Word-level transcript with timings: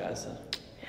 begeistert? 0.00 0.38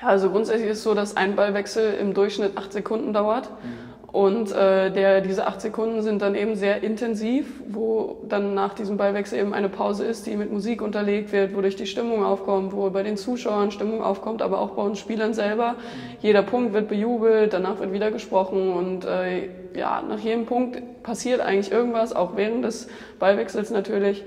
Ja, 0.01 0.07
also 0.07 0.29
grundsätzlich 0.29 0.69
ist 0.69 0.77
es 0.79 0.83
so, 0.83 0.93
dass 0.93 1.17
ein 1.17 1.35
Ballwechsel 1.35 1.93
im 1.93 2.13
Durchschnitt 2.13 2.57
acht 2.57 2.73
Sekunden 2.73 3.13
dauert. 3.13 3.49
Mhm. 3.49 3.91
Und 4.11 4.51
äh, 4.51 4.91
der, 4.91 5.21
diese 5.21 5.47
acht 5.47 5.61
Sekunden 5.61 6.01
sind 6.01 6.21
dann 6.21 6.35
eben 6.35 6.55
sehr 6.55 6.83
intensiv, 6.83 7.61
wo 7.69 8.17
dann 8.27 8.53
nach 8.53 8.73
diesem 8.73 8.97
Ballwechsel 8.97 9.39
eben 9.39 9.53
eine 9.53 9.69
Pause 9.69 10.03
ist, 10.03 10.25
die 10.25 10.35
mit 10.35 10.51
Musik 10.51 10.81
unterlegt 10.81 11.31
wird, 11.31 11.55
wodurch 11.55 11.77
die 11.77 11.85
Stimmung 11.85 12.25
aufkommt, 12.25 12.73
wo 12.73 12.89
bei 12.89 13.03
den 13.03 13.15
Zuschauern 13.15 13.71
Stimmung 13.71 14.03
aufkommt, 14.03 14.41
aber 14.41 14.59
auch 14.59 14.71
bei 14.71 14.81
uns 14.81 14.99
Spielern 14.99 15.33
selber. 15.33 15.75
Jeder 16.19 16.41
Punkt 16.41 16.73
wird 16.73 16.89
bejubelt, 16.89 17.53
danach 17.53 17.79
wird 17.79 17.93
wieder 17.93 18.11
gesprochen 18.11 18.73
und 18.73 19.05
äh, 19.05 19.47
ja, 19.75 20.01
nach 20.01 20.19
jedem 20.19 20.45
Punkt 20.45 21.03
passiert 21.03 21.39
eigentlich 21.39 21.71
irgendwas, 21.71 22.11
auch 22.11 22.35
während 22.35 22.65
des 22.65 22.89
Ballwechsels 23.17 23.71
natürlich. 23.71 24.25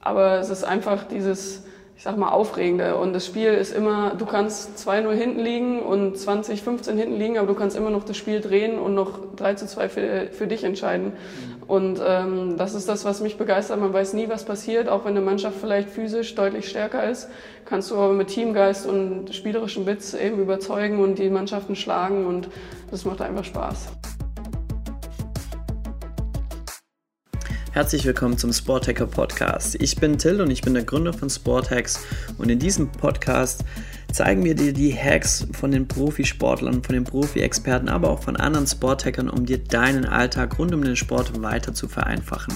Aber 0.00 0.40
es 0.40 0.50
ist 0.50 0.64
einfach 0.64 1.04
dieses 1.04 1.64
ich 1.96 2.02
sag 2.02 2.16
mal, 2.16 2.30
aufregende. 2.30 2.96
Und 2.96 3.12
das 3.12 3.24
Spiel 3.24 3.52
ist 3.52 3.72
immer, 3.72 4.14
du 4.16 4.26
kannst 4.26 4.76
2-0 4.76 5.12
hinten 5.12 5.40
liegen 5.40 5.80
und 5.80 6.18
20, 6.18 6.62
15 6.62 6.98
hinten 6.98 7.18
liegen, 7.18 7.38
aber 7.38 7.46
du 7.46 7.54
kannst 7.54 7.76
immer 7.76 7.90
noch 7.90 8.04
das 8.04 8.16
Spiel 8.16 8.40
drehen 8.40 8.78
und 8.78 8.94
noch 8.94 9.20
3 9.36 9.54
zu 9.54 9.66
2 9.66 9.88
für, 9.88 10.26
für 10.32 10.46
dich 10.46 10.64
entscheiden. 10.64 11.12
Mhm. 11.12 11.62
Und 11.66 12.00
ähm, 12.04 12.56
das 12.58 12.74
ist 12.74 12.88
das, 12.88 13.04
was 13.04 13.20
mich 13.20 13.38
begeistert. 13.38 13.80
Man 13.80 13.92
weiß 13.92 14.12
nie, 14.14 14.28
was 14.28 14.44
passiert. 14.44 14.88
Auch 14.88 15.04
wenn 15.04 15.16
eine 15.16 15.24
Mannschaft 15.24 15.56
vielleicht 15.60 15.88
physisch 15.88 16.34
deutlich 16.34 16.68
stärker 16.68 17.08
ist, 17.08 17.28
kannst 17.64 17.90
du 17.90 17.96
aber 17.96 18.12
mit 18.12 18.28
Teamgeist 18.28 18.86
und 18.86 19.34
spielerischem 19.34 19.86
Witz 19.86 20.14
eben 20.14 20.40
überzeugen 20.40 21.00
und 21.00 21.18
die 21.18 21.30
Mannschaften 21.30 21.76
schlagen 21.76 22.26
und 22.26 22.48
das 22.90 23.04
macht 23.04 23.22
einfach 23.22 23.44
Spaß. 23.44 23.88
Herzlich 27.74 28.04
willkommen 28.04 28.38
zum 28.38 28.52
Sporthacker 28.52 29.08
Podcast. 29.08 29.74
Ich 29.82 29.96
bin 29.96 30.16
Till 30.16 30.40
und 30.40 30.48
ich 30.48 30.62
bin 30.62 30.74
der 30.74 30.84
Gründer 30.84 31.12
von 31.12 31.28
Sporthacks 31.28 32.06
und 32.38 32.48
in 32.48 32.60
diesem 32.60 32.92
Podcast 32.92 33.64
zeigen 34.12 34.44
wir 34.44 34.54
dir 34.54 34.72
die 34.72 34.94
Hacks 34.94 35.48
von 35.50 35.72
den 35.72 35.88
Profisportlern, 35.88 36.84
von 36.84 36.94
den 36.94 37.02
Profi-Experten, 37.02 37.88
aber 37.88 38.10
auch 38.10 38.22
von 38.22 38.36
anderen 38.36 38.68
Sporthackern, 38.68 39.28
um 39.28 39.44
dir 39.44 39.58
deinen 39.58 40.04
Alltag 40.04 40.56
rund 40.60 40.72
um 40.72 40.84
den 40.84 40.94
Sport 40.94 41.42
weiter 41.42 41.74
zu 41.74 41.88
vereinfachen. 41.88 42.54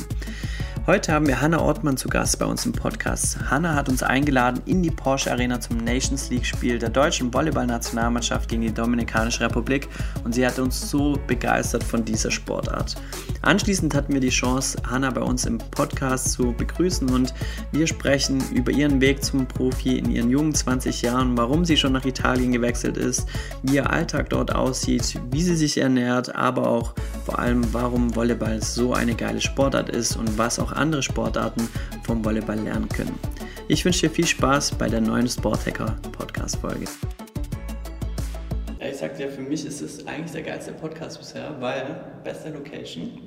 Heute 0.89 1.13
haben 1.13 1.27
wir 1.27 1.43
Hanna 1.43 1.61
Ortmann 1.61 1.99
zu 1.99 2.09
Gast 2.09 2.39
bei 2.39 2.47
uns 2.47 2.65
im 2.65 2.73
Podcast. 2.73 3.51
Hanna 3.51 3.75
hat 3.75 3.91
uns 3.91 4.03
eingeladen 4.03 4.63
in 4.65 4.83
die 4.83 4.91
Porsche 4.91 5.31
Arena 5.31 5.61
zum 5.61 5.77
Nations 5.77 6.31
League 6.31 6.47
Spiel 6.47 6.79
der 6.79 6.89
deutschen 6.89 7.31
Volleyballnationalmannschaft 7.31 8.49
gegen 8.49 8.63
die 8.63 8.73
Dominikanische 8.73 9.43
Republik 9.43 9.87
und 10.25 10.35
sie 10.35 10.47
hat 10.47 10.59
uns 10.59 10.89
so 10.89 11.19
begeistert 11.27 11.85
von 11.85 12.07
dieser 12.07 12.31
Sportart. 12.31 12.97
Anschließend 13.43 13.95
hatten 13.95 14.15
wir 14.15 14.23
die 14.23 14.31
Chance, 14.31 14.79
Hanna 14.91 15.11
bei 15.11 15.21
uns 15.21 15.45
im 15.45 15.59
Podcast 15.59 16.33
zu 16.33 16.55
begrüßen 16.55 17.11
und 17.11 17.35
wir 17.71 17.87
sprechen 17.87 18.43
über 18.55 18.73
ihren 18.73 19.03
Weg 19.03 19.23
zum 19.23 19.47
Profi 19.47 19.99
in 19.99 20.11
ihren 20.11 20.31
jungen 20.31 20.55
20 20.55 21.03
Jahren, 21.03 21.37
warum 21.37 21.67
sie 21.67 21.77
schon 21.77 21.93
nach 21.93 22.07
Italien 22.07 22.51
gewechselt 22.51 22.97
ist, 22.97 23.29
wie 23.63 23.75
ihr 23.75 23.91
Alltag 23.91 24.31
dort 24.31 24.55
aussieht, 24.55 25.21
wie 25.31 25.43
sie 25.43 25.57
sich 25.57 25.77
ernährt, 25.77 26.35
aber 26.35 26.67
auch 26.67 26.95
vor 27.29 27.39
allem, 27.39 27.63
warum 27.75 28.17
Volleyball 28.17 28.63
so 28.63 28.95
eine 28.95 29.15
geile 29.15 29.43
Sportart 29.43 29.91
ist 29.91 30.17
und 30.17 30.39
was 30.39 30.59
auch 30.59 30.73
andere 30.73 31.03
Sportarten 31.03 31.69
vom 32.03 32.25
Volleyball 32.25 32.59
lernen 32.59 32.89
können. 32.89 33.15
Ich 33.69 33.85
wünsche 33.85 34.09
dir 34.09 34.11
viel 34.11 34.27
Spaß 34.27 34.73
bei 34.77 34.89
der 34.89 35.03
neuen 35.03 35.29
Sporthacker 35.29 35.95
Podcast 36.13 36.57
Folge. 36.57 36.87
Ich 38.81 38.97
sag 38.97 39.19
dir, 39.19 39.29
für 39.29 39.43
mich 39.43 39.67
ist 39.67 39.83
es 39.83 40.07
eigentlich 40.07 40.33
der 40.33 40.41
geilste 40.41 40.73
Podcast 40.73 41.19
bisher, 41.19 41.55
weil 41.61 42.01
beste 42.25 42.49
Location. 42.49 43.21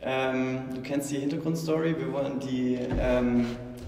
Ähm, 0.00 0.60
du 0.74 0.80
kennst 0.80 1.10
die 1.10 1.18
Hintergrundstory. 1.18 1.98
Wir 1.98 2.10
wollen 2.10 2.40
die 2.40 2.78
ähm, 2.98 3.44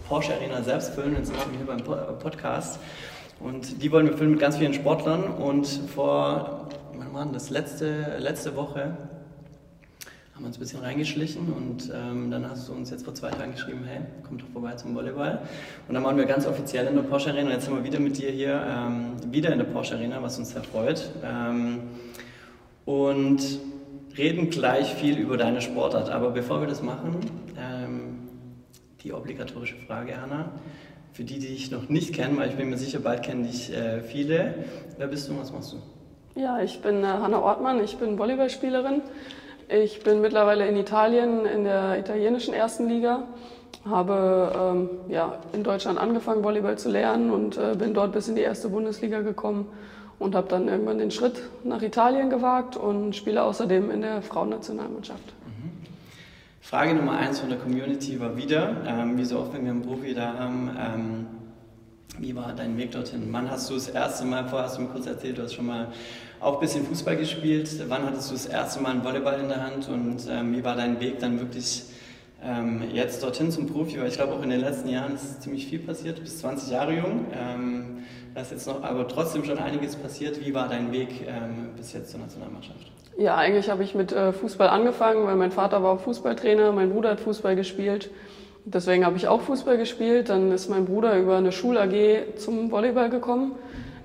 Porsche 0.07 0.35
Arena 0.35 0.63
selbst 0.63 0.93
füllen. 0.93 1.15
Jetzt 1.15 1.29
sind 1.29 1.39
wir 1.39 1.57
hier 1.57 1.67
beim 1.67 2.19
Podcast. 2.19 2.79
Und 3.39 3.83
die 3.83 3.91
wollen 3.91 4.07
wir 4.07 4.19
füllen 4.19 4.33
mit 4.33 4.41
ganz 4.41 4.59
vielen 4.59 4.75
Sportlern. 4.75 5.23
Und 5.25 5.67
vor, 5.67 6.69
wann 7.11 7.33
das 7.33 7.49
letzte, 7.49 8.19
letzte 8.19 8.55
Woche 8.55 8.99
haben 10.41 10.47
uns 10.47 10.57
ein 10.57 10.61
bisschen 10.61 10.81
reingeschlichen 10.81 11.53
und 11.53 11.93
ähm, 11.95 12.31
dann 12.31 12.49
hast 12.49 12.67
du 12.67 12.73
uns 12.73 12.89
jetzt 12.89 13.05
vor 13.05 13.15
zwei 13.15 13.29
Tagen 13.29 13.53
geschrieben, 13.53 13.85
hey, 13.87 14.01
komm 14.27 14.39
doch 14.39 14.49
vorbei 14.49 14.73
zum 14.73 14.95
Volleyball. 14.95 15.43
Und 15.87 15.95
dann 15.95 16.03
waren 16.03 16.17
wir 16.17 16.25
ganz 16.25 16.47
offiziell 16.47 16.87
in 16.87 16.95
der 16.95 17.03
Porsche 17.03 17.29
Arena 17.29 17.51
jetzt 17.51 17.67
sind 17.67 17.75
wir 17.75 17.85
wieder 17.85 18.01
mit 18.01 18.17
dir 18.17 18.31
hier, 18.31 18.65
ähm, 18.67 19.17
wieder 19.31 19.53
in 19.53 19.59
der 19.59 19.67
Porsche 19.67 19.97
Arena, 19.97 20.23
was 20.23 20.39
uns 20.39 20.53
sehr 20.53 20.63
freut. 20.63 21.11
Ähm, 21.23 21.81
und 22.87 23.39
reden 24.17 24.49
gleich 24.49 24.95
viel 24.95 25.19
über 25.19 25.37
deine 25.37 25.61
Sportart. 25.61 26.09
Aber 26.09 26.31
bevor 26.31 26.63
wir 26.63 26.69
das 26.69 26.83
machen, 26.83 27.17
ähm, 27.59 28.21
die 29.03 29.13
obligatorische 29.13 29.77
Frage, 29.77 30.19
Hanna. 30.23 30.53
Für 31.13 31.25
die, 31.25 31.39
die 31.39 31.49
dich 31.49 31.71
noch 31.71 31.91
nicht 31.91 32.15
kennen, 32.15 32.39
weil 32.39 32.49
ich 32.49 32.57
bin 32.57 32.71
mir 32.71 32.79
sicher, 32.79 33.01
bald 33.01 33.23
kennen 33.23 33.43
dich 33.43 33.77
äh, 33.77 34.01
viele. 34.01 34.55
Wer 34.97 35.09
bist 35.09 35.29
du 35.29 35.33
und 35.33 35.41
was 35.41 35.53
machst 35.53 35.75
du? 35.75 36.41
Ja, 36.41 36.63
ich 36.63 36.81
bin 36.81 37.05
äh, 37.05 37.09
Hanna 37.09 37.41
Ortmann, 37.41 37.85
ich 37.85 37.99
bin 37.99 38.17
Volleyballspielerin. 38.17 39.03
Ich 39.73 40.03
bin 40.03 40.21
mittlerweile 40.21 40.67
in 40.67 40.77
Italien 40.77 41.47
in 41.47 41.63
der 41.63 41.97
italienischen 41.97 42.53
ersten 42.53 42.89
Liga, 42.89 43.23
habe 43.89 44.53
ähm, 44.59 44.89
ja, 45.09 45.39
in 45.53 45.63
Deutschland 45.63 45.97
angefangen, 45.97 46.43
Volleyball 46.43 46.77
zu 46.77 46.91
lernen 46.91 47.31
und 47.31 47.57
äh, 47.57 47.77
bin 47.79 47.95
dort 47.95 48.13
bis 48.13 48.27
in 48.27 48.35
die 48.35 48.41
erste 48.43 48.69
Bundesliga 48.69 49.21
gekommen 49.21 49.69
und 50.19 50.35
habe 50.35 50.49
dann 50.49 50.67
irgendwann 50.67 50.99
den 50.99 51.13
Schritt 51.13 51.41
nach 51.63 51.83
Italien 51.83 52.31
gewagt 52.31 52.77
und 52.77 53.15
spiele 53.15 53.45
außerdem 53.45 53.93
in 53.93 54.01
der 54.01 54.23
Frauennationalmannschaft. 54.23 55.23
Mhm. 55.47 55.71
Frage 56.61 56.95
Nummer 56.95 57.17
eins 57.19 57.39
von 57.39 57.49
der 57.49 57.59
Community 57.59 58.19
war 58.19 58.37
wieder, 58.37 58.77
ähm, 58.89 59.17
wie 59.19 59.25
so 59.25 59.39
oft, 59.39 59.55
wenn 59.55 59.65
wir 59.65 59.71
einen 59.71 59.83
Profi 59.83 60.15
da 60.15 60.35
haben, 60.37 60.77
ähm, 60.79 61.27
wie 62.21 62.37
war 62.37 62.53
dein 62.55 62.77
Weg 62.77 62.93
dorthin? 62.93 63.29
Wann 63.31 63.51
hast 63.51 63.71
du 63.71 63.75
das 63.75 63.89
erste 63.89 64.25
Mal, 64.25 64.47
vorher 64.49 64.69
hast 64.69 64.77
du 64.77 64.83
mir 64.83 64.89
kurz 64.89 65.07
erzählt, 65.07 65.39
du 65.39 65.43
hast 65.43 65.55
schon 65.55 65.67
mal 65.67 65.89
auch 66.39 66.55
ein 66.55 66.61
bisschen 66.61 66.85
Fußball 66.85 67.17
gespielt. 67.17 67.69
Wann 67.89 68.05
hattest 68.05 68.31
du 68.31 68.35
das 68.35 68.47
erste 68.47 68.81
Mal 68.81 68.91
einen 68.91 69.05
Volleyball 69.05 69.41
in 69.41 69.49
der 69.49 69.65
Hand 69.65 69.89
und 69.89 70.27
ähm, 70.31 70.57
wie 70.57 70.65
war 70.65 70.77
dein 70.77 71.01
Weg 71.01 71.19
dann 71.19 71.41
wirklich 71.41 71.85
ähm, 72.45 72.83
jetzt 72.93 73.23
dorthin 73.23 73.51
zum 73.51 73.67
Profi? 73.67 73.99
Weil 73.99 74.09
ich 74.09 74.15
glaube, 74.15 74.35
auch 74.35 74.43
in 74.43 74.51
den 74.51 74.61
letzten 74.61 74.89
Jahren 74.89 75.15
ist 75.15 75.43
ziemlich 75.43 75.67
viel 75.67 75.79
passiert. 75.79 76.19
Du 76.19 76.23
bist 76.23 76.39
20 76.41 76.71
Jahre 76.71 76.95
jung. 76.95 77.27
Ähm, 77.35 78.05
da 78.35 78.43
ist 78.43 78.53
jetzt 78.53 78.67
noch, 78.67 78.83
aber 78.83 79.09
trotzdem 79.09 79.45
schon 79.45 79.59
einiges 79.59 79.97
passiert. 79.97 80.45
Wie 80.45 80.55
war 80.55 80.69
dein 80.69 80.93
Weg 80.93 81.09
ähm, 81.27 81.71
bis 81.77 81.93
jetzt 81.93 82.11
zur 82.11 82.21
Nationalmannschaft? 82.21 82.93
Ja, 83.19 83.37
eigentlich 83.37 83.69
habe 83.69 83.83
ich 83.83 83.95
mit 83.95 84.13
äh, 84.13 84.33
Fußball 84.33 84.69
angefangen, 84.69 85.27
weil 85.27 85.37
mein 85.37 85.51
Vater 85.51 85.83
war 85.83 85.99
Fußballtrainer, 85.99 86.73
mein 86.73 86.91
Bruder 86.91 87.11
hat 87.11 87.21
Fußball 87.21 87.57
gespielt. 87.57 88.11
Deswegen 88.65 89.07
habe 89.07 89.17
ich 89.17 89.29
auch 89.29 89.41
Fußball 89.41 89.79
gespielt. 89.79 90.29
Dann 90.29 90.53
ist 90.53 90.69
mein 90.69 90.85
Bruder 90.85 91.19
über 91.19 91.37
eine 91.37 91.53
Schul-AG 91.53 92.37
zum 92.37 92.71
Volleyball 92.71 93.11
gekommen. 93.11 93.53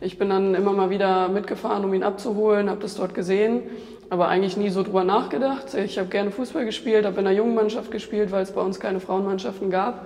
Ich 0.01 0.17
bin 0.17 0.29
dann 0.29 0.55
immer 0.55 0.73
mal 0.73 0.89
wieder 0.89 1.29
mitgefahren, 1.29 1.85
um 1.85 1.93
ihn 1.93 2.03
abzuholen, 2.03 2.69
habe 2.69 2.81
das 2.81 2.95
dort 2.95 3.15
gesehen, 3.15 3.63
aber 4.09 4.27
eigentlich 4.27 4.57
nie 4.57 4.69
so 4.69 4.83
drüber 4.83 5.03
nachgedacht. 5.03 5.73
Ich 5.73 5.97
habe 5.97 6.09
gerne 6.09 6.31
Fußball 6.31 6.65
gespielt, 6.65 7.05
habe 7.05 7.21
in 7.21 7.27
einer 7.27 7.35
jungen 7.35 7.55
Mannschaft 7.55 7.91
gespielt, 7.91 8.31
weil 8.31 8.43
es 8.43 8.51
bei 8.51 8.61
uns 8.61 8.79
keine 8.79 8.99
Frauenmannschaften 8.99 9.69
gab. 9.69 10.05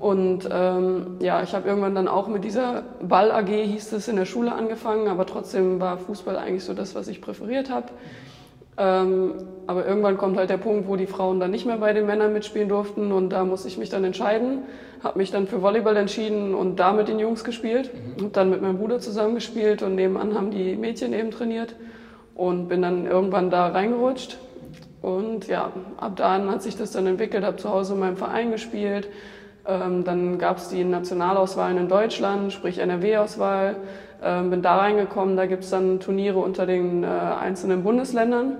Und 0.00 0.48
ähm, 0.50 1.16
ja, 1.20 1.42
ich 1.42 1.54
habe 1.54 1.68
irgendwann 1.68 1.94
dann 1.94 2.08
auch 2.08 2.28
mit 2.28 2.44
dieser 2.44 2.82
Ball 3.00 3.30
AG, 3.30 3.48
hieß 3.48 3.92
es, 3.92 4.08
in 4.08 4.16
der 4.16 4.26
Schule 4.26 4.52
angefangen, 4.52 5.08
aber 5.08 5.24
trotzdem 5.24 5.80
war 5.80 5.98
Fußball 5.98 6.36
eigentlich 6.36 6.64
so 6.64 6.74
das, 6.74 6.94
was 6.94 7.08
ich 7.08 7.20
präferiert 7.20 7.70
habe. 7.70 7.86
Ähm, 8.78 9.34
aber 9.66 9.86
irgendwann 9.86 10.16
kommt 10.16 10.38
halt 10.38 10.50
der 10.50 10.56
Punkt, 10.56 10.88
wo 10.88 10.96
die 10.96 11.06
Frauen 11.06 11.40
dann 11.40 11.50
nicht 11.50 11.66
mehr 11.66 11.78
bei 11.78 11.92
den 11.92 12.06
Männern 12.06 12.32
mitspielen 12.32 12.68
durften 12.68 13.12
und 13.12 13.30
da 13.30 13.44
muss 13.44 13.64
ich 13.64 13.76
mich 13.76 13.90
dann 13.90 14.04
entscheiden 14.04 14.62
habe 15.02 15.18
mich 15.18 15.30
dann 15.30 15.46
für 15.46 15.62
Volleyball 15.62 15.96
entschieden 15.96 16.54
und 16.54 16.76
da 16.76 16.92
mit 16.92 17.08
den 17.08 17.18
Jungs 17.18 17.44
gespielt. 17.44 17.90
Mhm. 17.92 18.22
Habe 18.22 18.30
dann 18.32 18.50
mit 18.50 18.62
meinem 18.62 18.78
Bruder 18.78 19.00
zusammen 19.00 19.34
gespielt 19.34 19.82
und 19.82 19.94
nebenan 19.94 20.34
haben 20.34 20.50
die 20.50 20.76
Mädchen 20.76 21.12
eben 21.12 21.30
trainiert 21.30 21.74
und 22.34 22.68
bin 22.68 22.82
dann 22.82 23.06
irgendwann 23.06 23.50
da 23.50 23.68
reingerutscht. 23.68 24.38
Und 25.00 25.46
ja, 25.46 25.72
ab 25.96 26.16
dann 26.16 26.50
hat 26.50 26.62
sich 26.62 26.76
das 26.76 26.90
dann 26.90 27.06
entwickelt, 27.06 27.44
habe 27.44 27.56
zu 27.56 27.70
Hause 27.70 27.94
in 27.94 28.00
meinem 28.00 28.16
Verein 28.16 28.50
gespielt. 28.50 29.08
Ähm, 29.66 30.02
dann 30.02 30.38
gab 30.38 30.56
es 30.56 30.68
die 30.68 30.82
Nationalauswahlen 30.82 31.78
in 31.78 31.88
Deutschland, 31.88 32.52
sprich 32.52 32.78
NRW-Auswahl. 32.78 33.76
Ähm, 34.20 34.50
bin 34.50 34.62
da 34.62 34.78
reingekommen, 34.78 35.36
da 35.36 35.46
gibt 35.46 35.62
es 35.62 35.70
dann 35.70 36.00
Turniere 36.00 36.40
unter 36.40 36.66
den 36.66 37.04
äh, 37.04 37.06
einzelnen 37.06 37.84
Bundesländern. 37.84 38.56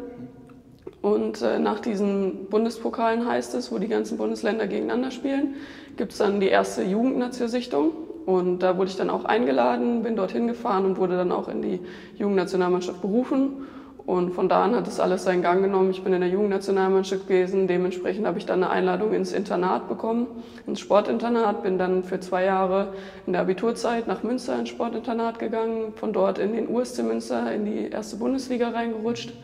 Und 1.00 1.42
äh, 1.42 1.58
nach 1.58 1.80
diesen 1.80 2.46
Bundespokalen 2.46 3.26
heißt 3.26 3.54
es, 3.54 3.70
wo 3.70 3.78
die 3.78 3.88
ganzen 3.88 4.18
Bundesländer 4.18 4.66
gegeneinander 4.66 5.10
spielen, 5.10 5.54
gibt 5.96 6.12
es 6.12 6.18
dann 6.18 6.40
die 6.40 6.48
erste 6.48 6.82
Jugendnationalsichtung. 6.82 7.92
Und 8.26 8.58
da 8.58 8.76
wurde 8.76 8.90
ich 8.90 8.96
dann 8.96 9.08
auch 9.08 9.24
eingeladen, 9.24 10.02
bin 10.02 10.16
dorthin 10.16 10.48
gefahren 10.48 10.84
und 10.84 10.98
wurde 10.98 11.16
dann 11.16 11.32
auch 11.32 11.48
in 11.48 11.62
die 11.62 11.80
Jugendnationalmannschaft 12.16 13.00
berufen. 13.00 13.66
Und 14.08 14.32
von 14.32 14.48
da 14.48 14.64
an 14.64 14.74
hat 14.74 14.88
es 14.88 15.00
alles 15.00 15.24
seinen 15.24 15.42
Gang 15.42 15.62
genommen. 15.62 15.90
Ich 15.90 16.02
bin 16.02 16.14
in 16.14 16.20
der 16.20 16.30
Jugendnationalmannschaft 16.30 17.28
gewesen. 17.28 17.68
Dementsprechend 17.68 18.26
habe 18.26 18.38
ich 18.38 18.46
dann 18.46 18.62
eine 18.62 18.72
Einladung 18.72 19.12
ins 19.12 19.32
Internat 19.32 19.88
bekommen, 19.88 20.26
ins 20.66 20.80
Sportinternat. 20.80 21.62
Bin 21.62 21.76
dann 21.76 22.04
für 22.04 22.18
zwei 22.18 22.44
Jahre 22.44 22.94
in 23.26 23.34
der 23.34 23.42
Abiturzeit 23.42 24.06
nach 24.06 24.22
Münster 24.22 24.58
ins 24.58 24.70
Sportinternat 24.70 25.38
gegangen. 25.38 25.92
Von 25.94 26.14
dort 26.14 26.38
in 26.38 26.54
den 26.54 26.68
USC 26.68 27.02
Münster 27.02 27.52
in 27.52 27.66
die 27.66 27.90
erste 27.90 28.16
Bundesliga 28.16 28.70
reingerutscht. 28.70 29.34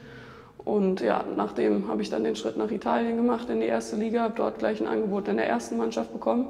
Und 0.65 1.01
ja, 1.03 1.25
nachdem 1.37 1.89
habe 1.89 2.01
ich 2.01 2.09
dann 2.09 2.25
den 2.25 2.37
Schritt 2.37 2.57
nach 2.57 2.71
Italien 2.71 3.17
gemacht 3.17 3.51
in 3.51 3.61
die 3.61 3.67
erste 3.67 3.97
Liga, 3.97 4.23
habe 4.23 4.35
dort 4.37 4.59
gleich 4.59 4.81
ein 4.81 4.87
Angebot 4.87 5.29
in 5.29 5.37
der 5.37 5.47
ersten 5.47 5.77
Mannschaft 5.77 6.13
bekommen. 6.13 6.47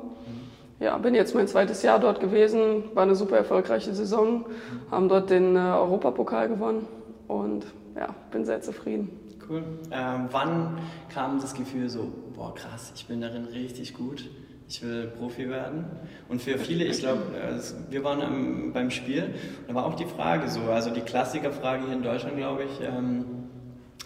Ja, 0.80 0.96
bin 0.98 1.14
jetzt 1.14 1.34
mein 1.34 1.48
zweites 1.48 1.82
Jahr 1.82 1.98
dort 1.98 2.20
gewesen, 2.20 2.84
war 2.94 3.04
eine 3.04 3.14
super 3.14 3.36
erfolgreiche 3.36 3.94
Saison, 3.94 4.46
haben 4.90 5.08
dort 5.08 5.30
den 5.30 5.56
äh, 5.56 5.58
Europapokal 5.58 6.48
gewonnen 6.48 6.86
und 7.28 7.64
ja, 7.96 8.14
bin 8.30 8.44
sehr 8.44 8.60
zufrieden. 8.60 9.08
Cool. 9.48 9.62
Ähm, 9.90 10.28
wann 10.30 10.78
kam 11.12 11.40
das 11.40 11.54
Gefühl 11.54 11.88
so, 11.88 12.10
boah 12.34 12.54
krass, 12.54 12.92
ich 12.94 13.06
bin 13.06 13.20
darin 13.20 13.44
richtig 13.44 13.94
gut, 13.94 14.28
ich 14.68 14.82
will 14.82 15.12
Profi 15.18 15.48
werden? 15.48 15.84
Und 16.28 16.42
für 16.42 16.58
viele, 16.58 16.84
ich 16.84 16.98
glaube, 16.98 17.22
äh, 17.34 17.92
wir 17.92 18.02
waren 18.04 18.72
beim 18.72 18.90
Spiel, 18.90 19.34
da 19.68 19.74
war 19.74 19.86
auch 19.86 19.94
die 19.94 20.06
Frage 20.06 20.48
so, 20.48 20.60
also 20.62 20.90
die 20.90 21.02
Klassikerfrage 21.02 21.84
hier 21.86 21.94
in 21.94 22.02
Deutschland, 22.02 22.36
glaube 22.36 22.64
ich, 22.64 22.80
ähm, 22.80 23.43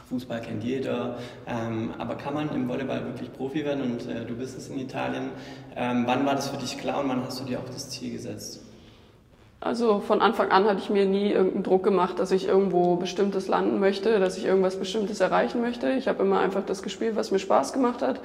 Fußball 0.08 0.40
kennt 0.40 0.64
jeder, 0.64 1.19
ähm, 1.46 1.93
aber 1.99 2.14
kann 2.14 2.32
man 2.32 2.49
im 2.55 2.69
Volleyball 2.69 3.05
wirklich 3.05 3.31
Profi 3.32 3.64
werden 3.64 3.82
und 3.82 4.08
äh, 4.08 4.25
du 4.25 4.37
bist 4.37 4.56
es 4.56 4.69
in 4.69 4.78
Italien. 4.78 5.31
Ähm, 5.76 6.05
wann 6.06 6.25
war 6.25 6.34
das 6.34 6.49
für 6.49 6.56
dich 6.56 6.78
klar 6.78 7.00
und 7.00 7.10
wann 7.10 7.25
hast 7.25 7.40
du 7.40 7.44
dir 7.44 7.58
auch 7.58 7.66
das 7.66 7.90
Ziel 7.90 8.12
gesetzt? 8.12 8.64
Also 9.60 9.99
von 9.99 10.22
Anfang 10.22 10.52
an 10.52 10.66
hatte 10.66 10.78
ich 10.78 10.88
mir 10.88 11.05
nie 11.05 11.32
irgendeinen 11.32 11.64
Druck 11.64 11.82
gemacht, 11.82 12.20
dass 12.20 12.31
ich 12.31 12.46
irgendwo 12.46 12.94
Bestimmtes 12.94 13.49
landen 13.49 13.81
möchte, 13.81 14.20
dass 14.20 14.38
ich 14.38 14.44
irgendwas 14.44 14.76
Bestimmtes 14.76 15.20
erreichen 15.20 15.60
möchte. 15.60 15.90
Ich 15.90 16.06
habe 16.06 16.22
immer 16.22 16.38
einfach 16.38 16.62
das 16.64 16.82
gespielt, 16.82 17.16
was 17.16 17.32
mir 17.32 17.40
Spaß 17.40 17.72
gemacht 17.72 18.00
hat. 18.00 18.20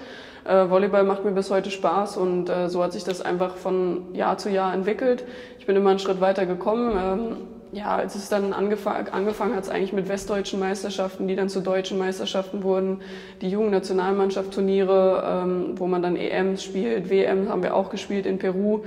Äh, 0.46 0.70
Volleyball 0.70 1.04
macht 1.04 1.26
mir 1.26 1.32
bis 1.32 1.50
heute 1.50 1.72
Spaß 1.72 2.18
und 2.18 2.50
äh, 2.50 2.70
so 2.70 2.84
hat 2.84 2.94
sich 2.94 3.04
das 3.04 3.22
einfach 3.22 3.56
von 3.56 4.14
Jahr 4.14 4.38
zu 4.38 4.50
Jahr 4.52 4.74
entwickelt. 4.74 5.26
Ich 5.58 5.66
bin 5.66 5.76
immer 5.76 5.90
einen 5.90 6.00
Schritt 6.00 6.22
weiter 6.22 6.46
gekommen. 6.46 6.96
Ähm, 6.98 7.38
ja, 7.74 7.96
als 7.96 8.16
es 8.16 8.30
dann 8.30 8.54
angefang, 8.54 9.08
angefangen 9.10 9.56
hat, 9.56 9.70
eigentlich 9.70 9.94
mit 9.94 10.08
westdeutschen 10.08 10.60
Meisterschaften, 10.60 11.28
die 11.28 11.36
dann 11.36 11.50
zu 11.50 11.62
deutschen 11.62 11.98
Meisterschaften 11.98 12.64
wurden, 12.64 13.02
die 13.42 13.50
jungen 13.50 13.72
Nationalmannschaftsturniere, 13.72 15.44
ähm, 15.44 15.80
wo 15.80 15.88
man 15.88 16.02
dann 16.02 16.16
EMs 16.16 16.64
spielt, 16.64 17.10
WM 17.10 17.50
haben 17.50 17.64
wir 17.64 17.76
auch 17.76 17.90
gespielt 17.90 18.26
in 18.26 18.38
Peru. 18.38 18.84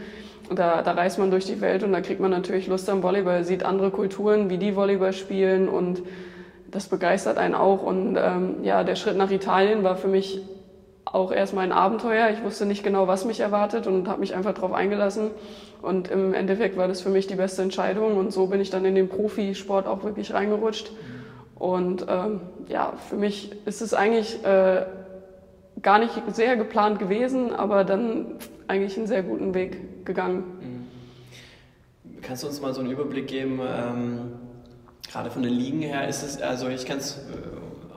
Da, 0.54 0.82
da 0.82 0.92
reist 0.92 1.18
man 1.18 1.32
durch 1.32 1.44
die 1.44 1.60
Welt 1.60 1.82
und 1.82 1.92
da 1.92 2.00
kriegt 2.00 2.20
man 2.20 2.30
natürlich 2.30 2.68
Lust 2.68 2.88
am 2.88 3.02
Volleyball, 3.02 3.42
sieht 3.42 3.64
andere 3.64 3.90
Kulturen, 3.90 4.48
wie 4.48 4.58
die 4.58 4.76
Volleyball 4.76 5.12
spielen 5.12 5.68
und 5.68 6.02
das 6.70 6.86
begeistert 6.86 7.38
einen 7.38 7.54
auch. 7.54 7.82
Und 7.82 8.16
ähm, 8.16 8.56
ja, 8.62 8.84
der 8.84 8.94
Schritt 8.94 9.16
nach 9.16 9.30
Italien 9.32 9.82
war 9.82 9.96
für 9.96 10.08
mich 10.08 10.40
auch 11.06 11.32
erstmal 11.32 11.64
ein 11.64 11.72
Abenteuer. 11.72 12.30
Ich 12.30 12.42
wusste 12.42 12.66
nicht 12.66 12.82
genau, 12.82 13.06
was 13.06 13.24
mich 13.24 13.40
erwartet 13.40 13.86
und 13.86 14.08
habe 14.08 14.20
mich 14.20 14.34
einfach 14.34 14.52
darauf 14.52 14.72
eingelassen. 14.72 15.30
Und 15.80 16.08
im 16.10 16.34
Endeffekt 16.34 16.76
war 16.76 16.88
das 16.88 17.00
für 17.00 17.10
mich 17.10 17.26
die 17.26 17.36
beste 17.36 17.62
Entscheidung 17.62 18.16
und 18.16 18.32
so 18.32 18.48
bin 18.48 18.60
ich 18.60 18.70
dann 18.70 18.84
in 18.84 18.94
den 18.94 19.08
Profisport 19.08 19.86
auch 19.86 20.02
wirklich 20.02 20.34
reingerutscht. 20.34 20.90
Und 21.54 22.06
ähm, 22.08 22.40
ja, 22.68 22.92
für 23.08 23.16
mich 23.16 23.52
ist 23.66 23.80
es 23.80 23.94
eigentlich 23.94 24.44
äh, 24.44 24.84
gar 25.80 25.98
nicht 25.98 26.12
sehr 26.32 26.56
geplant 26.56 26.98
gewesen, 26.98 27.54
aber 27.54 27.84
dann 27.84 28.34
eigentlich 28.66 28.96
einen 28.96 29.06
sehr 29.06 29.22
guten 29.22 29.54
Weg 29.54 30.04
gegangen. 30.04 30.44
Mhm. 30.60 32.20
Kannst 32.22 32.42
du 32.42 32.48
uns 32.48 32.60
mal 32.60 32.74
so 32.74 32.80
einen 32.80 32.90
Überblick 32.90 33.28
geben, 33.28 33.60
ähm, 33.60 34.32
gerade 35.10 35.30
von 35.30 35.42
den 35.42 35.52
Ligen 35.52 35.80
her, 35.80 36.08
ist 36.08 36.22
es, 36.22 36.42
also 36.42 36.68
ich 36.68 36.84
kann 36.84 36.98
es 36.98 37.18
äh, 37.18 37.55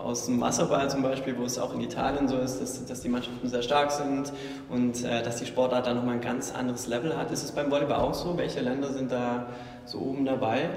aus 0.10 0.26
dem 0.26 0.42
Wasserball 0.42 0.90
zum 0.90 1.04
Beispiel, 1.04 1.38
wo 1.38 1.44
es 1.44 1.60
auch 1.60 1.74
in 1.74 1.82
Italien 1.82 2.28
so 2.28 2.38
ist, 2.38 2.60
dass, 2.60 2.84
dass 2.86 3.02
die 3.02 3.10
Mannschaften 3.10 3.48
sehr 3.48 3.62
stark 3.62 3.92
sind 3.92 4.34
und 4.70 5.04
äh, 5.06 5.22
dass 5.22 5.38
die 5.38 5.46
Sportart 5.46 5.86
da 5.86 5.94
nochmal 5.94 6.16
ein 6.16 6.22
ganz 6.22 6.54
anderes 6.54 6.88
Level 6.88 7.16
hat. 7.16 7.32
Ist 7.32 7.44
es 7.44 7.52
beim 7.52 7.70
Volleyball 7.70 8.00
auch 8.00 8.16
so? 8.16 8.36
Welche 8.38 8.60
Länder 8.62 8.92
sind 8.92 9.12
da 9.12 9.48
so 9.86 10.00
oben 10.00 10.26
dabei? 10.26 10.70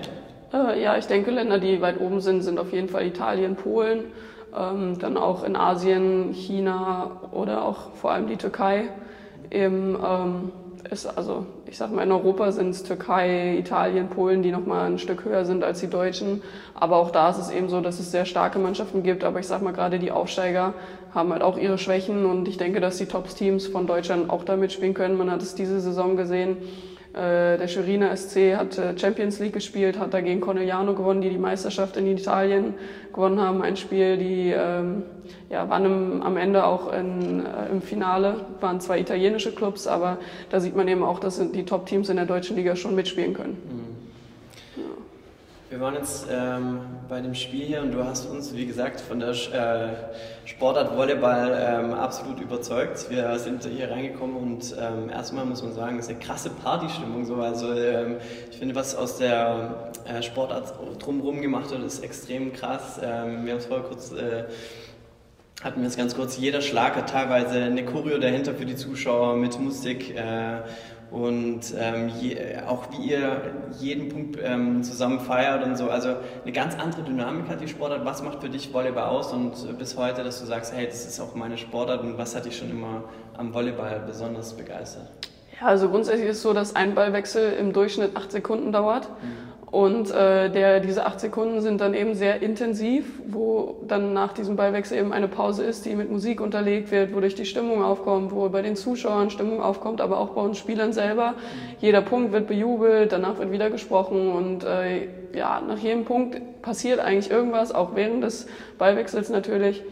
Äh, 0.52 0.82
ja, 0.82 0.98
ich 0.98 1.06
denke, 1.06 1.30
Länder, 1.30 1.58
die 1.58 1.80
weit 1.80 1.98
oben 1.98 2.20
sind, 2.20 2.42
sind 2.42 2.58
auf 2.58 2.72
jeden 2.72 2.88
Fall 2.88 3.06
Italien, 3.06 3.56
Polen, 3.56 4.04
ähm, 4.54 4.98
dann 4.98 5.16
auch 5.16 5.44
in 5.44 5.56
Asien, 5.56 6.34
China 6.34 7.22
oder 7.32 7.64
auch 7.64 7.92
vor 7.94 8.12
allem 8.12 8.26
die 8.26 8.36
Türkei. 8.36 8.90
Eben, 9.50 9.96
ähm, 10.04 10.52
ist 10.90 11.06
also, 11.06 11.46
ich 11.66 11.76
sag 11.76 11.92
mal, 11.92 12.02
in 12.02 12.12
Europa 12.12 12.50
sind 12.52 12.70
es 12.70 12.82
Türkei, 12.82 13.56
Italien, 13.58 14.08
Polen, 14.08 14.42
die 14.42 14.50
nochmal 14.50 14.86
ein 14.86 14.98
Stück 14.98 15.24
höher 15.24 15.44
sind 15.44 15.64
als 15.64 15.80
die 15.80 15.88
Deutschen. 15.88 16.42
Aber 16.74 16.96
auch 16.96 17.10
da 17.10 17.30
ist 17.30 17.38
es 17.38 17.50
eben 17.50 17.68
so, 17.68 17.80
dass 17.80 18.00
es 18.00 18.10
sehr 18.10 18.24
starke 18.24 18.58
Mannschaften 18.58 19.02
gibt. 19.02 19.24
Aber 19.24 19.40
ich 19.40 19.46
sag 19.46 19.62
mal, 19.62 19.72
gerade 19.72 19.98
die 19.98 20.10
Aufsteiger 20.10 20.74
haben 21.14 21.32
halt 21.32 21.42
auch 21.42 21.58
ihre 21.58 21.78
Schwächen. 21.78 22.26
Und 22.26 22.48
ich 22.48 22.56
denke, 22.56 22.80
dass 22.80 22.96
die 22.98 23.06
Top-Teams 23.06 23.66
von 23.66 23.86
Deutschland 23.86 24.30
auch 24.30 24.44
da 24.44 24.56
mitspielen 24.56 24.94
können. 24.94 25.16
Man 25.16 25.30
hat 25.30 25.42
es 25.42 25.54
diese 25.54 25.80
Saison 25.80 26.16
gesehen. 26.16 26.56
Äh, 27.14 27.58
der 27.58 27.68
Schweriner 27.68 28.16
SC 28.16 28.56
hat 28.56 28.78
äh, 28.78 28.98
Champions 28.98 29.38
League 29.38 29.52
gespielt, 29.52 29.98
hat 29.98 30.14
dagegen 30.14 30.40
Corneliano 30.40 30.94
gewonnen, 30.94 31.20
die 31.20 31.28
die 31.28 31.38
Meisterschaft 31.38 31.98
in 31.98 32.06
Italien 32.06 32.72
gewonnen 33.12 33.38
haben. 33.38 33.60
Ein 33.60 33.76
Spiel, 33.76 34.16
die 34.16 34.50
ähm, 34.50 35.02
ja, 35.50 35.68
waren 35.68 35.84
im, 35.84 36.22
am 36.22 36.38
Ende 36.38 36.64
auch 36.64 36.90
in, 36.90 37.44
äh, 37.44 37.70
im 37.70 37.82
Finale, 37.82 38.46
waren 38.60 38.80
zwei 38.80 38.98
italienische 38.98 39.52
Clubs, 39.52 39.86
aber 39.86 40.16
da 40.48 40.58
sieht 40.60 40.74
man 40.74 40.88
eben 40.88 41.02
auch, 41.02 41.18
dass 41.18 41.38
die 41.52 41.64
Top-Teams 41.66 42.08
in 42.08 42.16
der 42.16 42.24
deutschen 42.24 42.56
Liga 42.56 42.76
schon 42.76 42.94
mitspielen 42.94 43.34
können. 43.34 43.58
Mhm. 43.68 43.91
Wir 45.72 45.80
waren 45.80 45.94
jetzt 45.94 46.26
ähm, 46.30 46.80
bei 47.08 47.22
dem 47.22 47.34
Spiel 47.34 47.64
hier 47.64 47.80
und 47.80 47.92
du 47.92 48.04
hast 48.04 48.26
uns, 48.26 48.54
wie 48.54 48.66
gesagt, 48.66 49.00
von 49.00 49.20
der 49.20 49.30
äh, 49.30 49.88
Sportart 50.44 50.94
Volleyball 50.94 51.56
ähm, 51.58 51.94
absolut 51.94 52.40
überzeugt. 52.40 53.08
Wir 53.08 53.38
sind 53.38 53.64
hier 53.64 53.90
reingekommen 53.90 54.36
und 54.36 54.76
ähm, 54.78 55.08
erstmal 55.08 55.46
muss 55.46 55.62
man 55.62 55.72
sagen, 55.72 55.98
es 55.98 56.04
ist 56.04 56.10
eine 56.10 56.18
krasse 56.18 56.50
Partystimmung. 56.50 57.24
So. 57.24 57.36
Also 57.36 57.72
ähm, 57.72 58.16
ich 58.50 58.58
finde, 58.58 58.74
was 58.74 58.94
aus 58.94 59.16
der 59.16 59.92
äh, 60.04 60.22
Sportart 60.22 60.74
drumherum 60.98 61.40
gemacht 61.40 61.70
wird, 61.70 61.82
ist 61.84 62.04
extrem 62.04 62.52
krass. 62.52 63.00
Ähm, 63.02 63.46
wir 63.46 63.52
haben 63.52 63.60
es 63.60 63.64
vorher 63.64 63.86
kurz 63.88 64.12
äh, 64.12 64.44
hatten 65.62 65.80
wir 65.80 65.86
es 65.86 65.96
ganz 65.96 66.16
kurz, 66.16 66.38
jeder 66.38 66.60
Schlag 66.60 66.96
hat 66.96 67.10
teilweise 67.10 67.62
eine 67.62 67.84
Choreo 67.84 68.18
dahinter 68.18 68.52
für 68.52 68.66
die 68.66 68.74
Zuschauer 68.74 69.36
mit 69.36 69.60
Musik 69.60 70.10
äh, 70.16 70.58
und 71.12 71.60
ähm, 71.78 72.10
je, 72.20 72.36
auch 72.66 72.84
wie 72.92 73.10
ihr 73.10 73.42
jeden 73.78 74.08
Punkt 74.08 74.38
ähm, 74.42 74.82
zusammen 74.82 75.20
feiert 75.20 75.62
und 75.64 75.76
so. 75.76 75.90
Also 75.90 76.14
eine 76.42 76.52
ganz 76.52 76.74
andere 76.78 77.02
Dynamik 77.02 77.48
hat 77.48 77.60
die 77.60 77.68
Sportart. 77.68 78.04
Was 78.04 78.22
macht 78.22 78.40
für 78.40 78.48
dich 78.48 78.72
Volleyball 78.72 79.04
aus 79.04 79.32
und 79.32 79.78
bis 79.78 79.96
heute, 79.96 80.24
dass 80.24 80.40
du 80.40 80.46
sagst, 80.46 80.72
hey, 80.74 80.86
das 80.86 81.06
ist 81.06 81.20
auch 81.20 81.34
meine 81.34 81.58
Sportart 81.58 82.00
und 82.00 82.16
was 82.16 82.34
hat 82.34 82.46
dich 82.46 82.56
schon 82.56 82.70
immer 82.70 83.04
am 83.36 83.52
Volleyball 83.52 84.02
besonders 84.06 84.54
begeistert? 84.54 85.10
Ja, 85.60 85.66
also 85.66 85.90
grundsätzlich 85.90 86.28
ist 86.28 86.38
es 86.38 86.42
so, 86.42 86.54
dass 86.54 86.74
ein 86.74 86.94
Ballwechsel 86.94 87.52
im 87.52 87.74
Durchschnitt 87.74 88.16
acht 88.16 88.32
Sekunden 88.32 88.72
dauert. 88.72 89.08
Mhm. 89.08 89.51
Und 89.72 90.10
äh, 90.10 90.50
der, 90.50 90.80
diese 90.80 91.06
acht 91.06 91.18
Sekunden 91.18 91.62
sind 91.62 91.80
dann 91.80 91.94
eben 91.94 92.14
sehr 92.14 92.42
intensiv, 92.42 93.06
wo 93.26 93.78
dann 93.88 94.12
nach 94.12 94.34
diesem 94.34 94.54
Ballwechsel 94.54 94.98
eben 94.98 95.14
eine 95.14 95.28
Pause 95.28 95.64
ist, 95.64 95.86
die 95.86 95.94
mit 95.94 96.10
Musik 96.10 96.42
unterlegt 96.42 96.90
wird, 96.90 97.14
wodurch 97.14 97.36
die 97.36 97.46
Stimmung 97.46 97.82
aufkommt, 97.82 98.32
wo 98.32 98.46
bei 98.50 98.60
den 98.60 98.76
Zuschauern 98.76 99.30
Stimmung 99.30 99.62
aufkommt, 99.62 100.02
aber 100.02 100.18
auch 100.18 100.28
bei 100.34 100.42
uns 100.42 100.58
Spielern 100.58 100.92
selber. 100.92 101.36
Jeder 101.80 102.02
Punkt 102.02 102.32
wird 102.32 102.48
bejubelt, 102.48 103.12
danach 103.12 103.38
wird 103.38 103.50
wieder 103.50 103.70
gesprochen 103.70 104.30
und 104.32 104.62
äh, 104.62 105.08
ja, 105.34 105.62
nach 105.66 105.78
jedem 105.78 106.04
Punkt 106.04 106.60
passiert 106.60 107.00
eigentlich 107.00 107.30
irgendwas, 107.30 107.74
auch 107.74 107.94
während 107.94 108.22
des 108.24 108.46
Ballwechsels 108.76 109.30
natürlich. 109.30 109.82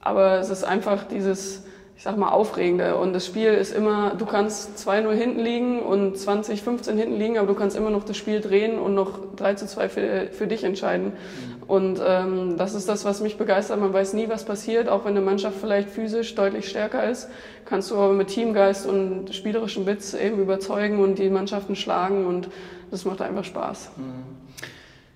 Aber 0.00 0.40
es 0.40 0.50
ist 0.50 0.62
einfach 0.62 1.04
dieses 1.04 1.65
ich 1.96 2.02
sag 2.02 2.18
mal, 2.18 2.28
aufregende. 2.28 2.96
Und 2.96 3.14
das 3.14 3.24
Spiel 3.24 3.54
ist 3.54 3.74
immer, 3.74 4.14
du 4.16 4.26
kannst 4.26 4.76
2-0 4.86 5.12
hinten 5.12 5.40
liegen 5.40 5.80
und 5.80 6.18
20, 6.18 6.62
15 6.62 6.98
hinten 6.98 7.16
liegen, 7.16 7.38
aber 7.38 7.46
du 7.46 7.54
kannst 7.54 7.74
immer 7.74 7.88
noch 7.88 8.04
das 8.04 8.18
Spiel 8.18 8.40
drehen 8.40 8.78
und 8.78 8.94
noch 8.94 9.18
3 9.36 9.54
zu 9.54 9.66
2 9.66 9.88
für, 9.88 10.26
für 10.30 10.46
dich 10.46 10.64
entscheiden. 10.64 11.06
Mhm. 11.06 11.62
Und 11.66 12.00
ähm, 12.06 12.58
das 12.58 12.74
ist 12.74 12.88
das, 12.88 13.06
was 13.06 13.22
mich 13.22 13.38
begeistert. 13.38 13.80
Man 13.80 13.94
weiß 13.94 14.12
nie, 14.12 14.28
was 14.28 14.44
passiert, 14.44 14.88
auch 14.88 15.04
wenn 15.04 15.16
eine 15.16 15.22
Mannschaft 15.22 15.56
vielleicht 15.58 15.88
physisch 15.88 16.34
deutlich 16.34 16.68
stärker 16.68 17.08
ist, 17.08 17.28
kannst 17.64 17.90
du 17.90 17.96
aber 17.96 18.12
mit 18.12 18.28
Teamgeist 18.28 18.86
und 18.86 19.34
spielerischem 19.34 19.86
Witz 19.86 20.12
eben 20.12 20.38
überzeugen 20.38 21.00
und 21.00 21.18
die 21.18 21.30
Mannschaften 21.30 21.76
schlagen 21.76 22.26
und 22.26 22.48
das 22.90 23.06
macht 23.06 23.22
einfach 23.22 23.44
Spaß. 23.44 23.92
Mhm. 23.96 24.02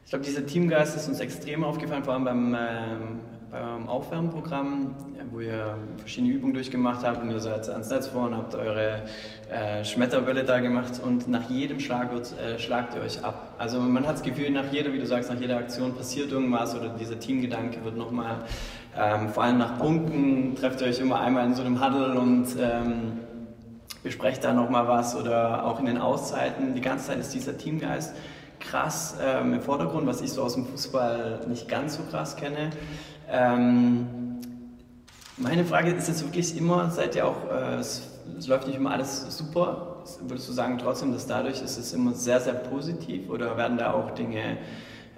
Ich 0.04 0.10
glaube, 0.10 0.24
dieser 0.24 0.44
Teamgeist 0.44 0.96
ist 0.96 1.08
uns 1.08 1.20
extrem 1.20 1.62
aufgefallen, 1.62 2.02
vor 2.02 2.14
allem 2.14 2.24
beim 2.24 2.54
ähm 2.54 3.20
beim 3.50 3.88
Aufwärmprogramm, 3.88 4.94
wo 5.32 5.40
ihr 5.40 5.76
verschiedene 5.98 6.32
Übungen 6.32 6.54
durchgemacht 6.54 7.04
habt 7.04 7.22
und 7.22 7.30
ihr 7.30 7.40
seid 7.40 7.68
ans 7.68 7.90
Netz 7.90 8.06
vor 8.06 8.26
und 8.26 8.36
habt 8.36 8.54
eure 8.54 9.02
äh, 9.50 9.84
Schmetterbälle 9.84 10.44
da 10.44 10.60
gemacht 10.60 11.00
und 11.04 11.26
nach 11.28 11.50
jedem 11.50 11.80
Schlag 11.80 12.12
wird, 12.12 12.32
äh, 12.38 12.58
schlagt 12.58 12.94
ihr 12.94 13.02
euch 13.02 13.24
ab. 13.24 13.54
Also 13.58 13.80
man 13.80 14.06
hat 14.06 14.14
das 14.14 14.22
Gefühl, 14.22 14.50
nach 14.50 14.70
jeder, 14.70 14.92
wie 14.92 14.98
du 14.98 15.06
sagst, 15.06 15.30
nach 15.30 15.40
jeder 15.40 15.56
Aktion 15.56 15.94
passiert 15.94 16.30
irgendwas 16.30 16.76
oder 16.76 16.90
dieser 16.90 17.18
Teamgedanke 17.18 17.84
wird 17.84 17.96
nochmal, 17.96 18.44
ähm, 18.96 19.28
vor 19.30 19.42
allem 19.42 19.58
nach 19.58 19.78
Punkten, 19.78 20.54
trefft 20.54 20.80
ihr 20.80 20.86
euch 20.86 21.00
immer 21.00 21.20
einmal 21.20 21.46
in 21.46 21.54
so 21.54 21.62
einem 21.62 21.84
Huddle 21.84 22.20
und 22.20 22.46
ähm, 22.60 23.18
besprecht 24.04 24.44
da 24.44 24.52
nochmal 24.52 24.86
was 24.86 25.16
oder 25.16 25.64
auch 25.66 25.80
in 25.80 25.86
den 25.86 25.98
Auszeiten. 25.98 26.74
Die 26.74 26.80
ganze 26.80 27.08
Zeit 27.08 27.18
ist 27.18 27.34
dieser 27.34 27.58
Teamgeist 27.58 28.14
krass 28.60 29.16
ähm, 29.22 29.54
im 29.54 29.60
Vordergrund, 29.60 30.06
was 30.06 30.20
ich 30.20 30.32
so 30.32 30.42
aus 30.42 30.54
dem 30.54 30.66
Fußball 30.66 31.40
nicht 31.48 31.68
ganz 31.68 31.96
so 31.96 32.02
krass 32.04 32.36
kenne. 32.36 32.70
Ähm, 33.30 34.06
meine 35.36 35.64
Frage 35.64 35.92
ist 35.92 36.08
jetzt 36.08 36.24
wirklich 36.24 36.56
immer, 36.56 36.90
seid 36.90 37.14
ihr 37.14 37.26
auch, 37.26 37.48
äh, 37.50 37.76
es, 37.76 38.02
es, 38.38 38.46
läuft 38.48 38.66
nicht 38.66 38.76
immer 38.76 38.90
alles 38.90 39.36
super, 39.36 40.02
würdest 40.22 40.48
du 40.48 40.52
sagen 40.52 40.78
trotzdem, 40.78 41.12
dass 41.12 41.26
dadurch 41.26 41.62
ist 41.62 41.78
es 41.78 41.92
immer 41.92 42.12
sehr, 42.12 42.40
sehr 42.40 42.54
positiv 42.54 43.30
oder 43.30 43.56
werden 43.56 43.78
da 43.78 43.92
auch 43.92 44.10
Dinge 44.10 44.58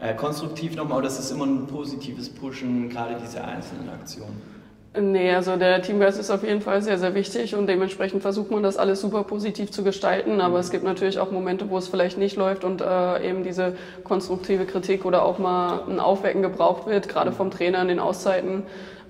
äh, 0.01 0.15
konstruktiv 0.15 0.77
nochmal 0.77 0.99
oder 0.99 1.09
ist 1.09 1.19
es 1.19 1.31
immer 1.31 1.47
ein 1.47 1.67
positives 1.67 2.29
Pushen, 2.29 2.89
gerade 2.91 3.17
diese 3.25 3.43
einzelnen 3.43 3.89
Aktionen? 3.89 4.52
Nee, 4.95 5.35
also 5.35 5.57
der 5.57 5.81
Teamgeist 5.81 6.21
ist 6.21 6.31
auf 6.31 6.45
jeden 6.45 6.61
Fall 6.61 6.83
sehr, 6.83 6.99
sehr 6.99 7.15
wichtig 7.15 7.55
und 7.55 7.67
dementsprechend 7.67 8.21
versucht 8.21 8.51
man 8.51 8.63
das 8.63 8.77
alles 8.77 9.01
super 9.01 9.25
positiv 9.25 9.71
zu 9.71 9.85
gestalten. 9.85 10.43
Aber 10.43 10.59
es 10.59 10.71
gibt 10.71 10.85
natürlich 10.85 11.19
auch 11.19 11.31
Momente, 11.31 11.71
wo 11.71 11.79
es 11.79 11.89
vielleicht 11.89 12.19
nicht 12.19 12.37
läuft 12.37 12.63
und 12.63 12.83
äh, 12.83 13.27
eben 13.27 13.43
diese 13.43 13.75
konstruktive 14.05 14.67
Kritik 14.67 15.07
oder 15.07 15.25
auch 15.25 15.39
mal 15.39 15.85
ein 15.89 15.99
Aufwecken 15.99 16.43
gebraucht 16.43 16.87
wird, 16.87 17.09
gerade 17.09 17.33
vom 17.33 17.51
Trainer 17.51 17.81
in 17.81 17.89
den 17.89 18.01
Auszeiten. 18.01 18.65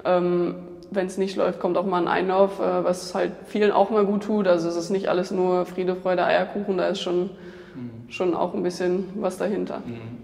Ähm, 0.04 0.54
Wenn 0.92 1.06
es 1.06 1.18
nicht 1.18 1.34
läuft, 1.34 1.58
kommt 1.58 1.76
auch 1.76 1.86
mal 1.86 2.02
ein 2.02 2.08
Einlauf, 2.08 2.60
äh, 2.60 2.84
was 2.84 3.12
halt 3.12 3.32
vielen 3.46 3.72
auch 3.72 3.90
mal 3.90 4.04
gut 4.04 4.22
tut. 4.22 4.46
Also 4.46 4.68
es 4.68 4.76
ist 4.76 4.90
nicht 4.90 5.08
alles 5.08 5.32
nur 5.32 5.66
Friede, 5.66 5.96
Freude, 5.96 6.24
Eierkuchen, 6.24 6.78
da 6.78 6.86
ist 6.86 7.00
schon, 7.00 7.30
mhm. 7.74 8.08
schon 8.08 8.36
auch 8.36 8.54
ein 8.54 8.62
bisschen 8.62 9.08
was 9.16 9.36
dahinter. 9.36 9.82
Mhm. 9.84 10.22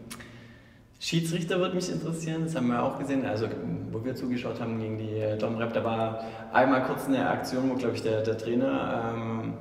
Schiedsrichter 1.00 1.61
würde 1.61 1.76
mich 1.76 1.90
interessieren, 1.90 2.45
das 2.45 2.57
haben 2.57 2.69
wir 2.69 2.83
auch 2.83 2.99
gesehen, 2.99 3.25
also 3.25 3.49
wo 3.93 4.05
wir 4.05 4.17
zugeschaut 4.17 4.61
haben 4.61 4.81
gegen 4.81 4.99
die 4.99 5.19
äh, 5.19 5.38
Dom 5.38 5.57
Rep, 5.57 5.73
da 5.73 5.85
war 5.85 6.25
einmal 6.52 6.85
kurz 6.85 7.07
eine 7.07 7.28
Aktion, 7.28 7.71
wo 7.71 7.75
glaube 7.75 7.95
ich 7.95 8.02
der, 8.02 8.23
der 8.23 8.37
Trainer 8.37 9.12
ähm, 9.14 9.55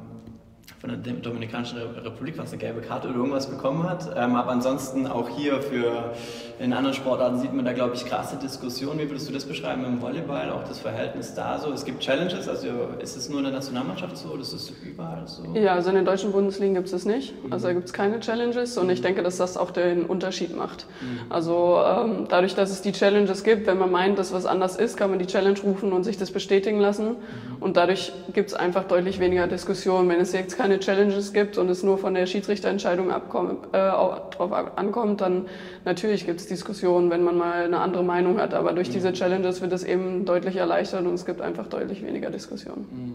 von 0.79 0.89
der 0.89 1.13
Dominikanischen 1.13 1.79
Republik, 1.79 2.37
was 2.37 2.51
eine 2.51 2.59
gelbe 2.59 2.81
Karte 2.81 3.07
oder 3.07 3.17
irgendwas 3.17 3.47
bekommen 3.47 3.89
hat. 3.89 4.09
Ähm, 4.15 4.35
aber 4.35 4.51
ansonsten 4.51 5.07
auch 5.07 5.29
hier 5.29 5.61
für 5.61 6.13
in 6.59 6.73
anderen 6.73 6.95
Sportarten 6.95 7.39
sieht 7.39 7.53
man 7.53 7.65
da, 7.65 7.73
glaube 7.73 7.95
ich, 7.95 8.05
krasse 8.05 8.35
Diskussionen. 8.37 8.99
Wie 8.99 9.09
würdest 9.09 9.27
du 9.27 9.33
das 9.33 9.45
beschreiben 9.45 9.85
im 9.85 10.01
Volleyball, 10.01 10.51
auch 10.51 10.63
das 10.67 10.79
Verhältnis 10.79 11.33
da 11.33 11.57
so? 11.57 11.71
Es 11.71 11.85
gibt 11.85 12.01
Challenges, 12.01 12.47
also 12.47 12.67
ist 12.99 13.15
es 13.15 13.29
nur 13.29 13.39
in 13.39 13.45
der 13.45 13.53
Nationalmannschaft 13.53 14.17
so 14.17 14.29
oder 14.29 14.41
ist 14.41 14.53
es 14.53 14.71
überall 14.83 15.27
so? 15.27 15.43
Ja, 15.55 15.73
also 15.73 15.89
in 15.89 15.95
den 15.95 16.05
deutschen 16.05 16.31
Bundesligen 16.31 16.75
gibt 16.75 16.87
es 16.87 16.93
es 16.93 17.05
nicht. 17.05 17.33
Also 17.49 17.67
da 17.67 17.73
gibt 17.73 17.85
es 17.85 17.93
keine 17.93 18.19
Challenges 18.19 18.77
und 18.77 18.89
ich 18.89 19.01
denke, 19.01 19.23
dass 19.23 19.37
das 19.37 19.57
auch 19.57 19.71
den 19.71 20.05
Unterschied 20.05 20.55
macht. 20.55 20.85
Mhm. 21.01 21.31
Also 21.31 21.79
ähm, 21.85 22.25
dadurch, 22.29 22.55
dass 22.55 22.69
es 22.69 22.81
die 22.81 22.91
Challenges 22.91 23.43
gibt, 23.43 23.67
wenn 23.67 23.77
man 23.77 23.91
meint, 23.91 24.19
dass 24.19 24.33
was 24.33 24.45
anders 24.45 24.75
ist, 24.75 24.97
kann 24.97 25.09
man 25.09 25.19
die 25.19 25.27
Challenge 25.27 25.59
rufen 25.63 25.93
und 25.93 26.03
sich 26.03 26.17
das 26.17 26.31
bestätigen 26.31 26.79
lassen. 26.79 27.09
Mhm. 27.09 27.15
Und 27.61 27.77
dadurch 27.77 28.11
gibt 28.33 28.49
es 28.49 28.55
einfach 28.55 28.83
deutlich 28.83 29.19
weniger 29.19 29.47
Diskussionen. 29.47 30.09
Wenn 30.09 30.19
es 30.19 30.33
jetzt 30.33 30.57
keine 30.57 30.66
Challenges 30.79 31.33
gibt 31.33 31.57
und 31.57 31.69
es 31.69 31.83
nur 31.83 31.97
von 31.97 32.13
der 32.13 32.25
Schiedsrichterentscheidung 32.25 33.11
abkommen, 33.11 33.57
äh, 33.71 33.89
drauf 33.89 34.51
ankommt, 34.75 35.21
dann 35.21 35.45
natürlich 35.85 36.25
gibt 36.25 36.39
es 36.39 36.47
Diskussionen, 36.47 37.09
wenn 37.09 37.23
man 37.23 37.37
mal 37.37 37.65
eine 37.65 37.79
andere 37.79 38.03
Meinung 38.03 38.39
hat. 38.39 38.53
Aber 38.53 38.73
durch 38.73 38.89
diese 38.89 39.13
Challenges 39.13 39.61
wird 39.61 39.71
es 39.71 39.83
eben 39.83 40.25
deutlich 40.25 40.57
erleichtert 40.57 41.05
und 41.05 41.13
es 41.13 41.25
gibt 41.25 41.41
einfach 41.41 41.67
deutlich 41.67 42.05
weniger 42.05 42.29
Diskussionen. 42.29 42.85
Mhm. 42.91 43.13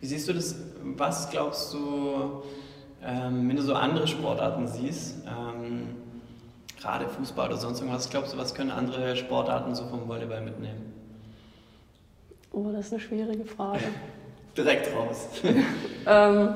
Wie 0.00 0.06
siehst 0.06 0.28
du 0.28 0.32
das? 0.32 0.54
Was 0.96 1.30
glaubst 1.30 1.74
du, 1.74 2.42
ähm, 3.04 3.48
wenn 3.48 3.56
du 3.56 3.62
so 3.62 3.74
andere 3.74 4.06
Sportarten 4.06 4.66
siehst, 4.68 5.16
ähm, 5.26 5.88
gerade 6.80 7.08
Fußball 7.08 7.48
oder 7.48 7.56
sonst 7.56 7.80
irgendwas, 7.80 8.08
glaubst 8.08 8.32
du, 8.32 8.38
was 8.38 8.54
können 8.54 8.70
andere 8.70 9.16
Sportarten 9.16 9.74
so 9.74 9.86
vom 9.86 10.08
Volleyball 10.08 10.40
mitnehmen? 10.42 10.92
Oh, 12.52 12.70
das 12.72 12.86
ist 12.86 12.92
eine 12.92 13.00
schwierige 13.00 13.44
Frage. 13.44 13.84
Direkt 14.58 14.88
raus. 14.92 15.28
ähm, 16.06 16.48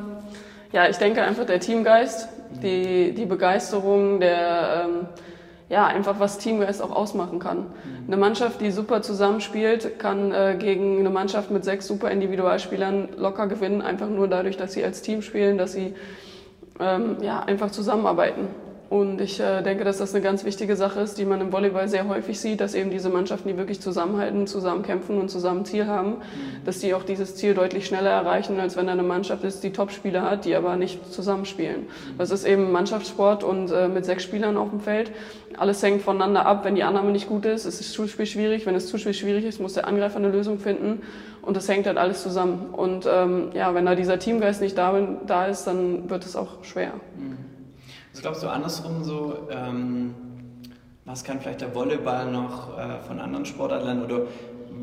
ja, 0.73 0.88
ich 0.88 0.97
denke 0.97 1.23
einfach 1.23 1.47
der 1.47 1.61
Teamgeist, 1.61 2.28
die, 2.61 3.12
die 3.12 3.26
Begeisterung, 3.26 4.18
der, 4.18 4.87
ähm, 4.87 5.06
ja, 5.68 5.87
einfach 5.87 6.18
was 6.18 6.38
Teamgeist 6.38 6.82
auch 6.82 6.90
ausmachen 6.90 7.38
kann. 7.38 7.59
Mhm. 7.59 8.06
Eine 8.09 8.16
Mannschaft, 8.16 8.61
die 8.61 8.73
super 8.73 9.02
zusammenspielt, 9.02 10.00
kann 10.00 10.32
äh, 10.32 10.56
gegen 10.59 10.99
eine 10.99 11.11
Mannschaft 11.11 11.52
mit 11.52 11.64
sechs 11.64 11.87
super 11.87 12.11
Individualspielern 12.11 13.11
locker 13.16 13.47
gewinnen, 13.47 13.82
einfach 13.82 14.09
nur 14.09 14.26
dadurch, 14.26 14.56
dass 14.56 14.73
sie 14.73 14.82
als 14.82 15.02
Team 15.02 15.23
spielen, 15.23 15.56
dass 15.56 15.73
sie 15.73 15.94
ähm, 16.80 17.18
ja, 17.23 17.38
einfach 17.40 17.71
zusammenarbeiten. 17.71 18.49
Und 18.93 19.23
ich 19.23 19.41
äh, 19.41 19.63
denke, 19.63 19.85
dass 19.85 19.97
das 19.97 20.15
eine 20.15 20.23
ganz 20.23 20.45
wichtige 20.45 20.77
Sache 20.77 21.01
ist, 21.01 21.17
die 21.17 21.25
man 21.25 21.41
im 21.41 21.51
Volleyball 21.51 21.89
sehr 21.89 22.09
häufig 22.09 22.39
sieht, 22.39 22.61
dass 22.61 22.75
eben 22.75 22.91
diese 22.91 23.09
Mannschaften, 23.09 23.49
die 23.49 23.57
wirklich 23.57 23.81
zusammenhalten, 23.81 24.47
zusammen 24.47 24.83
kämpfen 24.83 25.19
und 25.19 25.31
zusammen 25.31 25.65
Ziel 25.65 25.87
haben, 25.87 26.11
mhm. 26.11 26.65
dass 26.67 26.81
die 26.81 26.93
auch 26.93 27.03
dieses 27.03 27.35
Ziel 27.35 27.55
deutlich 27.55 27.87
schneller 27.87 28.11
erreichen, 28.11 28.61
als 28.61 28.77
wenn 28.77 28.85
da 28.89 28.93
eine 28.93 29.03
Mannschaft 29.03 29.45
ist, 29.45 29.65
die 29.65 29.73
Top-Spieler 29.73 30.31
hat, 30.31 30.45
die 30.45 30.55
aber 30.55 30.77
nicht 30.77 31.11
zusammenspielen. 31.11 31.85
Mhm. 31.85 32.19
Das 32.19 32.31
ist 32.31 32.45
eben 32.45 32.71
Mannschaftssport 32.71 33.45
und 33.45 33.71
äh, 33.71 33.89
mit 33.89 34.05
sechs 34.05 34.25
Spielern 34.25 34.59
auf 34.59 34.69
dem 34.69 34.81
Feld. 34.81 35.11
Alles 35.57 35.83
hängt 35.83 36.03
voneinander 36.03 36.45
ab. 36.45 36.63
Wenn 36.67 36.75
die 36.75 36.83
Annahme 36.83 37.13
nicht 37.13 37.31
gut 37.31 37.47
ist, 37.47 37.65
ist 37.65 37.81
das 37.81 37.93
Zuspiel 37.93 38.27
schwierig. 38.27 38.67
Wenn 38.67 38.75
das 38.75 38.89
Zuspiel 38.89 39.15
schwierig 39.15 39.47
ist, 39.47 39.59
muss 39.59 39.73
der 39.73 39.87
Angreifer 39.87 40.19
eine 40.19 40.29
Lösung 40.29 40.59
finden. 40.59 41.01
Und 41.41 41.57
das 41.57 41.67
hängt 41.67 41.87
halt 41.87 41.97
alles 41.97 42.23
zusammen. 42.23 42.67
Und 42.73 43.09
ähm, 43.11 43.53
ja, 43.55 43.75
wenn 43.75 43.87
da 43.87 43.95
dieser 43.95 44.19
Teamgeist 44.19 44.61
nicht 44.61 44.77
da, 44.77 44.95
da 45.27 45.47
ist, 45.47 45.65
dann 45.65 46.11
wird 46.11 46.27
es 46.27 46.37
auch 46.37 46.63
schwer. 46.63 46.93
Mhm. 47.17 47.51
Was 48.12 48.21
glaubst 48.21 48.42
du 48.42 48.49
andersrum 48.49 49.02
so, 49.04 49.49
ähm, 49.50 50.14
was 51.04 51.25
kann 51.25 51.40
vielleicht 51.40 51.62
der 51.62 51.75
Volleyball 51.75 52.31
noch 52.31 52.78
äh, 52.78 53.00
von 53.07 53.19
anderen 53.19 53.47
Sportarten 53.47 53.87
lernen 53.87 54.04
oder 54.04 54.26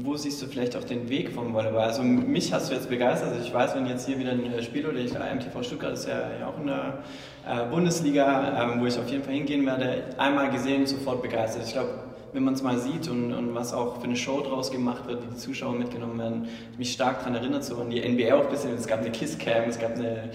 wo 0.01 0.15
siehst 0.15 0.41
du 0.41 0.47
vielleicht 0.47 0.75
auch 0.75 0.83
den 0.83 1.09
Weg 1.09 1.31
vom 1.31 1.53
Volleyball? 1.53 1.83
Also 1.83 2.01
mich 2.03 2.51
hast 2.53 2.69
du 2.69 2.73
jetzt 2.73 2.89
begeistert. 2.89 3.29
Also 3.29 3.45
ich 3.45 3.53
weiß, 3.53 3.75
wenn 3.75 3.85
jetzt 3.85 4.07
hier 4.07 4.17
wieder 4.17 4.31
ein 4.31 4.63
Spiel 4.63 4.85
oder 4.87 4.97
ich 4.97 5.13
MTV 5.13 5.63
Stuttgart 5.63 5.93
ist 5.93 6.07
ja, 6.07 6.21
ja 6.39 6.47
auch 6.47 6.57
in 6.59 6.67
der 6.67 7.03
äh, 7.47 7.65
Bundesliga, 7.69 8.63
ähm, 8.63 8.81
wo 8.81 8.85
ich 8.85 8.97
auf 8.97 9.07
jeden 9.09 9.23
Fall 9.23 9.33
hingehen 9.33 9.65
werde, 9.65 10.05
einmal 10.17 10.49
gesehen, 10.49 10.87
sofort 10.87 11.21
begeistert. 11.21 11.63
Ich 11.65 11.73
glaube, 11.73 11.89
wenn 12.33 12.43
man 12.43 12.53
es 12.53 12.63
mal 12.63 12.77
sieht 12.77 13.07
und, 13.07 13.33
und, 13.33 13.55
was 13.55 13.73
auch 13.73 13.97
für 13.97 14.03
eine 14.03 14.15
Show 14.15 14.41
draus 14.41 14.71
gemacht 14.71 15.07
wird, 15.07 15.23
wie 15.23 15.33
die 15.33 15.37
Zuschauer 15.37 15.73
mitgenommen 15.73 16.19
werden, 16.19 16.47
mich 16.77 16.91
stark 16.91 17.19
daran 17.19 17.35
erinnert, 17.35 17.63
so 17.63 17.77
an 17.77 17.89
die 17.89 18.01
NBA 18.07 18.33
auch 18.35 18.45
ein 18.45 18.49
bisschen, 18.49 18.73
es 18.73 18.87
gab 18.87 18.99
eine 18.99 19.11
Kiss-Cam, 19.11 19.69
es 19.69 19.79
gab 19.79 19.95
eine, 19.95 20.29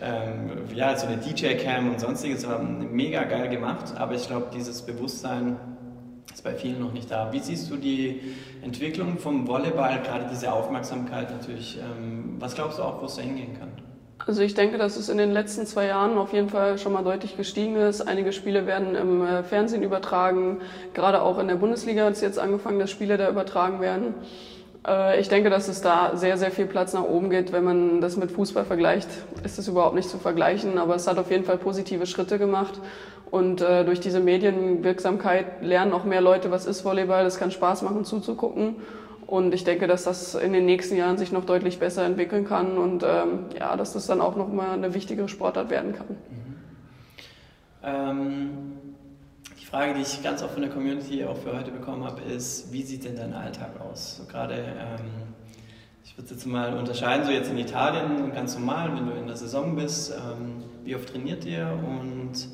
ähm, 0.00 0.50
ja, 0.74 0.96
so 0.96 1.06
eine 1.06 1.16
DJ-Cam 1.16 1.90
und 1.90 2.00
sonstiges, 2.00 2.46
war 2.46 2.62
mega 2.62 3.24
geil 3.24 3.48
gemacht, 3.48 3.94
aber 3.96 4.14
ich 4.14 4.26
glaube, 4.26 4.46
dieses 4.54 4.82
Bewusstsein 4.82 5.56
ist 6.32 6.44
bei 6.44 6.54
vielen 6.54 6.80
noch 6.80 6.92
nicht 6.92 7.10
da. 7.10 7.32
Wie 7.32 7.40
siehst 7.40 7.70
du 7.70 7.76
die 7.76 8.20
Entwicklung 8.62 9.18
vom 9.18 9.46
Volleyball, 9.46 10.00
gerade 10.02 10.26
diese 10.30 10.52
Aufmerksamkeit 10.52 11.30
natürlich, 11.30 11.78
ähm, 11.78 12.36
was 12.38 12.54
glaubst 12.54 12.78
du 12.78 12.82
auch, 12.82 13.00
wo 13.00 13.06
es 13.06 13.16
da 13.16 13.22
hingehen 13.22 13.58
kann? 13.58 13.70
Also 14.26 14.42
ich 14.42 14.54
denke, 14.54 14.78
dass 14.78 14.96
es 14.96 15.08
in 15.08 15.16
den 15.16 15.32
letzten 15.32 15.64
zwei 15.64 15.86
Jahren 15.86 16.18
auf 16.18 16.32
jeden 16.32 16.48
Fall 16.50 16.78
schon 16.78 16.92
mal 16.92 17.02
deutlich 17.02 17.36
gestiegen 17.36 17.76
ist. 17.76 18.02
Einige 18.02 18.32
Spiele 18.32 18.66
werden 18.66 18.94
im 18.94 19.24
äh, 19.24 19.42
Fernsehen 19.42 19.82
übertragen. 19.82 20.60
Gerade 20.92 21.22
auch 21.22 21.38
in 21.38 21.48
der 21.48 21.54
Bundesliga 21.54 22.04
hat 22.04 22.12
es 22.12 22.20
jetzt 22.20 22.38
angefangen, 22.38 22.78
dass 22.78 22.90
Spiele 22.90 23.16
da 23.16 23.30
übertragen 23.30 23.80
werden. 23.80 24.14
Äh, 24.86 25.20
ich 25.20 25.28
denke, 25.28 25.50
dass 25.50 25.68
es 25.68 25.80
da 25.80 26.16
sehr, 26.16 26.36
sehr 26.36 26.50
viel 26.50 26.66
Platz 26.66 26.92
nach 26.92 27.04
oben 27.04 27.30
geht. 27.30 27.52
Wenn 27.52 27.64
man 27.64 28.00
das 28.00 28.16
mit 28.16 28.30
Fußball 28.30 28.64
vergleicht, 28.64 29.08
ist 29.44 29.58
es 29.58 29.68
überhaupt 29.68 29.94
nicht 29.94 30.10
zu 30.10 30.18
vergleichen. 30.18 30.78
Aber 30.78 30.94
es 30.94 31.06
hat 31.06 31.18
auf 31.18 31.30
jeden 31.30 31.44
Fall 31.44 31.58
positive 31.58 32.06
Schritte 32.06 32.38
gemacht. 32.38 32.80
Und 33.30 33.60
äh, 33.60 33.84
durch 33.84 34.00
diese 34.00 34.20
Medienwirksamkeit 34.20 35.62
lernen 35.62 35.92
auch 35.92 36.04
mehr 36.04 36.20
Leute, 36.20 36.50
was 36.50 36.66
ist 36.66 36.84
Volleyball. 36.84 37.24
Es 37.26 37.38
kann 37.38 37.50
Spaß 37.50 37.82
machen 37.82 38.04
zuzugucken. 38.04 38.76
Und 39.28 39.52
ich 39.52 39.62
denke, 39.62 39.86
dass 39.86 40.04
das 40.04 40.34
in 40.34 40.54
den 40.54 40.64
nächsten 40.64 40.96
Jahren 40.96 41.18
sich 41.18 41.32
noch 41.32 41.44
deutlich 41.44 41.78
besser 41.78 42.02
entwickeln 42.06 42.46
kann 42.46 42.78
und 42.78 43.02
ähm, 43.02 43.44
ja, 43.58 43.76
dass 43.76 43.92
das 43.92 44.06
dann 44.06 44.22
auch 44.22 44.36
noch 44.36 44.48
mal 44.50 44.70
eine 44.70 44.94
wichtigere 44.94 45.28
Sportart 45.28 45.68
werden 45.68 45.94
kann. 45.94 46.06
Mhm. 46.30 46.56
Ähm, 47.82 48.48
die 49.60 49.66
Frage, 49.66 49.92
die 49.92 50.00
ich 50.00 50.22
ganz 50.22 50.42
oft 50.42 50.54
von 50.54 50.62
der 50.62 50.70
Community 50.70 51.26
auch 51.26 51.36
für 51.36 51.54
heute 51.54 51.70
bekommen 51.70 52.04
habe, 52.04 52.22
ist, 52.22 52.72
wie 52.72 52.82
sieht 52.82 53.04
denn 53.04 53.16
dein 53.16 53.34
Alltag 53.34 53.78
aus? 53.78 54.16
So 54.16 54.24
gerade, 54.24 54.54
ähm, 54.54 55.34
ich 56.06 56.16
würde 56.16 56.30
jetzt 56.30 56.46
mal 56.46 56.78
unterscheiden, 56.78 57.26
so 57.26 57.30
jetzt 57.30 57.50
in 57.50 57.58
Italien 57.58 58.32
ganz 58.32 58.54
normal, 58.54 58.96
wenn 58.96 59.08
du 59.08 59.12
in 59.12 59.26
der 59.26 59.36
Saison 59.36 59.76
bist, 59.76 60.10
ähm, 60.10 60.64
wie 60.84 60.96
oft 60.96 61.06
trainiert 61.06 61.44
ihr 61.44 61.68
und 61.86 62.48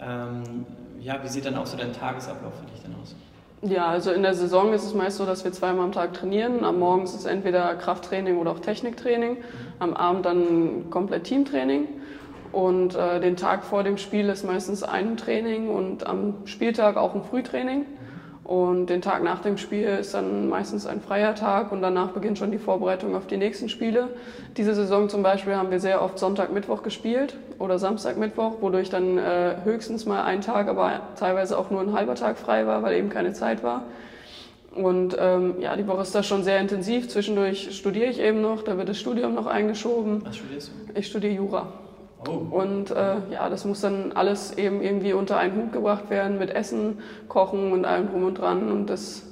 ähm, 0.00 0.66
ja, 0.98 1.22
wie 1.22 1.28
sieht 1.28 1.44
dann 1.44 1.54
auch 1.54 1.66
so 1.66 1.76
dein 1.76 1.92
Tagesablauf 1.92 2.54
für 2.58 2.66
dich 2.66 2.82
denn 2.82 2.96
aus? 3.00 3.14
Ja, 3.62 3.88
also 3.88 4.12
in 4.12 4.22
der 4.22 4.34
Saison 4.34 4.72
ist 4.72 4.84
es 4.84 4.94
meist 4.94 5.16
so, 5.16 5.26
dass 5.26 5.42
wir 5.44 5.50
zweimal 5.52 5.84
am 5.84 5.90
Tag 5.92 6.14
trainieren. 6.14 6.64
Am 6.64 6.78
Morgen 6.78 7.02
ist 7.02 7.14
es 7.14 7.24
entweder 7.24 7.74
Krafttraining 7.74 8.38
oder 8.38 8.52
auch 8.52 8.60
Techniktraining. 8.60 9.38
Am 9.80 9.94
Abend 9.94 10.26
dann 10.26 10.90
komplett 10.90 11.24
Teamtraining. 11.24 11.88
Und 12.52 12.94
äh, 12.94 13.20
den 13.20 13.36
Tag 13.36 13.64
vor 13.64 13.82
dem 13.82 13.98
Spiel 13.98 14.28
ist 14.28 14.44
meistens 14.44 14.84
ein 14.84 15.16
Training 15.16 15.70
und 15.70 16.06
am 16.06 16.34
Spieltag 16.44 16.96
auch 16.96 17.16
ein 17.16 17.22
Frühtraining. 17.24 17.84
Und 18.48 18.86
den 18.86 19.02
Tag 19.02 19.22
nach 19.22 19.40
dem 19.40 19.58
Spiel 19.58 19.86
ist 19.88 20.14
dann 20.14 20.48
meistens 20.48 20.86
ein 20.86 21.02
freier 21.02 21.34
Tag 21.34 21.70
und 21.70 21.82
danach 21.82 22.12
beginnt 22.12 22.38
schon 22.38 22.50
die 22.50 22.56
Vorbereitung 22.56 23.14
auf 23.14 23.26
die 23.26 23.36
nächsten 23.36 23.68
Spiele. 23.68 24.08
Diese 24.56 24.74
Saison 24.74 25.10
zum 25.10 25.22
Beispiel 25.22 25.54
haben 25.54 25.70
wir 25.70 25.80
sehr 25.80 26.00
oft 26.00 26.18
Sonntag, 26.18 26.50
Mittwoch 26.50 26.82
gespielt 26.82 27.36
oder 27.58 27.78
Samstag, 27.78 28.16
Mittwoch, 28.16 28.62
wodurch 28.62 28.88
dann 28.88 29.18
äh, 29.18 29.56
höchstens 29.64 30.06
mal 30.06 30.22
ein 30.22 30.40
Tag, 30.40 30.68
aber 30.68 31.02
teilweise 31.18 31.58
auch 31.58 31.68
nur 31.68 31.82
ein 31.82 31.92
halber 31.92 32.14
Tag 32.14 32.38
frei 32.38 32.66
war, 32.66 32.82
weil 32.82 32.96
eben 32.96 33.10
keine 33.10 33.34
Zeit 33.34 33.62
war. 33.62 33.82
Und 34.74 35.14
ähm, 35.20 35.56
ja, 35.60 35.76
die 35.76 35.86
Woche 35.86 36.00
ist 36.00 36.14
da 36.14 36.22
schon 36.22 36.42
sehr 36.42 36.58
intensiv. 36.58 37.10
Zwischendurch 37.10 37.76
studiere 37.76 38.08
ich 38.08 38.18
eben 38.18 38.40
noch, 38.40 38.62
da 38.62 38.78
wird 38.78 38.88
das 38.88 38.98
Studium 38.98 39.34
noch 39.34 39.46
eingeschoben. 39.46 40.24
Was 40.24 40.38
studierst 40.38 40.70
du? 40.70 40.98
Ich 40.98 41.06
studiere 41.06 41.34
Jura. 41.34 41.66
Oh. 42.26 42.32
Und 42.32 42.90
äh, 42.90 43.16
ja, 43.30 43.48
das 43.48 43.64
muss 43.64 43.80
dann 43.80 44.12
alles 44.12 44.56
eben 44.56 44.82
irgendwie 44.82 45.12
unter 45.12 45.36
einen 45.36 45.56
Hut 45.56 45.72
gebracht 45.72 46.10
werden 46.10 46.38
mit 46.38 46.50
Essen, 46.50 46.98
Kochen 47.28 47.72
und 47.72 47.84
allem 47.84 48.10
drum 48.10 48.24
und 48.24 48.38
dran. 48.38 48.72
Und 48.72 48.88
das 48.88 49.22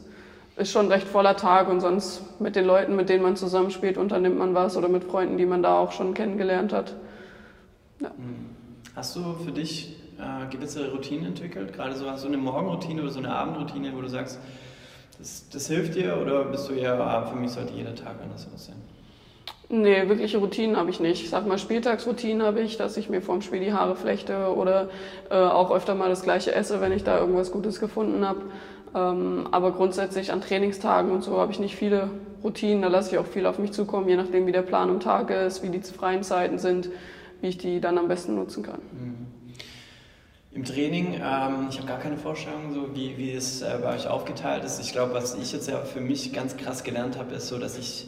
ist 0.56 0.70
schon 0.70 0.88
recht 0.88 1.08
voller 1.08 1.36
Tag 1.36 1.68
und 1.68 1.80
sonst 1.80 2.40
mit 2.40 2.56
den 2.56 2.64
Leuten, 2.64 2.94
mit 2.94 3.08
denen 3.08 3.22
man 3.22 3.36
zusammenspielt, 3.36 3.98
unternimmt 3.98 4.38
man 4.38 4.54
was 4.54 4.76
oder 4.76 4.88
mit 4.88 5.04
Freunden, 5.04 5.36
die 5.36 5.46
man 5.46 5.62
da 5.62 5.78
auch 5.78 5.92
schon 5.92 6.14
kennengelernt 6.14 6.72
hat. 6.72 6.94
Ja. 8.00 8.08
Hm. 8.08 8.46
Hast 8.94 9.16
du 9.16 9.34
für 9.44 9.52
dich 9.52 9.96
äh, 10.18 10.50
gewisse 10.50 10.90
Routinen 10.90 11.26
entwickelt? 11.26 11.72
Gerade 11.72 11.94
so 11.94 12.08
hast 12.08 12.24
du 12.24 12.28
eine 12.28 12.38
Morgenroutine 12.38 13.02
oder 13.02 13.10
so 13.10 13.18
eine 13.18 13.34
Abendroutine, 13.34 13.92
wo 13.94 14.00
du 14.00 14.08
sagst, 14.08 14.38
Das, 15.18 15.48
das 15.48 15.68
hilft 15.68 15.94
dir 15.94 16.18
oder 16.20 16.44
bist 16.44 16.68
du 16.68 16.74
eher, 16.74 17.00
ah, 17.00 17.24
für 17.24 17.36
mich 17.36 17.50
sollte 17.50 17.72
jeder 17.72 17.94
Tag 17.94 18.16
anders 18.22 18.46
aussehen? 18.54 18.76
Nee, 19.68 20.08
wirkliche 20.08 20.38
Routinen 20.38 20.76
habe 20.76 20.90
ich 20.90 21.00
nicht. 21.00 21.22
Ich 21.22 21.30
sag 21.30 21.46
mal, 21.46 21.58
Spieltagsroutinen 21.58 22.42
habe 22.42 22.60
ich, 22.60 22.76
dass 22.76 22.96
ich 22.96 23.08
mir 23.08 23.20
vorm 23.20 23.42
Spiel 23.42 23.60
die 23.60 23.72
Haare 23.72 23.96
flechte 23.96 24.54
oder 24.54 24.88
äh, 25.28 25.34
auch 25.34 25.72
öfter 25.72 25.96
mal 25.96 26.08
das 26.08 26.22
gleiche 26.22 26.54
esse, 26.54 26.80
wenn 26.80 26.92
ich 26.92 27.02
da 27.02 27.18
irgendwas 27.18 27.50
Gutes 27.50 27.80
gefunden 27.80 28.24
habe. 28.24 28.42
Ähm, 28.94 29.48
aber 29.50 29.72
grundsätzlich 29.72 30.32
an 30.32 30.40
Trainingstagen 30.40 31.10
und 31.10 31.22
so 31.22 31.38
habe 31.38 31.50
ich 31.50 31.58
nicht 31.58 31.74
viele 31.74 32.10
Routinen. 32.44 32.82
Da 32.82 32.88
lasse 32.88 33.12
ich 33.12 33.18
auch 33.18 33.26
viel 33.26 33.44
auf 33.44 33.58
mich 33.58 33.72
zukommen, 33.72 34.08
je 34.08 34.14
nachdem, 34.14 34.46
wie 34.46 34.52
der 34.52 34.62
Plan 34.62 34.88
im 34.88 35.00
Tag 35.00 35.30
ist, 35.30 35.64
wie 35.64 35.70
die 35.70 35.80
freien 35.80 36.22
Zeiten 36.22 36.58
sind, 36.60 36.88
wie 37.40 37.48
ich 37.48 37.58
die 37.58 37.80
dann 37.80 37.98
am 37.98 38.06
besten 38.06 38.36
nutzen 38.36 38.62
kann. 38.62 38.80
Mhm. 38.92 39.26
Im 40.52 40.64
Training, 40.64 41.14
ähm, 41.14 41.66
ich 41.68 41.76
habe 41.76 41.88
gar 41.88 41.98
keine 41.98 42.16
Vorstellung, 42.16 42.72
so 42.72 42.94
wie, 42.94 43.18
wie 43.18 43.32
es 43.32 43.62
äh, 43.62 43.78
bei 43.82 43.94
euch 43.94 44.06
aufgeteilt 44.06 44.64
ist. 44.64 44.80
Ich 44.80 44.92
glaube, 44.92 45.12
was 45.12 45.34
ich 45.34 45.52
jetzt 45.52 45.68
ja 45.68 45.80
für 45.80 46.00
mich 46.00 46.32
ganz 46.32 46.56
krass 46.56 46.84
gelernt 46.84 47.18
habe, 47.18 47.34
ist 47.34 47.48
so, 47.48 47.58
dass 47.58 47.76
ich 47.76 48.06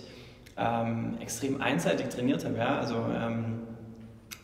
ähm, 0.58 1.16
extrem 1.20 1.60
einseitig 1.60 2.08
trainiert 2.08 2.44
habe. 2.44 2.56
Ja? 2.58 2.78
Also 2.78 2.96
ähm, 2.96 3.60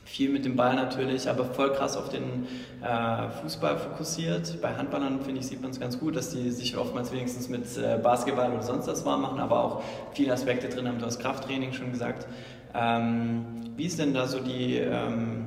viel 0.05 0.31
mit 0.31 0.45
dem 0.45 0.55
Ball 0.55 0.77
natürlich, 0.77 1.29
aber 1.29 1.45
voll 1.45 1.73
krass 1.73 1.97
auf 1.97 2.09
den 2.09 2.47
äh, 2.83 3.29
Fußball 3.43 3.79
fokussiert. 3.79 4.61
Bei 4.63 4.75
Handballern, 4.75 5.21
finde 5.23 5.41
ich, 5.41 5.47
sieht 5.49 5.61
man 5.61 5.73
es 5.73 5.81
ganz 5.81 5.99
gut, 5.99 6.15
dass 6.15 6.31
die 6.31 6.51
sich 6.51 6.77
oftmals 6.77 7.11
wenigstens 7.11 7.49
mit 7.49 7.65
äh, 7.77 7.99
Basketball 8.01 8.53
oder 8.53 8.63
sonst 8.63 8.87
was 8.87 9.05
warm 9.05 9.23
machen, 9.23 9.41
aber 9.41 9.65
auch 9.65 9.83
viele 10.13 10.33
Aspekte 10.33 10.69
drin 10.69 10.87
haben. 10.87 10.99
Du 10.99 11.07
hast 11.07 11.19
Krafttraining 11.19 11.73
schon 11.73 11.91
gesagt. 11.91 12.29
Ähm, 12.75 13.45
wie 13.77 13.87
ist 13.87 13.99
denn 13.99 14.15
da 14.15 14.29
so 14.29 14.39
die 14.39 14.77
ähm, 14.77 15.47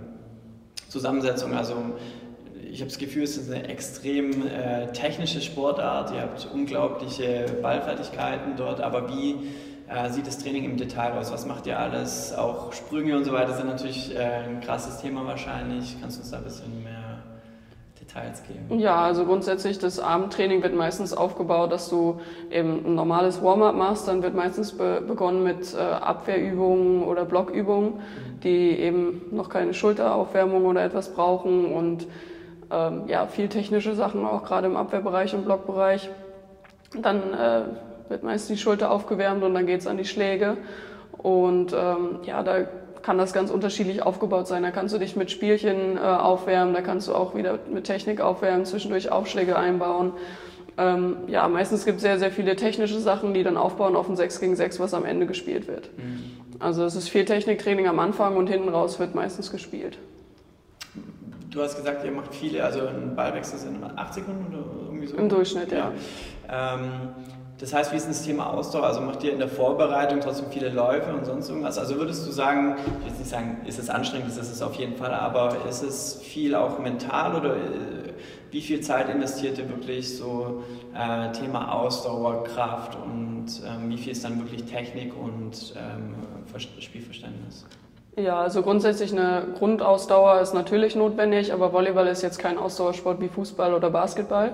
Zusammensetzung? 0.89 1.53
Also 1.53 1.75
ich 2.69 2.81
habe 2.81 2.89
das 2.89 2.97
Gefühl, 2.97 3.24
es 3.24 3.38
ist 3.38 3.50
eine 3.50 3.69
extrem 3.69 4.45
äh, 4.47 4.91
technische 4.91 5.39
Sportart. 5.39 6.12
Ihr 6.13 6.21
habt 6.21 6.45
unglaubliche 6.53 7.45
Ballfertigkeiten 7.62 8.57
dort, 8.57 8.81
aber 8.81 9.09
wie 9.09 9.36
äh, 9.89 10.10
sieht 10.10 10.27
das 10.27 10.38
Training 10.38 10.65
im 10.65 10.77
Detail 10.77 11.13
aus? 11.13 11.32
Was 11.32 11.46
macht 11.46 11.65
ihr 11.65 11.79
alles? 11.79 12.34
Auch 12.36 12.74
Sprünge 12.74 13.15
und 13.15 13.24
so 13.24 13.32
weiter 13.32 13.53
sind 13.53 13.67
natürlich 13.67 14.15
äh, 14.15 14.20
ein 14.20 14.62
krasses 14.62 15.01
Thema 15.01 15.25
wahrscheinlich. 15.25 15.98
Kannst 16.01 16.17
du 16.17 16.22
uns 16.22 16.32
da 16.32 16.38
ein 16.38 16.44
bisschen 16.44 16.84
mehr 16.84 17.20
Details 18.00 18.44
geben? 18.44 18.79
Ja, 18.79 18.98
also 18.98 19.25
grundsätzlich 19.25 19.79
das 19.79 20.00
Abendtraining 20.00 20.62
wird 20.62 20.75
meistens 20.75 21.13
aufgebaut, 21.13 21.72
dass 21.72 21.89
du 21.89 22.20
eben 22.51 22.86
ein 22.86 22.96
normales 22.96 23.41
Warm-up 23.41 23.75
machst. 23.75 24.08
Dann 24.08 24.22
wird 24.24 24.36
meistens 24.36 24.74
be 24.77 25.01
begonnen 25.08 25.44
mit 25.44 25.74
äh, 25.74 25.77
Abwehrübungen 25.77 27.03
oder 27.03 27.24
Blockübungen, 27.24 27.94
mhm. 27.94 28.39
die 28.44 28.77
eben 28.79 29.22
noch 29.32 29.50
keine 29.50 29.74
Schulteraufwärmung 29.74 30.65
oder 30.65 30.84
etwas 30.84 31.13
brauchen 31.13 31.65
und 31.74 32.08
ähm, 32.70 33.03
ja, 33.08 33.25
viel 33.27 33.48
technische 33.48 33.96
Sachen 33.96 34.25
auch 34.25 34.44
gerade 34.44 34.67
im 34.67 34.75
Abwehrbereich 34.75 35.34
und 35.34 35.46
Blockbereich. 35.46 36.10
Dann 37.01 37.34
äh, 37.34 37.62
wird 38.09 38.23
meist 38.23 38.49
die 38.49 38.57
Schulter 38.57 38.91
aufgewärmt 38.91 39.43
und 39.43 39.53
dann 39.53 39.65
geht 39.65 39.81
es 39.81 39.87
an 39.87 39.97
die 39.97 40.05
Schläge. 40.05 40.57
Und 41.17 41.73
ähm, 41.73 42.19
ja, 42.23 42.43
da 42.43 42.65
kann 43.01 43.17
das 43.17 43.33
ganz 43.33 43.51
unterschiedlich 43.51 44.03
aufgebaut 44.03 44.47
sein. 44.47 44.63
Da 44.63 44.71
kannst 44.71 44.93
du 44.93 44.99
dich 44.99 45.15
mit 45.15 45.31
Spielchen 45.31 45.97
äh, 45.97 45.99
aufwärmen, 45.99 46.73
da 46.73 46.81
kannst 46.81 47.07
du 47.07 47.15
auch 47.15 47.35
wieder 47.35 47.57
mit 47.71 47.85
Technik 47.85 48.21
aufwärmen, 48.21 48.65
zwischendurch 48.65 49.11
Aufschläge 49.11 49.57
einbauen. 49.57 50.11
Ähm, 50.77 51.17
ja, 51.27 51.47
meistens 51.47 51.85
gibt 51.85 51.97
es 51.97 52.03
sehr, 52.03 52.19
sehr 52.19 52.31
viele 52.31 52.55
technische 52.55 52.99
Sachen, 52.99 53.33
die 53.33 53.43
dann 53.43 53.57
aufbauen 53.57 53.95
auf 53.95 54.09
ein 54.09 54.15
6 54.15 54.39
gegen 54.39 54.55
6, 54.55 54.79
was 54.79 54.93
am 54.93 55.05
Ende 55.05 55.25
gespielt 55.25 55.67
wird. 55.67 55.89
Mhm. 55.97 56.37
Also 56.59 56.83
es 56.83 56.95
ist 56.95 57.09
viel 57.09 57.25
Techniktraining 57.25 57.87
am 57.87 57.99
Anfang 57.99 58.35
und 58.35 58.47
hinten 58.47 58.69
raus 58.69 58.99
wird 58.99 59.15
meistens 59.15 59.51
gespielt. 59.51 59.97
Du 61.49 61.61
hast 61.61 61.77
gesagt, 61.77 62.05
ihr 62.05 62.11
macht 62.11 62.35
viele, 62.35 62.63
also 62.63 62.81
ein 62.81 63.15
Ballwechsel 63.15 63.57
sind 63.57 63.83
8 63.83 64.13
Sekunden 64.13 64.53
oder 64.53 64.65
irgendwie 64.85 65.07
so? 65.07 65.17
Im 65.17 65.29
Durchschnitt, 65.29 65.71
ja. 65.71 65.91
ja. 66.47 66.75
Ähm, 66.75 66.91
das 67.59 67.73
heißt, 67.73 67.91
wie 67.91 67.97
ist 67.97 68.07
das 68.07 68.23
Thema 68.23 68.53
Ausdauer? 68.53 68.83
Also 68.83 69.01
macht 69.01 69.23
ihr 69.23 69.33
in 69.33 69.39
der 69.39 69.47
Vorbereitung 69.47 70.19
trotzdem 70.19 70.51
viele 70.51 70.69
Läufe 70.69 71.11
und 71.11 71.25
sonst 71.25 71.49
irgendwas? 71.49 71.79
Also 71.79 71.95
würdest 71.95 72.27
du 72.27 72.31
sagen, 72.31 72.75
ich 72.77 73.01
will 73.01 73.07
jetzt 73.07 73.19
nicht 73.19 73.29
sagen, 73.29 73.57
ist 73.65 73.79
es 73.79 73.89
anstrengend, 73.89 74.29
das 74.29 74.37
ist 74.37 74.51
es 74.51 74.61
auf 74.61 74.75
jeden 74.75 74.95
Fall, 74.95 75.13
aber 75.13 75.65
ist 75.67 75.81
es 75.81 76.21
viel 76.21 76.53
auch 76.53 76.77
mental 76.77 77.35
oder 77.35 77.55
äh, 77.55 78.13
wie 78.51 78.61
viel 78.61 78.81
Zeit 78.81 79.09
investiert 79.09 79.57
ihr 79.57 79.69
wirklich 79.69 80.17
so 80.17 80.63
äh, 80.93 81.31
Thema 81.31 81.73
Ausdauer, 81.73 82.43
Kraft 82.43 82.95
und 82.95 83.47
ähm, 83.65 83.89
wie 83.89 83.97
viel 83.97 84.12
ist 84.12 84.23
dann 84.23 84.38
wirklich 84.39 84.63
Technik 84.65 85.13
und 85.17 85.73
ähm, 85.75 86.15
Spielverständnis? 86.79 87.65
Ja, 88.19 88.39
also 88.39 88.63
grundsätzlich 88.63 89.12
eine 89.12 89.43
Grundausdauer 89.60 90.41
ist 90.41 90.56
natürlich 90.56 90.95
notwendig, 90.95 91.53
aber 91.53 91.71
Volleyball 91.71 92.08
ist 92.08 92.23
jetzt 92.23 92.39
kein 92.39 92.58
Ausdauersport 92.58 93.21
wie 93.21 93.27
Fußball 93.27 93.75
oder 93.75 93.91
Basketball. 93.91 94.53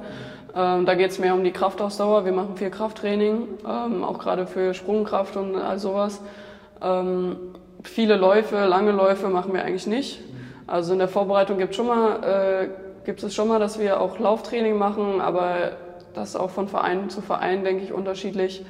Ähm, 0.54 0.86
da 0.86 0.96
geht 0.96 1.12
es 1.12 1.20
mehr 1.20 1.34
um 1.34 1.46
die 1.46 1.54
Kraftausdauer. 1.54 2.26
Wir 2.26 2.34
machen 2.34 2.58
viel 2.58 2.70
Krafttraining, 2.70 3.48
ähm, 3.66 4.04
auch 4.04 4.20
gerade 4.20 4.48
für 4.48 4.74
Sprungkraft 4.74 5.38
und 5.38 5.56
all 5.56 5.80
sowas. 5.80 6.20
Ähm, 6.82 7.38
viele 7.84 8.18
Läufe, 8.18 8.66
lange 8.66 8.92
Läufe 8.92 9.30
machen 9.30 9.54
wir 9.54 9.64
eigentlich 9.64 9.88
nicht. 9.88 10.20
Also 10.68 10.92
in 10.92 11.00
der 11.00 11.08
Vorbereitung 11.08 11.58
gibt, 11.58 11.74
schon 11.74 11.88
mal, 11.88 12.22
äh, 12.22 12.68
gibt 13.06 13.24
es 13.24 13.34
schon 13.34 13.48
mal, 13.48 13.62
dass 13.62 13.80
wir 13.80 14.02
auch 14.02 14.20
Lauftraining 14.20 14.78
machen, 14.78 15.22
aber 15.22 15.72
das 16.14 16.32
ist 16.32 16.36
auch 16.36 16.50
von 16.50 16.68
Verein 16.68 17.10
zu 17.10 17.22
Verein, 17.22 17.64
denke 17.64 17.86
ich, 17.86 17.94
unterschiedlich. 17.94 18.66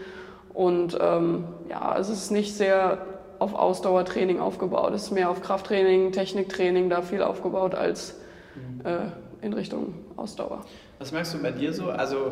Und 0.53 0.95
ähm, 1.01 1.45
ja, 1.67 1.97
es 1.97 2.09
ist 2.09 2.29
nicht 2.29 2.55
sehr 2.55 2.99
auf 3.43 3.53
Ausdauertraining 3.53 4.39
aufgebaut. 4.39 4.93
Es 4.93 5.03
ist 5.03 5.11
mehr 5.11 5.29
auf 5.29 5.41
Krafttraining, 5.41 6.13
Techniktraining 6.13 6.89
da 6.89 7.01
viel 7.01 7.21
aufgebaut 7.21 7.75
als 7.75 8.15
mhm. 8.55 8.85
äh, 8.85 9.45
in 9.45 9.53
Richtung 9.53 9.93
Ausdauer. 10.15 10.65
Was 10.99 11.11
merkst 11.11 11.33
du 11.33 11.41
bei 11.41 11.51
dir 11.51 11.73
so? 11.73 11.89
Also 11.89 12.31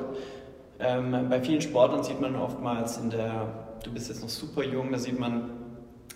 ähm, 0.79 1.27
bei 1.29 1.41
vielen 1.41 1.61
Sportlern 1.61 2.03
sieht 2.03 2.21
man 2.21 2.35
oftmals 2.35 2.97
in 2.97 3.09
der, 3.09 3.47
du 3.83 3.91
bist 3.91 4.07
jetzt 4.07 4.21
noch 4.21 4.29
super 4.29 4.63
jung, 4.63 4.91
da 4.91 4.97
sieht 4.97 5.19
man, 5.19 5.49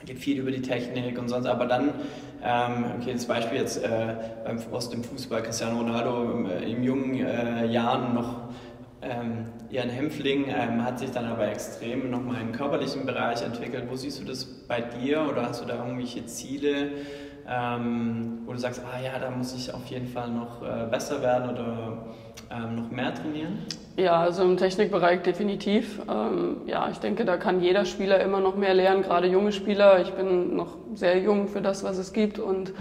geht 0.05 0.19
viel 0.19 0.39
über 0.39 0.51
die 0.51 0.61
Technik 0.61 1.19
und 1.19 1.27
sonst, 1.27 1.45
aber 1.45 1.65
dann, 1.65 1.89
ähm, 2.41 2.85
okay, 2.97 3.11
das 3.13 3.25
Beispiel 3.25 3.59
jetzt 3.59 3.83
äh, 3.83 4.15
beim, 4.45 4.59
aus 4.71 4.89
dem 4.89 5.03
Fußball, 5.03 5.43
Cristiano 5.43 5.79
Ronaldo 5.79 6.23
im, 6.23 6.45
äh, 6.45 6.71
im 6.71 6.83
jungen 6.83 7.15
äh, 7.15 7.65
Jahren 7.65 8.13
noch 8.15 8.49
ähm, 9.05 9.45
ihren 9.69 9.89
Hämpfling, 9.89 10.45
ähm, 10.47 10.83
hat 10.83 10.99
sich 10.99 11.11
dann 11.11 11.25
aber 11.25 11.47
extrem 11.47 12.09
nochmal 12.09 12.41
im 12.41 12.51
körperlichen 12.51 13.05
Bereich 13.05 13.41
entwickelt. 13.43 13.85
Wo 13.89 13.95
siehst 13.95 14.19
du 14.19 14.25
das 14.25 14.45
bei 14.45 14.81
dir 14.81 15.27
oder 15.29 15.43
hast 15.43 15.61
du 15.61 15.65
da 15.65 15.75
irgendwelche 15.75 16.25
Ziele, 16.25 16.91
ähm, 17.47 18.39
wo 18.45 18.53
du 18.53 18.57
sagst, 18.57 18.81
ah 18.83 18.99
ja, 18.99 19.19
da 19.19 19.29
muss 19.29 19.55
ich 19.55 19.73
auf 19.73 19.85
jeden 19.87 20.07
Fall 20.07 20.29
noch 20.29 20.63
äh, 20.63 20.87
besser 20.89 21.21
werden 21.21 21.51
oder 21.51 22.05
ähm, 22.51 22.75
noch 22.75 22.89
mehr 22.89 23.13
trainieren? 23.13 23.59
Ja, 23.97 24.19
also 24.19 24.43
im 24.43 24.57
Technikbereich 24.57 25.21
definitiv. 25.21 26.01
Ähm, 26.09 26.61
ja, 26.65 26.89
ich 26.89 26.97
denke, 26.97 27.23
da 27.23 27.37
kann 27.37 27.61
jeder 27.61 27.85
Spieler 27.85 28.19
immer 28.19 28.39
noch 28.41 28.55
mehr 28.55 28.73
lernen, 28.73 29.03
gerade 29.03 29.27
junge 29.27 29.51
Spieler. 29.51 30.01
Ich 30.01 30.11
bin 30.11 30.55
noch 30.55 30.77
sehr 30.95 31.19
jung 31.19 31.47
für 31.47 31.61
das, 31.61 31.83
was 31.83 31.97
es 31.97 32.11
gibt 32.11 32.39
und 32.39 32.73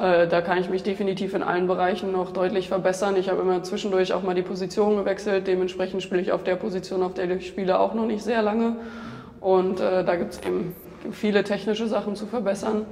äh, 0.00 0.26
da 0.26 0.40
kann 0.40 0.58
ich 0.58 0.68
mich 0.70 0.82
definitiv 0.82 1.34
in 1.34 1.42
allen 1.42 1.66
Bereichen 1.66 2.10
noch 2.12 2.32
deutlich 2.32 2.68
verbessern. 2.68 3.16
Ich 3.16 3.28
habe 3.28 3.42
immer 3.42 3.62
zwischendurch 3.62 4.12
auch 4.12 4.22
mal 4.22 4.34
die 4.34 4.42
Position 4.42 4.96
gewechselt. 4.96 5.46
Dementsprechend 5.46 6.02
spiele 6.02 6.20
ich 6.20 6.32
auf 6.32 6.42
der 6.42 6.56
Position, 6.56 7.02
auf 7.02 7.14
der 7.14 7.30
ich 7.30 7.46
spiele, 7.46 7.78
auch 7.78 7.94
noch 7.94 8.06
nicht 8.06 8.22
sehr 8.22 8.42
lange. 8.42 8.76
Und 9.40 9.80
äh, 9.80 10.04
da 10.04 10.16
gibt 10.16 10.32
es 10.32 10.40
eben 10.44 10.74
viele 11.12 11.44
technische 11.44 11.86
Sachen 11.86 12.16
zu 12.16 12.26
verbessern. 12.26 12.86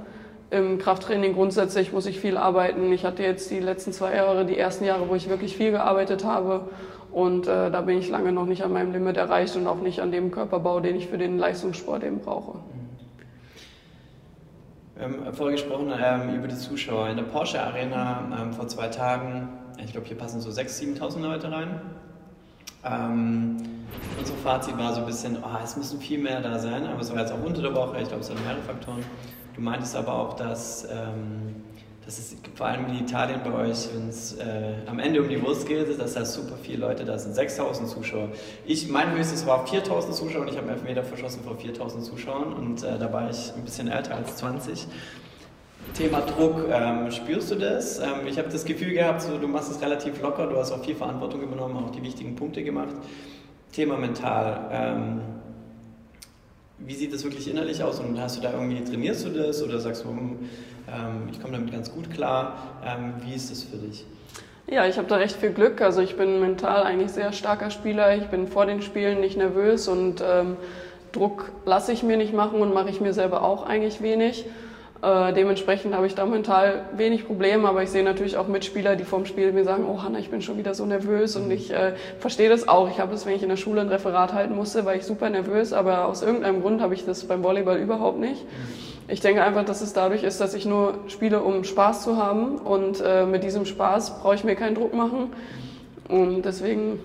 Im 0.51 0.77
Krafttraining 0.77 1.33
grundsätzlich 1.33 1.91
muss 1.93 2.05
ich 2.05 2.19
viel 2.19 2.37
arbeiten. 2.37 2.93
Ich 2.93 3.05
hatte 3.05 3.23
jetzt 3.23 3.49
die 3.49 3.59
letzten 3.59 3.91
zwei 3.91 4.15
Jahre, 4.15 4.45
die 4.45 4.57
ersten 4.57 4.85
Jahre, 4.85 5.09
wo 5.09 5.15
ich 5.15 5.27
wirklich 5.27 5.57
viel 5.57 5.71
gearbeitet 5.71 6.23
habe. 6.23 6.69
Und 7.11 7.47
äh, 7.47 7.69
da 7.69 7.81
bin 7.81 7.97
ich 7.97 8.09
lange 8.09 8.31
noch 8.31 8.45
nicht 8.45 8.63
an 8.63 8.71
meinem 8.71 8.91
Limit 8.93 9.17
erreicht 9.17 9.55
und 9.55 9.67
auch 9.67 9.81
nicht 9.81 9.99
an 9.99 10.11
dem 10.11 10.31
Körperbau, 10.31 10.79
den 10.79 10.95
ich 10.95 11.07
für 11.07 11.17
den 11.17 11.37
Leistungssport 11.37 12.03
eben 12.03 12.19
brauche. 12.19 12.59
Wir 14.95 15.05
haben 15.05 15.33
vorher 15.33 15.55
gesprochen 15.55 15.91
ähm, 15.99 16.35
über 16.35 16.47
die 16.47 16.55
Zuschauer. 16.55 17.09
In 17.09 17.17
der 17.17 17.23
Porsche 17.23 17.59
Arena 17.59 18.29
ähm, 18.39 18.53
vor 18.53 18.67
zwei 18.67 18.89
Tagen, 18.89 19.49
ich 19.83 19.91
glaube, 19.91 20.05
hier 20.05 20.17
passen 20.17 20.39
so 20.39 20.51
6.000, 20.51 20.99
7.000 20.99 21.19
Leute 21.19 21.51
rein. 21.51 21.81
Ähm, 22.85 23.57
unser 24.19 24.35
Fazit 24.43 24.77
war 24.77 24.93
so 24.93 24.99
ein 24.99 25.07
bisschen, 25.07 25.37
oh, 25.41 25.57
es 25.63 25.75
müssen 25.75 25.99
viel 25.99 26.19
mehr 26.19 26.41
da 26.41 26.59
sein, 26.59 26.85
aber 26.85 27.01
es 27.01 27.11
war 27.11 27.19
jetzt 27.21 27.31
auch 27.31 27.43
unter 27.43 27.63
der 27.63 27.73
Woche, 27.73 28.01
ich 28.01 28.07
glaube, 28.07 28.21
es 28.21 28.27
sind 28.27 28.39
mehrere 28.45 28.61
Faktoren. 28.61 29.03
Du 29.55 29.61
meintest 29.61 29.95
aber 29.95 30.13
auch, 30.13 30.35
dass 30.35 30.87
ähm, 30.91 31.62
das 32.05 32.19
ist 32.19 32.35
vor 32.55 32.65
allem 32.65 32.85
in 32.87 32.99
Italien 32.99 33.39
bei 33.43 33.53
euch, 33.53 33.87
wenn 33.93 34.09
es 34.09 34.33
äh, 34.33 34.73
am 34.87 34.99
Ende 34.99 35.21
um 35.21 35.29
die 35.29 35.41
Wurst 35.41 35.67
geht, 35.67 35.99
dass 35.99 36.13
da 36.13 36.25
super 36.25 36.55
viele 36.61 36.79
Leute 36.79 37.05
da 37.05 37.17
sind. 37.17 37.33
6000 37.33 37.89
Zuschauer. 37.89 38.29
Ich, 38.65 38.89
mein 38.89 39.11
höchstes 39.15 39.45
war 39.45 39.65
4000 39.65 40.13
Zuschauer 40.13 40.41
und 40.41 40.49
ich 40.49 40.57
habe 40.57 40.69
Elfmeter 40.69 41.03
verschossen 41.03 41.43
vor 41.43 41.57
4000 41.57 42.03
Zuschauern 42.03 42.53
und 42.53 42.83
äh, 42.83 42.99
da 42.99 43.11
war 43.13 43.29
ich 43.29 43.53
ein 43.55 43.63
bisschen 43.63 43.87
älter 43.87 44.15
als 44.15 44.35
20. 44.37 44.87
Thema 45.93 46.21
Druck, 46.21 46.65
ähm, 46.71 47.11
spürst 47.11 47.51
du 47.51 47.55
das? 47.55 47.99
Ähm, 47.99 48.27
ich 48.27 48.37
habe 48.37 48.49
das 48.49 48.65
Gefühl 48.65 48.93
gehabt, 48.93 49.21
so, 49.21 49.37
du 49.37 49.47
machst 49.47 49.71
es 49.71 49.81
relativ 49.81 50.21
locker, 50.21 50.47
du 50.47 50.57
hast 50.57 50.71
auch 50.71 50.83
viel 50.83 50.95
Verantwortung 50.95 51.41
übernommen, 51.41 51.77
auch 51.77 51.91
die 51.91 52.01
wichtigen 52.01 52.35
Punkte 52.35 52.63
gemacht. 52.63 52.95
Thema 53.71 53.97
mental. 53.97 54.69
Ähm, 54.71 55.21
wie 56.79 56.95
sieht 56.95 57.13
das 57.13 57.23
wirklich 57.23 57.49
innerlich 57.49 57.83
aus 57.83 57.99
und 57.99 58.19
hast 58.19 58.37
du 58.37 58.41
da 58.41 58.51
irgendwie, 58.51 58.83
trainierst 58.83 59.25
du 59.25 59.29
das 59.29 59.61
oder 59.63 59.79
sagst 59.79 60.03
du, 60.03 60.09
hm, 60.09 60.39
ähm, 60.87 61.29
ich 61.31 61.41
komme 61.41 61.53
damit 61.53 61.71
ganz 61.71 61.91
gut 61.91 62.11
klar. 62.11 62.81
Ähm, 62.85 63.13
wie 63.25 63.33
ist 63.33 63.51
das 63.51 63.63
für 63.63 63.77
dich? 63.77 64.05
Ja, 64.67 64.87
ich 64.87 64.97
habe 64.97 65.07
da 65.07 65.17
recht 65.17 65.35
viel 65.35 65.51
Glück. 65.51 65.81
Also 65.81 66.01
ich 66.01 66.15
bin 66.15 66.39
mental 66.39 66.83
eigentlich 66.83 67.11
sehr 67.11 67.33
starker 67.33 67.69
Spieler. 67.69 68.15
Ich 68.15 68.27
bin 68.27 68.47
vor 68.47 68.65
den 68.65 68.81
Spielen 68.81 69.19
nicht 69.19 69.37
nervös 69.37 69.87
und 69.87 70.23
ähm, 70.25 70.57
Druck 71.11 71.51
lasse 71.65 71.91
ich 71.91 72.03
mir 72.03 72.17
nicht 72.17 72.33
machen 72.33 72.61
und 72.61 72.73
mache 72.73 72.89
ich 72.89 72.99
mir 73.01 73.13
selber 73.13 73.43
auch 73.43 73.65
eigentlich 73.65 74.01
wenig. 74.01 74.45
Äh, 75.03 75.33
dementsprechend 75.33 75.93
habe 75.93 76.07
ich 76.07 76.15
da 76.15 76.25
mental 76.25 76.85
wenig 76.95 77.27
Probleme, 77.27 77.67
aber 77.67 77.83
ich 77.83 77.89
sehe 77.89 78.05
natürlich 78.05 78.37
auch 78.37 78.47
Mitspieler, 78.47 78.95
die 78.95 79.03
vorm 79.03 79.25
Spiel 79.25 79.51
mir 79.51 79.65
sagen, 79.65 79.83
oh 79.85 80.01
Hanna, 80.01 80.17
ich 80.17 80.29
bin 80.29 80.41
schon 80.41 80.57
wieder 80.57 80.73
so 80.73 80.85
nervös 80.85 81.35
und 81.35 81.51
ich 81.51 81.73
äh, 81.73 81.91
verstehe 82.19 82.47
das 82.47 82.69
auch. 82.69 82.89
Ich 82.89 83.01
habe 83.01 83.11
das, 83.11 83.25
wenn 83.25 83.35
ich 83.35 83.43
in 83.43 83.49
der 83.49 83.57
Schule 83.57 83.81
ein 83.81 83.89
Referat 83.89 84.31
halten 84.31 84.55
musste, 84.55 84.85
war 84.85 84.95
ich 84.95 85.03
super 85.03 85.29
nervös, 85.29 85.73
aber 85.73 86.05
aus 86.05 86.23
irgendeinem 86.23 86.61
Grund 86.61 86.81
habe 86.81 86.93
ich 86.93 87.03
das 87.03 87.25
beim 87.25 87.43
Volleyball 87.43 87.79
überhaupt 87.79 88.17
nicht. 88.17 88.45
Ich 89.09 89.19
denke 89.19 89.43
einfach, 89.43 89.65
dass 89.65 89.81
es 89.81 89.91
dadurch 89.91 90.23
ist, 90.23 90.39
dass 90.39 90.53
ich 90.53 90.65
nur 90.65 90.93
spiele, 91.07 91.41
um 91.41 91.65
Spaß 91.65 92.03
zu 92.03 92.15
haben 92.15 92.57
und 92.59 93.03
äh, 93.05 93.25
mit 93.25 93.43
diesem 93.43 93.65
Spaß 93.65 94.21
brauche 94.21 94.35
ich 94.35 94.45
mir 94.45 94.55
keinen 94.55 94.75
Druck 94.75 94.93
machen 94.93 95.33
und 96.07 96.43
deswegen 96.43 96.99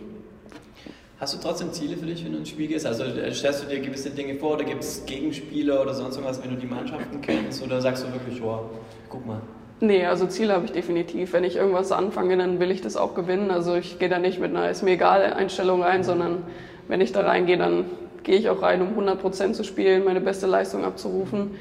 Hast 1.20 1.34
du 1.34 1.38
trotzdem 1.38 1.72
Ziele 1.72 1.96
für 1.96 2.06
dich, 2.06 2.24
wenn 2.24 2.30
du 2.30 2.38
ins 2.38 2.50
Spiel 2.50 2.68
gehst? 2.68 2.86
Also 2.86 3.02
äh, 3.02 3.32
stellst 3.32 3.64
du 3.64 3.66
dir 3.66 3.80
gewisse 3.80 4.10
Dinge 4.10 4.36
vor 4.36 4.52
oder 4.52 4.62
gibt 4.62 4.84
es 4.84 5.04
Gegenspieler 5.04 5.82
oder 5.82 5.92
sonst 5.92 6.14
irgendwas, 6.14 6.40
wenn 6.44 6.50
du 6.50 6.56
die 6.56 6.66
Mannschaften 6.66 7.20
kennst? 7.20 7.60
Oder 7.60 7.80
sagst 7.80 8.04
du 8.04 8.12
wirklich, 8.12 8.40
oh, 8.40 8.60
guck 9.08 9.26
mal? 9.26 9.40
Nee, 9.80 10.06
also 10.06 10.26
Ziele 10.26 10.54
habe 10.54 10.66
ich 10.66 10.70
definitiv. 10.70 11.32
Wenn 11.32 11.42
ich 11.42 11.56
irgendwas 11.56 11.90
anfange, 11.90 12.36
dann 12.36 12.60
will 12.60 12.70
ich 12.70 12.82
das 12.82 12.96
auch 12.96 13.16
gewinnen. 13.16 13.50
Also 13.50 13.74
ich 13.74 13.98
gehe 13.98 14.08
da 14.08 14.20
nicht 14.20 14.38
mit 14.38 14.50
einer 14.54 14.70
ist 14.70 14.84
mir 14.84 14.92
egal 14.92 15.32
Einstellung 15.32 15.82
rein, 15.82 16.04
sondern 16.04 16.44
wenn 16.86 17.00
ich 17.00 17.10
da 17.10 17.22
reingehe, 17.22 17.58
dann 17.58 17.86
gehe 18.22 18.36
ich 18.36 18.48
auch 18.48 18.62
rein, 18.62 18.80
um 18.80 18.90
100 18.90 19.20
Prozent 19.20 19.56
zu 19.56 19.64
spielen, 19.64 20.04
meine 20.04 20.20
beste 20.20 20.46
Leistung 20.46 20.84
abzurufen. 20.84 21.56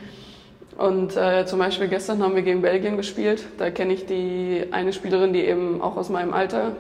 Und 0.78 1.18
äh, 1.18 1.48
zum 1.48 1.58
Beispiel 1.58 1.88
gestern 1.88 2.22
haben 2.22 2.36
wir 2.36 2.44
gegen 2.44 2.62
Belgien 2.62 2.96
gespielt. 2.96 3.44
Da 3.58 3.72
kenne 3.72 3.94
ich 3.94 4.06
die 4.06 4.66
eine 4.70 4.94
Spielerin, 4.94 5.34
die 5.34 5.46
eben 5.46 5.82
auch 5.82 5.98
aus 5.98 6.10
meinem 6.10 6.36
Alter 6.36 6.74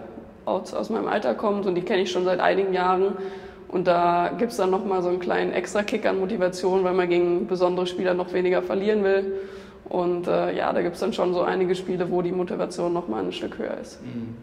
aus, 0.47 0.73
aus 0.73 0.89
meinem 0.89 1.07
Alter 1.07 1.36
kommt 1.36 1.65
und 1.65 1.75
die 1.75 1.81
kenne 1.81 2.01
ich 2.03 2.12
schon 2.12 2.23
seit 2.23 2.39
einigen 2.39 2.73
Jahren. 2.73 3.17
Und 3.67 3.86
da 3.86 4.31
gibt 4.38 4.51
es 4.51 4.57
dann 4.57 4.71
nochmal 4.71 5.03
so 5.03 5.10
einen 5.10 5.19
kleinen 5.19 5.51
Extra-Kick 5.51 6.05
an 6.05 6.19
Motivation, 6.19 6.86
weil 6.86 6.93
man 6.93 7.10
gegen 7.10 7.47
besondere 7.47 7.86
Spieler 7.86 8.13
noch 8.13 8.31
weniger 8.31 8.62
verlieren 8.62 9.03
will. 9.03 9.41
Und 9.89 10.27
äh, 10.27 10.55
ja, 10.55 10.71
da 10.71 10.81
gibt 10.81 10.95
es 10.95 11.01
dann 11.01 11.12
schon 11.12 11.33
so 11.33 11.41
einige 11.41 11.75
Spiele, 11.75 12.10
wo 12.10 12.21
die 12.21 12.31
Motivation 12.31 12.93
nochmal 12.93 13.25
ein 13.25 13.31
Stück 13.33 13.57
höher 13.57 13.77
ist. 13.77 14.01
Mhm. 14.01 14.36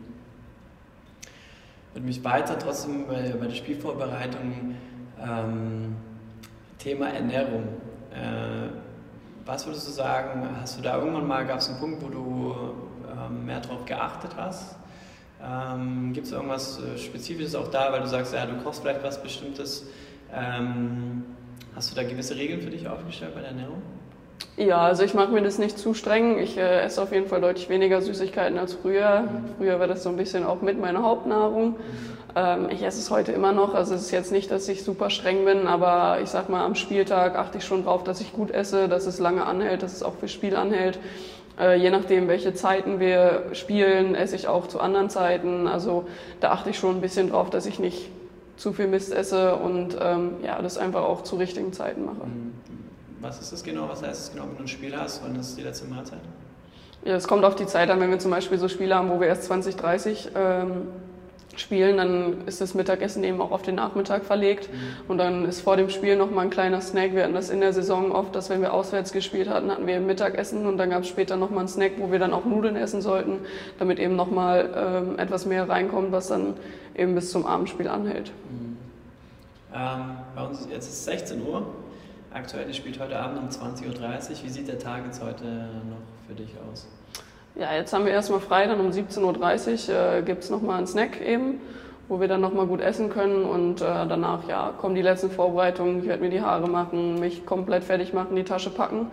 Würde 1.95 2.07
mich 2.07 2.23
weiter 2.23 2.59
trotzdem 2.59 3.07
bei, 3.07 3.35
bei 3.39 3.47
der 3.47 3.55
Spielvorbereitung 3.55 4.75
ähm, 5.23 5.97
Thema 6.79 7.09
Ernährung. 7.09 7.65
Äh, 8.13 8.69
was 9.47 9.67
würdest 9.67 9.89
du 9.89 9.93
sagen, 9.93 10.49
hast 10.61 10.79
du 10.79 10.83
da 10.83 10.99
irgendwann 10.99 11.27
mal, 11.27 11.47
gab 11.47 11.59
es 11.59 11.69
einen 11.69 11.79
Punkt, 11.79 12.03
wo 12.03 12.09
du 12.09 12.55
ähm, 13.11 13.47
mehr 13.47 13.61
darauf 13.61 13.85
geachtet 13.85 14.33
hast? 14.37 14.77
Ähm, 15.47 16.13
Gibt 16.13 16.27
es 16.27 16.33
irgendwas 16.33 16.81
äh, 16.81 16.99
Spezifisches 16.99 17.55
auch 17.55 17.69
da, 17.69 17.93
weil 17.93 18.01
du 18.01 18.07
sagst, 18.07 18.33
ja, 18.33 18.47
du 18.47 18.57
kochst 18.63 18.83
vielleicht 18.83 19.03
was 19.03 19.23
Bestimmtes. 19.23 19.87
Ähm, 20.35 21.25
hast 21.77 21.91
du 21.91 21.97
da 21.97 22.03
gewisse 22.03 22.37
Regeln 22.37 22.63
für 22.63 22.71
dich 22.71 22.89
aufgestellt 22.89 23.35
bei 23.35 23.41
der 23.41 23.51
Ernährung? 23.51 23.83
Ja, 24.57 24.83
also 24.83 25.03
ich 25.03 25.15
mache 25.15 25.33
mir 25.33 25.43
das 25.43 25.59
nicht 25.59 25.79
zu 25.79 25.95
streng. 25.95 26.39
Ich 26.39 26.57
äh, 26.57 26.81
esse 26.81 27.03
auf 27.03 27.13
jeden 27.13 27.27
Fall 27.27 27.41
deutlich 27.41 27.69
weniger 27.69 28.01
Süßigkeiten 28.01 28.59
als 28.59 28.75
früher. 28.75 29.25
Früher 29.59 29.81
war 29.81 29.87
das 29.87 30.03
so 30.03 30.09
ein 30.09 30.17
bisschen 30.17 30.45
auch 30.45 30.63
mit 30.63 30.81
meiner 30.81 31.03
Hauptnahrung. 31.03 31.77
Ähm, 32.37 32.69
ich 32.71 32.83
esse 32.83 33.01
es 33.01 33.11
heute 33.11 33.33
immer 33.33 33.53
noch. 33.53 33.75
Also 33.75 33.95
es 33.95 34.03
ist 34.03 34.11
jetzt 34.13 34.33
nicht, 34.33 34.51
dass 34.51 34.69
ich 34.69 34.83
super 34.83 35.11
streng 35.11 35.45
bin, 35.45 35.67
aber 35.67 36.21
ich 36.23 36.31
sag 36.31 36.49
mal, 36.49 36.65
am 36.65 36.75
Spieltag 36.75 37.37
achte 37.37 37.59
ich 37.59 37.65
schon 37.65 37.85
drauf, 37.85 38.05
dass 38.05 38.21
ich 38.21 38.33
gut 38.33 38.51
esse, 38.51 38.89
dass 38.89 39.07
es 39.07 39.19
lange 39.19 39.45
anhält, 39.45 39.83
dass 39.83 39.93
es 39.93 40.03
auch 40.03 40.15
für 40.15 40.29
Spiel 40.29 40.57
anhält. 40.57 40.99
Äh, 41.59 41.77
je 41.77 41.91
nachdem, 41.91 42.29
welche 42.29 42.55
Zeiten 42.55 42.99
wir 42.99 43.45
spielen, 43.53 44.15
esse 44.15 44.37
ich 44.37 44.49
auch 44.49 44.67
zu 44.67 44.81
anderen 44.81 45.11
Zeiten. 45.11 45.69
Also 45.69 46.07
da 46.41 46.51
achte 46.51 46.71
ich 46.71 46.79
schon 46.79 46.97
ein 46.97 47.01
bisschen 47.01 47.31
drauf, 47.31 47.51
dass 47.51 47.67
ich 47.67 47.79
nicht 47.79 48.11
zu 48.57 48.73
viel 48.73 48.87
Mist 48.87 49.13
esse 49.13 49.57
und 49.57 49.97
ähm, 50.01 50.37
ja, 50.43 50.61
das 50.61 50.79
einfach 50.79 51.03
auch 51.03 51.23
zu 51.23 51.37
richtigen 51.37 51.73
Zeiten 51.73 52.05
mache. 52.05 52.27
Mhm. 52.27 52.55
Was 53.21 53.41
ist 53.41 53.53
das 53.53 53.65
genau? 53.65 53.89
Was 53.89 54.03
heißt 54.03 54.21
es 54.21 54.33
genau, 54.33 54.45
wenn 54.49 54.57
du 54.57 54.65
ein 54.65 54.69
Spiel 54.69 54.95
hast? 54.97 55.23
Wann 55.25 55.35
ist 55.37 55.57
die 55.57 55.63
letzte 55.63 55.87
Mahlzeit? 55.87 56.19
Ja, 57.05 57.17
es 57.17 57.27
kommt 57.27 57.45
auf 57.45 57.55
die 57.55 57.67
Zeit 57.67 57.91
an, 57.91 58.01
wenn 58.01 58.11
wir 58.11 58.19
zum 58.19 58.31
Beispiel 58.31 58.59
so 58.59 58.69
Spiele 58.69 58.95
haben, 58.95 59.11
wo 59.11 59.21
wir 59.21 59.29
erst 59.29 59.45
20, 59.45 59.77
30 59.77 60.31
ähm, 60.35 60.89
spielen, 61.61 61.97
dann 61.97 62.47
ist 62.47 62.61
das 62.61 62.75
Mittagessen 62.75 63.25
eben 63.25 63.41
auch 63.41 63.51
auf 63.51 63.63
den 63.63 63.75
Nachmittag 63.75 64.25
verlegt. 64.25 64.73
Mhm. 64.73 64.77
Und 65.09 65.19
dann 65.19 65.45
ist 65.45 65.61
vor 65.61 65.77
dem 65.77 65.91
Spiel 65.91 66.17
noch 66.17 66.31
mal 66.31 66.43
ein 66.43 66.51
kleiner 66.51 66.81
Snack. 66.81 67.15
Wir 67.15 67.25
hatten 67.25 67.35
das 67.35 67.51
in 67.51 67.61
der 67.61 67.73
Saison 67.73 68.13
oft, 68.13 68.35
dass 68.35 68.51
wenn 68.51 68.61
wir 68.61 68.73
auswärts 68.73 69.13
gespielt 69.13 69.49
hatten, 69.49 69.71
hatten 69.71 69.87
wir 69.87 70.01
Mittagessen 70.01 70.67
und 70.67 70.79
dann 70.79 70.91
gab 70.91 71.03
es 71.03 71.09
später 71.09 71.37
noch 71.37 71.51
mal 71.51 71.61
einen 71.61 71.69
Snack, 71.69 71.93
wo 71.99 72.11
wir 72.11 72.19
dann 72.19 72.33
auch 72.33 72.45
Nudeln 72.45 72.77
essen 72.77 73.03
sollten, 73.03 73.39
damit 73.79 73.99
eben 73.99 74.17
noch 74.17 74.31
mal 74.31 74.71
ähm, 74.77 75.19
etwas 75.19 75.47
mehr 75.47 75.69
reinkommt, 75.69 76.13
was 76.13 76.29
dann 76.29 76.55
eben 76.95 77.15
bis 77.15 77.31
zum 77.31 77.47
Abendspiel 77.47 77.89
anhält. 77.89 78.33
Mhm. 78.51 78.77
Ähm, 79.75 80.17
bei 80.35 80.47
uns 80.47 80.69
jetzt 80.71 80.87
ist 80.87 80.95
es 80.95 81.05
16 81.05 81.47
Uhr. 81.47 81.67
Aktuell 82.33 82.73
spielt 82.75 82.99
heute 82.99 83.19
Abend 83.19 83.39
um 83.39 83.49
20.30 83.49 83.85
Uhr. 83.87 84.45
Wie 84.45 84.49
sieht 84.49 84.69
der 84.69 84.79
Tag 84.79 85.05
jetzt 85.05 85.23
heute 85.23 85.45
noch 85.45 86.03
für 86.27 86.35
dich 86.35 86.51
aus? 86.71 86.89
Ja, 87.57 87.73
jetzt 87.73 87.93
haben 87.93 88.05
wir 88.05 88.13
erstmal 88.13 88.41
frei, 88.41 88.67
dann 88.67 88.81
um 88.81 88.91
17.30 88.91 89.89
Uhr 89.89 90.19
äh, 90.19 90.23
gibt 90.23 90.43
es 90.43 90.51
nochmal 90.51 90.79
einen 90.79 90.89
Snack 90.89 91.21
eben, 91.21 91.61
wo 92.09 92.21
wir 92.21 92.27
dann 92.27 92.41
nochmal 92.41 92.67
gut 92.67 92.81
essen 92.81 93.11
können 93.11 93.45
und 93.45 93.81
äh, 93.81 93.85
danach 93.85 94.49
ja, 94.49 94.73
kommen 94.77 94.97
die 94.97 95.03
letzten 95.03 95.31
Vorbereitungen. 95.31 96.01
Ich 96.01 96.09
werde 96.09 96.21
mir 96.21 96.31
die 96.31 96.41
Haare 96.41 96.69
machen, 96.69 97.21
mich 97.21 97.47
komplett 97.47 97.85
fertig 97.85 98.13
machen, 98.13 98.35
die 98.35 98.43
Tasche 98.43 98.71
packen, 98.71 99.07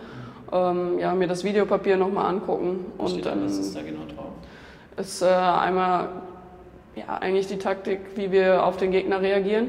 ähm, 0.52 0.98
ja, 0.98 1.14
mir 1.14 1.28
das 1.28 1.44
Videopapier 1.44 1.96
nochmal 1.96 2.26
angucken. 2.26 2.86
Was 2.98 3.12
und 3.12 3.24
dann, 3.24 3.44
was 3.44 3.58
ist 3.58 3.76
da 3.76 3.82
genau 3.82 4.02
drauf? 4.12 4.32
Ist 4.96 5.22
äh, 5.22 5.26
einmal 5.26 6.08
ja, 6.96 7.16
eigentlich 7.20 7.46
die 7.46 7.58
Taktik, 7.58 8.00
wie 8.16 8.32
wir 8.32 8.66
auf 8.66 8.76
den 8.76 8.90
Gegner 8.90 9.20
reagieren 9.20 9.68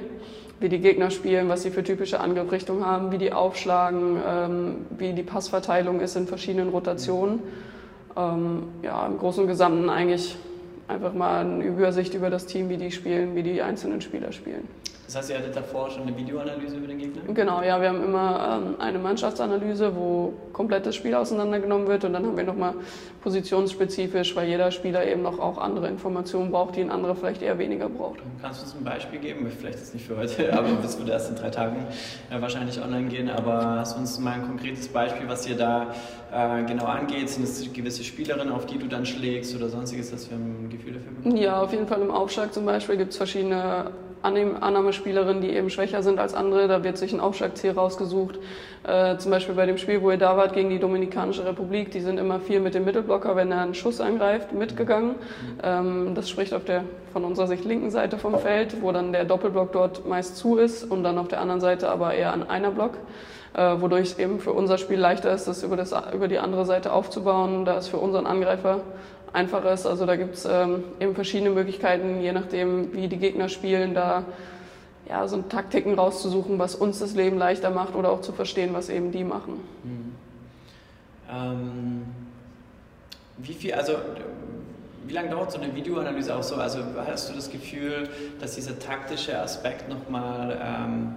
wie 0.60 0.70
die 0.70 0.80
Gegner 0.80 1.12
spielen, 1.12 1.50
was 1.50 1.64
sie 1.64 1.72
für 1.72 1.84
typische 1.84 2.22
Angriffsrichtungen 2.22 2.86
haben, 2.86 3.12
wie 3.12 3.18
die 3.18 3.34
aufschlagen, 3.34 4.18
ähm, 4.26 4.76
wie 4.98 5.12
die 5.12 5.24
Passverteilung 5.24 6.00
ist 6.00 6.16
in 6.16 6.26
verschiedenen 6.26 6.70
Rotationen 6.70 7.42
ähm, 8.18 8.64
ja, 8.82 9.06
im 9.06 9.18
Großen 9.18 9.44
und 9.44 9.50
Gesamten 9.50 9.90
eigentlich 9.90 10.36
einfach 10.88 11.14
mal 11.14 11.46
eine 11.46 11.64
Übersicht 11.64 12.14
über 12.14 12.30
das 12.30 12.46
Team, 12.46 12.70
wie 12.70 12.78
die 12.78 12.92
spielen, 12.92 13.36
wie 13.36 13.44
die 13.44 13.62
einzelnen 13.62 14.02
Spieler 14.02 14.32
spielen. 14.32 14.68
Das 15.14 15.22
heißt, 15.22 15.30
ihr 15.30 15.38
hattet 15.38 15.56
davor 15.56 15.92
schon 15.92 16.04
eine 16.04 16.18
Videoanalyse 16.18 16.76
über 16.78 16.88
den 16.88 16.98
Gegner? 16.98 17.22
Genau, 17.32 17.62
ja, 17.62 17.80
wir 17.80 17.90
haben 17.90 18.04
immer 18.04 18.64
ähm, 18.66 18.82
eine 18.82 18.98
Mannschaftsanalyse, 18.98 19.96
wo 19.96 20.34
komplett 20.54 20.88
das 20.88 20.96
Spiel 20.96 21.14
auseinandergenommen 21.14 21.88
wird 21.88 22.04
und 22.04 22.14
dann 22.14 22.26
haben 22.26 22.36
wir 22.36 22.44
nochmal 22.44 22.74
positionsspezifisch, 23.22 24.36
weil 24.36 24.48
jeder 24.48 24.72
Spieler 24.72 25.06
eben 25.06 25.22
noch 25.22 25.38
auch 25.38 25.60
andere 25.60 25.88
Informationen 25.88 26.50
braucht, 26.50 26.78
die 26.78 26.82
ein 26.82 26.90
anderer 26.90 27.16
vielleicht 27.16 27.44
eher 27.44 27.60
weniger 27.60 27.90
braucht. 27.90 28.22
Kannst 28.42 28.62
du 28.62 28.66
uns 28.66 28.76
ein 28.76 28.84
Beispiel 28.84 29.20
geben? 29.20 29.52
Vielleicht 29.56 29.78
ist 29.78 29.94
nicht 29.94 30.08
für 30.08 30.18
heute, 30.18 30.52
aber 30.58 30.70
bis 30.82 30.98
wir 30.98 31.14
erst 31.14 31.30
in 31.30 31.36
drei 31.36 31.52
Tagen 31.52 31.86
äh, 32.32 32.42
wahrscheinlich 32.42 32.82
online 32.82 33.08
gehen, 33.08 33.30
aber 33.30 33.82
hast 33.82 33.96
du 33.96 34.00
uns 34.00 34.18
mal 34.18 34.34
ein 34.34 34.48
konkretes 34.48 34.88
Beispiel, 34.88 35.30
was 35.30 35.48
ihr 35.48 35.56
da 35.56 35.94
äh, 36.32 36.64
genau 36.64 36.86
angeht? 36.86 37.30
Sind 37.30 37.44
es 37.44 37.72
gewisse 37.72 38.04
Spielerinnen, 38.04 38.52
auf 38.52 38.66
die 38.66 38.80
du 38.80 38.88
dann 38.88 39.06
schlägst 39.06 39.56
oder 39.56 39.70
sonstiges, 39.70 40.10
dass 40.10 40.32
wir 40.32 40.38
ein 40.38 40.70
Gefühl 40.72 40.94
dafür 40.94 41.12
bekommen? 41.12 41.38
Ja, 41.38 41.62
auf 41.62 41.72
jeden 41.72 41.86
Fall 41.86 42.02
im 42.02 42.10
Aufschlag 42.10 42.52
zum 42.52 42.66
Beispiel 42.66 42.98
gibt 42.98 43.12
es 43.12 43.18
verschiedene 43.18 43.92
Annahmespielerinnen, 44.24 45.42
die 45.42 45.50
eben 45.50 45.70
schwächer 45.70 46.02
sind 46.02 46.20
als 46.20 46.34
andere. 46.34 46.68
Da 46.68 46.84
wird 46.84 46.98
sich 46.98 47.14
ein 47.14 47.20
Aufschlagziel 47.20 47.72
rausgesucht. 47.72 48.40
Äh, 48.86 49.18
zum 49.18 49.32
Beispiel 49.32 49.56
bei 49.56 49.66
dem 49.66 49.78
Spiel, 49.78 50.02
wo 50.02 50.12
ihr 50.12 50.18
da 50.18 50.38
wart 50.38 50.54
gegen 50.54 50.70
die 50.70 50.80
Dominikanische 50.80 51.46
Republik, 51.46 51.92
die 51.92 52.00
sind 52.02 52.20
immer 52.20 52.40
viel 52.40 52.60
mit 52.60 52.74
dem 52.74 52.86
Mittelblocker, 52.86 53.36
wenn 53.36 53.52
er 53.52 53.62
einen 53.62 53.74
Schuss 53.74 54.02
angreift, 54.02 54.54
mitgegangen. 54.54 55.16
Ähm, 55.62 56.16
das 56.16 56.30
spricht 56.30 56.54
auf 56.54 56.64
der 56.64 56.84
von 57.12 57.26
unserer 57.26 57.48
Sicht 57.48 57.66
linken 57.66 57.92
Seite 57.92 58.18
vom 58.18 58.40
Feld, 58.40 58.82
wo 58.82 58.92
dann 58.92 59.12
der 59.12 59.26
Doppelblock 59.26 59.72
dort 59.72 60.08
meist 60.08 60.38
zu 60.38 60.58
ist 60.58 60.84
und 60.84 61.04
dann 61.04 61.18
auf 61.18 61.28
der 61.28 61.40
anderen 61.40 61.62
Seite 61.62 61.90
aber 61.90 62.14
eher 62.14 62.34
an 62.34 62.50
einer 62.50 62.72
Block. 62.72 62.98
Äh, 63.54 63.82
wodurch 63.82 64.02
es 64.02 64.20
eben 64.20 64.40
für 64.40 64.52
unser 64.52 64.80
Spiel 64.80 65.00
leichter 65.00 65.32
ist, 65.32 65.48
das 65.48 65.62
über, 65.62 65.78
das 65.78 65.94
über 66.12 66.28
die 66.28 66.40
andere 66.40 66.66
Seite 66.66 66.92
aufzubauen. 66.92 67.66
Da 67.66 67.78
ist 67.78 67.88
für 67.88 67.98
unseren 67.98 68.26
Angreifer 68.26 68.82
einfach 69.34 69.66
ist. 69.66 69.86
Also 69.86 70.06
da 70.06 70.16
gibt 70.16 70.36
es 70.36 70.46
ähm, 70.46 70.84
eben 71.00 71.16
verschiedene 71.16 71.50
Möglichkeiten, 71.50 72.22
je 72.22 72.32
nachdem, 72.32 72.94
wie 72.94 73.08
die 73.08 73.18
Gegner 73.18 73.50
spielen, 73.50 73.94
da 73.94 74.24
ja, 75.10 75.28
so 75.28 75.42
Taktiken 75.42 75.96
rauszusuchen, 75.96 76.60
was 76.60 76.76
uns 76.76 77.00
das 77.00 77.14
Leben 77.14 77.38
leichter 77.38 77.70
macht 77.70 77.96
oder 77.96 78.12
auch 78.12 78.22
zu 78.22 78.32
verstehen, 78.32 78.74
was 78.74 78.90
eben 78.90 79.12
die 79.12 79.24
machen. 79.24 79.60
Mhm. 79.84 80.16
Ähm, 81.30 82.06
wie 83.38 83.54
viel, 83.54 83.74
also 83.74 83.94
wie 85.06 85.14
lange 85.14 85.30
dauert 85.30 85.52
so 85.52 85.60
eine 85.60 85.76
Videoanalyse 85.76 86.36
auch 86.36 86.44
so? 86.44 86.56
Also 86.56 86.80
hast 87.06 87.30
du 87.30 87.34
das 87.34 87.52
Gefühl, 87.52 88.10
dass 88.40 88.56
dieser 88.56 88.80
taktische 88.80 89.38
Aspekt 89.38 89.90
nochmal 89.90 90.58
ähm, 90.64 91.16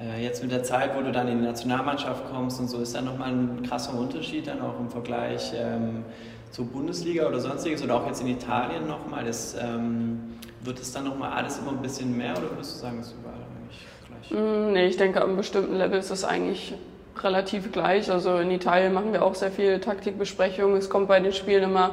äh, 0.00 0.24
jetzt 0.24 0.42
mit 0.42 0.50
der 0.50 0.64
Zeit, 0.64 0.96
wo 0.96 1.02
du 1.02 1.12
dann 1.12 1.28
in 1.28 1.38
die 1.38 1.44
Nationalmannschaft 1.44 2.24
kommst 2.32 2.58
und 2.58 2.68
so, 2.68 2.78
ist 2.78 2.94
da 2.96 3.02
nochmal 3.02 3.30
ein 3.30 3.62
krasser 3.62 3.96
Unterschied 3.96 4.48
dann 4.48 4.60
auch 4.60 4.80
im 4.80 4.90
Vergleich 4.90 5.52
ähm, 5.54 6.04
zur 6.52 6.66
Bundesliga 6.66 7.26
oder 7.26 7.40
sonstiges 7.40 7.82
oder 7.82 7.96
auch 7.96 8.06
jetzt 8.06 8.20
in 8.20 8.28
Italien 8.28 8.86
nochmal? 8.86 9.28
Ähm, 9.60 10.38
wird 10.64 10.78
es 10.78 10.92
dann 10.92 11.04
nochmal 11.04 11.32
alles 11.32 11.58
immer 11.58 11.72
ein 11.72 11.82
bisschen 11.82 12.16
mehr 12.16 12.32
oder 12.32 12.50
würdest 12.50 12.76
du 12.76 12.80
sagen, 12.80 12.98
es 13.00 13.08
ist 13.08 13.14
überall 13.20 13.34
eigentlich 13.34 13.86
gleich? 14.06 14.40
Mm, 14.40 14.72
nee, 14.72 14.86
ich 14.86 14.96
denke, 14.96 15.22
einem 15.22 15.36
bestimmten 15.36 15.76
Level 15.76 15.98
ist 15.98 16.10
es 16.10 16.24
eigentlich 16.24 16.74
relativ 17.20 17.72
gleich. 17.72 18.10
Also 18.10 18.38
in 18.38 18.50
Italien 18.50 18.92
machen 18.92 19.12
wir 19.12 19.24
auch 19.24 19.34
sehr 19.34 19.50
viel 19.50 19.80
Taktikbesprechungen. 19.80 20.76
Es 20.76 20.88
kommt 20.88 21.08
bei 21.08 21.20
den 21.20 21.32
Spielen 21.32 21.64
immer 21.64 21.90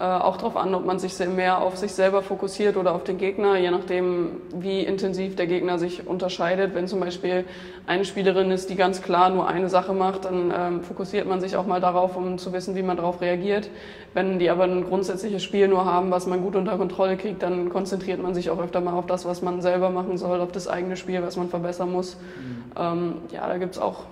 äh, 0.00 0.04
auch 0.04 0.36
darauf 0.36 0.56
an, 0.56 0.74
ob 0.76 0.86
man 0.86 1.00
sich 1.00 1.18
mehr 1.28 1.60
auf 1.60 1.76
sich 1.76 1.92
selber 1.92 2.22
fokussiert 2.22 2.76
oder 2.76 2.94
auf 2.94 3.02
den 3.02 3.18
Gegner, 3.18 3.56
je 3.56 3.72
nachdem, 3.72 4.40
wie 4.54 4.80
intensiv 4.82 5.34
der 5.34 5.48
Gegner 5.48 5.78
sich 5.80 6.06
unterscheidet. 6.06 6.72
Wenn 6.74 6.86
zum 6.86 7.00
Beispiel 7.00 7.44
eine 7.86 8.04
Spielerin 8.04 8.52
ist, 8.52 8.70
die 8.70 8.76
ganz 8.76 9.02
klar 9.02 9.30
nur 9.30 9.48
eine 9.48 9.68
Sache 9.68 9.92
macht, 9.92 10.26
dann 10.26 10.52
ähm, 10.56 10.82
fokussiert 10.82 11.26
man 11.26 11.40
sich 11.40 11.56
auch 11.56 11.66
mal 11.66 11.80
darauf, 11.80 12.16
um 12.16 12.38
zu 12.38 12.52
wissen, 12.52 12.76
wie 12.76 12.82
man 12.82 12.96
darauf 12.96 13.20
reagiert. 13.20 13.70
Wenn 14.14 14.38
die 14.38 14.50
aber 14.50 14.64
ein 14.64 14.84
grundsätzliches 14.84 15.42
Spiel 15.42 15.66
nur 15.66 15.84
haben, 15.84 16.12
was 16.12 16.28
man 16.28 16.42
gut 16.42 16.54
unter 16.54 16.76
Kontrolle 16.76 17.16
kriegt, 17.16 17.42
dann 17.42 17.68
konzentriert 17.68 18.22
man 18.22 18.34
sich 18.34 18.50
auch 18.50 18.60
öfter 18.60 18.80
mal 18.80 18.92
auf 18.92 19.06
das, 19.06 19.24
was 19.24 19.42
man 19.42 19.62
selber 19.62 19.90
machen 19.90 20.16
soll, 20.16 20.40
auf 20.40 20.52
das 20.52 20.68
eigene 20.68 20.96
Spiel, 20.96 21.22
was 21.22 21.36
man 21.36 21.48
verbessern 21.48 21.90
muss. 21.90 22.16
Mhm. 22.16 22.72
Ähm, 22.76 23.14
ja, 23.32 23.48
da 23.48 23.58
gibt 23.58 23.74
es 23.74 23.80
auch 23.80 24.04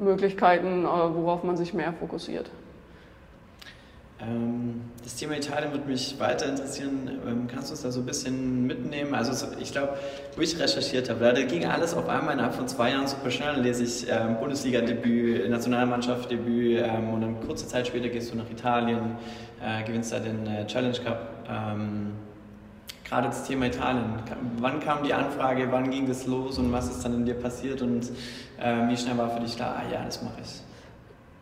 Möglichkeiten, 0.00 0.84
äh, 0.84 0.88
worauf 0.88 1.44
man 1.44 1.56
sich 1.56 1.72
mehr 1.72 1.92
fokussiert. 1.92 2.50
Ähm, 4.20 4.80
das 5.04 5.14
Thema 5.14 5.36
Italien 5.36 5.70
würde 5.70 5.86
mich 5.86 6.18
weiter 6.18 6.46
interessieren. 6.48 7.08
Ähm, 7.26 7.46
kannst 7.46 7.68
du 7.68 7.72
uns 7.72 7.82
da 7.82 7.90
so 7.90 8.00
ein 8.00 8.06
bisschen 8.06 8.66
mitnehmen? 8.66 9.14
Also 9.14 9.46
ich 9.60 9.70
glaube, 9.70 9.96
wo 10.34 10.40
ich 10.42 10.58
recherchiert 10.58 11.08
habe, 11.08 11.32
da 11.32 11.42
ging 11.42 11.64
alles 11.66 11.94
auf 11.94 12.08
einmal 12.08 12.34
innerhalb 12.34 12.54
von 12.54 12.66
zwei 12.66 12.90
Jahren 12.90 13.06
super 13.06 13.30
schnell. 13.30 13.54
Dann 13.54 13.62
lese 13.62 13.84
ich 13.84 14.06
ähm, 14.10 14.38
Bundesliga-Debüt, 14.40 15.48
Nationalmannschaft-Debüt 15.48 16.82
ähm, 16.84 17.10
und 17.10 17.20
dann 17.20 17.40
kurze 17.46 17.68
Zeit 17.68 17.86
später 17.86 18.08
gehst 18.08 18.32
du 18.32 18.36
nach 18.36 18.50
Italien, 18.50 19.16
äh, 19.62 19.84
gewinnst 19.84 20.12
da 20.12 20.18
den 20.18 20.46
äh, 20.46 20.66
Challenge 20.66 20.98
Cup. 20.98 21.46
Ähm, 21.48 22.12
Gerade 23.04 23.28
das 23.28 23.44
Thema 23.44 23.66
Italien. 23.66 24.04
Wann 24.58 24.80
kam 24.80 25.02
die 25.02 25.14
Anfrage, 25.14 25.68
wann 25.70 25.90
ging 25.90 26.06
das 26.06 26.26
los 26.26 26.58
und 26.58 26.72
was 26.72 26.90
ist 26.90 27.02
dann 27.02 27.14
in 27.14 27.24
dir 27.24 27.34
passiert 27.34 27.80
und 27.80 28.10
äh, 28.60 28.88
wie 28.88 28.96
schnell 28.98 29.16
war 29.16 29.30
für 29.30 29.40
dich 29.40 29.56
klar, 29.56 29.76
ah, 29.78 29.90
ja, 29.90 30.04
das 30.04 30.22
mache 30.22 30.40
ich? 30.42 30.67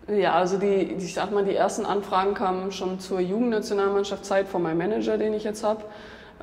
Ja, 0.09 0.35
also 0.35 0.57
die, 0.57 0.95
ich 0.99 1.15
sag 1.15 1.33
mal, 1.33 1.45
die 1.45 1.57
ersten 1.57 1.85
Anfragen 1.85 2.35
kamen 2.35 2.71
schon 2.71 3.01
zur 3.01 3.19
Jugendnationalmannschaft-Zeit 3.19 4.47
von 4.47 4.63
meinem 4.63 4.79
Manager, 4.79 5.19
den 5.19 5.35
ich 5.35 5.43
jetzt 5.43 5.65
habe. 5.65 5.83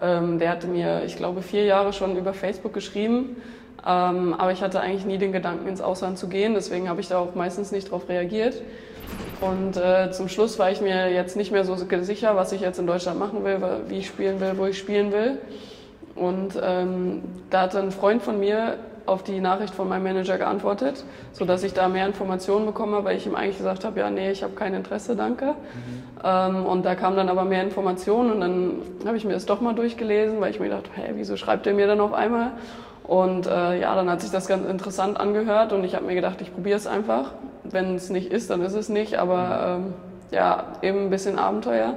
Ähm, 0.01 0.37
der 0.37 0.49
hatte 0.49 0.67
mir, 0.67 1.03
ich 1.05 1.15
glaube, 1.15 1.41
vier 1.41 1.63
Jahre 1.63 1.93
schon 1.93 2.17
über 2.17 2.33
Facebook 2.33 2.73
geschrieben. 2.73 3.41
Ähm, 3.85 4.33
aber 4.33 4.51
ich 4.51 4.61
hatte 4.61 4.81
eigentlich 4.81 5.05
nie 5.05 5.17
den 5.17 5.31
Gedanken, 5.31 5.67
ins 5.67 5.79
Ausland 5.79 6.17
zu 6.17 6.27
gehen. 6.27 6.55
Deswegen 6.55 6.89
habe 6.89 6.99
ich 6.99 7.07
da 7.07 7.19
auch 7.19 7.35
meistens 7.35 7.71
nicht 7.71 7.87
darauf 7.87 8.09
reagiert. 8.09 8.61
Und 9.39 9.77
äh, 9.77 10.11
zum 10.11 10.27
Schluss 10.27 10.59
war 10.59 10.69
ich 10.69 10.81
mir 10.81 11.09
jetzt 11.11 11.37
nicht 11.37 11.53
mehr 11.53 11.63
so 11.63 11.75
sicher, 11.75 12.35
was 12.35 12.51
ich 12.51 12.59
jetzt 12.59 12.79
in 12.79 12.87
Deutschland 12.87 13.17
machen 13.17 13.45
will, 13.45 13.59
wie 13.87 13.99
ich 13.99 14.07
spielen 14.07 14.41
will, 14.41 14.57
wo 14.57 14.65
ich 14.65 14.77
spielen 14.77 15.13
will. 15.13 15.37
Und 16.15 16.59
ähm, 16.61 17.23
da 17.49 17.61
hatte 17.61 17.79
ein 17.79 17.91
Freund 17.91 18.21
von 18.21 18.39
mir 18.39 18.77
auf 19.05 19.23
die 19.23 19.39
Nachricht 19.39 19.75
von 19.75 19.89
meinem 19.89 20.03
Manager 20.03 20.37
geantwortet, 20.37 21.03
sodass 21.31 21.63
ich 21.63 21.73
da 21.73 21.87
mehr 21.89 22.05
Informationen 22.05 22.65
bekomme, 22.65 23.03
weil 23.03 23.17
ich 23.17 23.25
ihm 23.25 23.35
eigentlich 23.35 23.57
gesagt 23.57 23.83
habe, 23.83 23.99
ja, 23.99 24.09
nee, 24.09 24.31
ich 24.31 24.43
habe 24.43 24.53
kein 24.53 24.73
Interesse, 24.73 25.15
danke. 25.15 25.47
Mhm. 25.47 25.53
Ähm, 26.23 26.65
und 26.65 26.85
da 26.85 26.95
kam 26.95 27.15
dann 27.15 27.29
aber 27.29 27.43
mehr 27.43 27.63
Informationen 27.63 28.31
und 28.31 28.41
dann 28.41 28.81
habe 29.05 29.17
ich 29.17 29.25
mir 29.25 29.33
das 29.33 29.45
doch 29.45 29.61
mal 29.61 29.75
durchgelesen, 29.75 30.39
weil 30.39 30.51
ich 30.51 30.59
mir 30.59 30.69
gedacht, 30.69 30.89
hä, 30.95 31.11
wieso 31.15 31.35
schreibt 31.35 31.67
er 31.67 31.73
mir 31.73 31.87
dann 31.87 31.99
auf 31.99 32.13
einmal? 32.13 32.51
Und 33.03 33.47
äh, 33.47 33.81
ja, 33.81 33.93
dann 33.95 34.09
hat 34.09 34.21
sich 34.21 34.31
das 34.31 34.47
ganz 34.47 34.65
interessant 34.65 35.19
angehört 35.19 35.73
und 35.73 35.83
ich 35.83 35.95
habe 35.95 36.05
mir 36.05 36.15
gedacht, 36.15 36.41
ich 36.41 36.53
probiere 36.53 36.77
es 36.77 36.87
einfach. 36.87 37.31
Wenn 37.63 37.95
es 37.95 38.09
nicht 38.09 38.31
ist, 38.31 38.49
dann 38.49 38.61
ist 38.61 38.73
es 38.73 38.87
nicht, 38.87 39.15
aber 39.15 39.79
ähm, 39.81 39.93
ja, 40.31 40.65
eben 40.81 40.99
ein 40.99 41.09
bisschen 41.09 41.37
Abenteuer. 41.37 41.95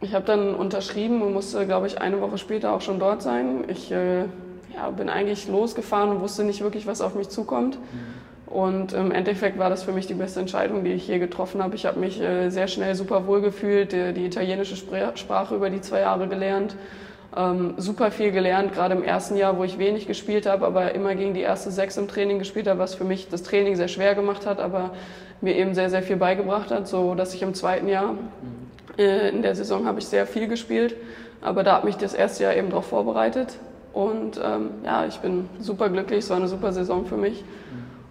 Ich 0.00 0.14
habe 0.14 0.24
dann 0.24 0.54
unterschrieben 0.54 1.22
und 1.22 1.32
musste, 1.32 1.64
glaube 1.66 1.86
ich, 1.86 2.00
eine 2.00 2.20
Woche 2.20 2.38
später 2.38 2.72
auch 2.72 2.80
schon 2.80 2.98
dort 2.98 3.22
sein. 3.22 3.64
Ich 3.68 3.90
äh, 3.90 4.24
ja, 4.74 4.90
bin 4.90 5.08
eigentlich 5.08 5.48
losgefahren 5.48 6.10
und 6.10 6.20
wusste 6.20 6.44
nicht 6.44 6.62
wirklich, 6.62 6.86
was 6.86 7.00
auf 7.00 7.14
mich 7.14 7.28
zukommt. 7.28 7.78
Und 8.46 8.92
im 8.92 9.10
Endeffekt 9.10 9.58
war 9.58 9.68
das 9.68 9.82
für 9.82 9.92
mich 9.92 10.06
die 10.06 10.14
beste 10.14 10.38
Entscheidung, 10.38 10.84
die 10.84 10.92
ich 10.92 11.08
je 11.08 11.18
getroffen 11.18 11.62
habe. 11.62 11.74
Ich 11.74 11.86
habe 11.86 11.98
mich 11.98 12.20
äh, 12.20 12.50
sehr 12.50 12.68
schnell 12.68 12.94
super 12.94 13.26
wohl 13.26 13.40
gefühlt, 13.40 13.92
die, 13.92 14.12
die 14.12 14.26
italienische 14.26 14.76
Sprache 14.76 15.56
über 15.56 15.70
die 15.70 15.80
zwei 15.80 16.00
Jahre 16.00 16.28
gelernt, 16.28 16.76
ähm, 17.36 17.74
super 17.78 18.12
viel 18.12 18.30
gelernt, 18.30 18.72
gerade 18.72 18.94
im 18.94 19.02
ersten 19.02 19.36
Jahr, 19.36 19.58
wo 19.58 19.64
ich 19.64 19.78
wenig 19.78 20.06
gespielt 20.06 20.46
habe, 20.46 20.66
aber 20.66 20.94
immer 20.94 21.16
gegen 21.16 21.34
die 21.34 21.40
erste 21.40 21.72
sechs 21.72 21.96
im 21.96 22.06
Training 22.06 22.38
gespielt 22.38 22.68
habe, 22.68 22.78
was 22.78 22.94
für 22.94 23.02
mich 23.02 23.28
das 23.28 23.42
Training 23.42 23.74
sehr 23.74 23.88
schwer 23.88 24.14
gemacht 24.14 24.46
hat, 24.46 24.60
aber 24.60 24.90
mir 25.40 25.56
eben 25.56 25.74
sehr, 25.74 25.90
sehr 25.90 26.02
viel 26.02 26.16
beigebracht 26.16 26.70
hat, 26.70 26.86
so 26.86 27.16
dass 27.16 27.34
ich 27.34 27.42
im 27.42 27.54
zweiten 27.54 27.88
Jahr 27.88 28.14
äh, 28.98 29.30
in 29.30 29.42
der 29.42 29.56
Saison 29.56 29.86
habe 29.86 29.98
ich 29.98 30.06
sehr 30.06 30.26
viel 30.26 30.46
gespielt, 30.46 30.94
aber 31.40 31.64
da 31.64 31.76
hat 31.76 31.84
mich 31.84 31.96
das 31.96 32.14
erste 32.14 32.44
Jahr 32.44 32.54
eben 32.54 32.68
darauf 32.68 32.86
vorbereitet 32.86 33.58
und 33.94 34.40
ähm, 34.42 34.70
ja, 34.84 35.06
ich 35.06 35.18
bin 35.20 35.48
super 35.60 35.88
glücklich, 35.88 36.20
es 36.24 36.30
war 36.30 36.36
eine 36.36 36.48
super 36.48 36.72
Saison 36.72 37.06
für 37.06 37.16
mich. 37.16 37.44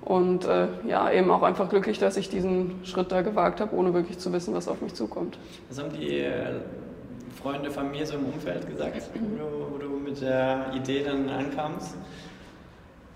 Und 0.01 0.45
äh, 0.45 0.67
ja, 0.87 1.11
eben 1.11 1.29
auch 1.31 1.43
einfach 1.43 1.69
glücklich, 1.69 1.97
dass 1.99 2.17
ich 2.17 2.29
diesen 2.29 2.85
Schritt 2.85 3.11
da 3.11 3.21
gewagt 3.21 3.61
habe, 3.61 3.75
ohne 3.75 3.93
wirklich 3.93 4.17
zu 4.17 4.33
wissen, 4.33 4.53
was 4.53 4.67
auf 4.67 4.81
mich 4.81 4.93
zukommt. 4.93 5.37
Was 5.69 5.79
haben 5.79 5.91
die 5.93 6.19
äh, 6.19 6.55
Freunde 7.41 7.69
mir 7.83 8.05
so 8.05 8.15
im 8.15 8.25
Umfeld 8.25 8.67
gesagt, 8.69 9.09
wo 9.13 9.19
du, 9.19 9.73
wo 9.73 9.77
du 9.77 9.99
mit 9.99 10.21
der 10.21 10.71
Idee 10.73 11.03
dann 11.03 11.29
ankamst? 11.29 11.95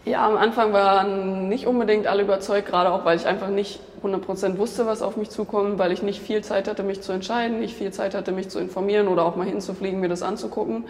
Ja, 0.07 0.25
am 0.25 0.37
Anfang 0.37 0.71
waren 0.71 1.49
nicht 1.49 1.67
unbedingt 1.67 2.07
alle 2.07 2.23
überzeugt, 2.23 2.69
gerade 2.69 2.91
auch, 2.91 3.03
weil 3.03 3.17
ich 3.17 3.27
einfach 3.27 3.49
nicht 3.49 3.81
100% 4.03 4.57
wusste, 4.57 4.85
was 4.85 5.01
auf 5.01 5.17
mich 5.17 5.29
zukommt, 5.29 5.79
weil 5.79 5.91
ich 5.91 6.01
nicht 6.01 6.21
viel 6.21 6.41
Zeit 6.41 6.69
hatte, 6.69 6.83
mich 6.83 7.01
zu 7.01 7.11
entscheiden, 7.11 7.59
nicht 7.59 7.75
viel 7.75 7.91
Zeit 7.91 8.15
hatte, 8.15 8.31
mich 8.31 8.47
zu 8.47 8.57
informieren 8.59 9.09
oder 9.09 9.25
auch 9.25 9.35
mal 9.35 9.45
hinzufliegen, 9.45 9.99
mir 9.99 10.07
das 10.07 10.23
anzugucken. 10.23 10.85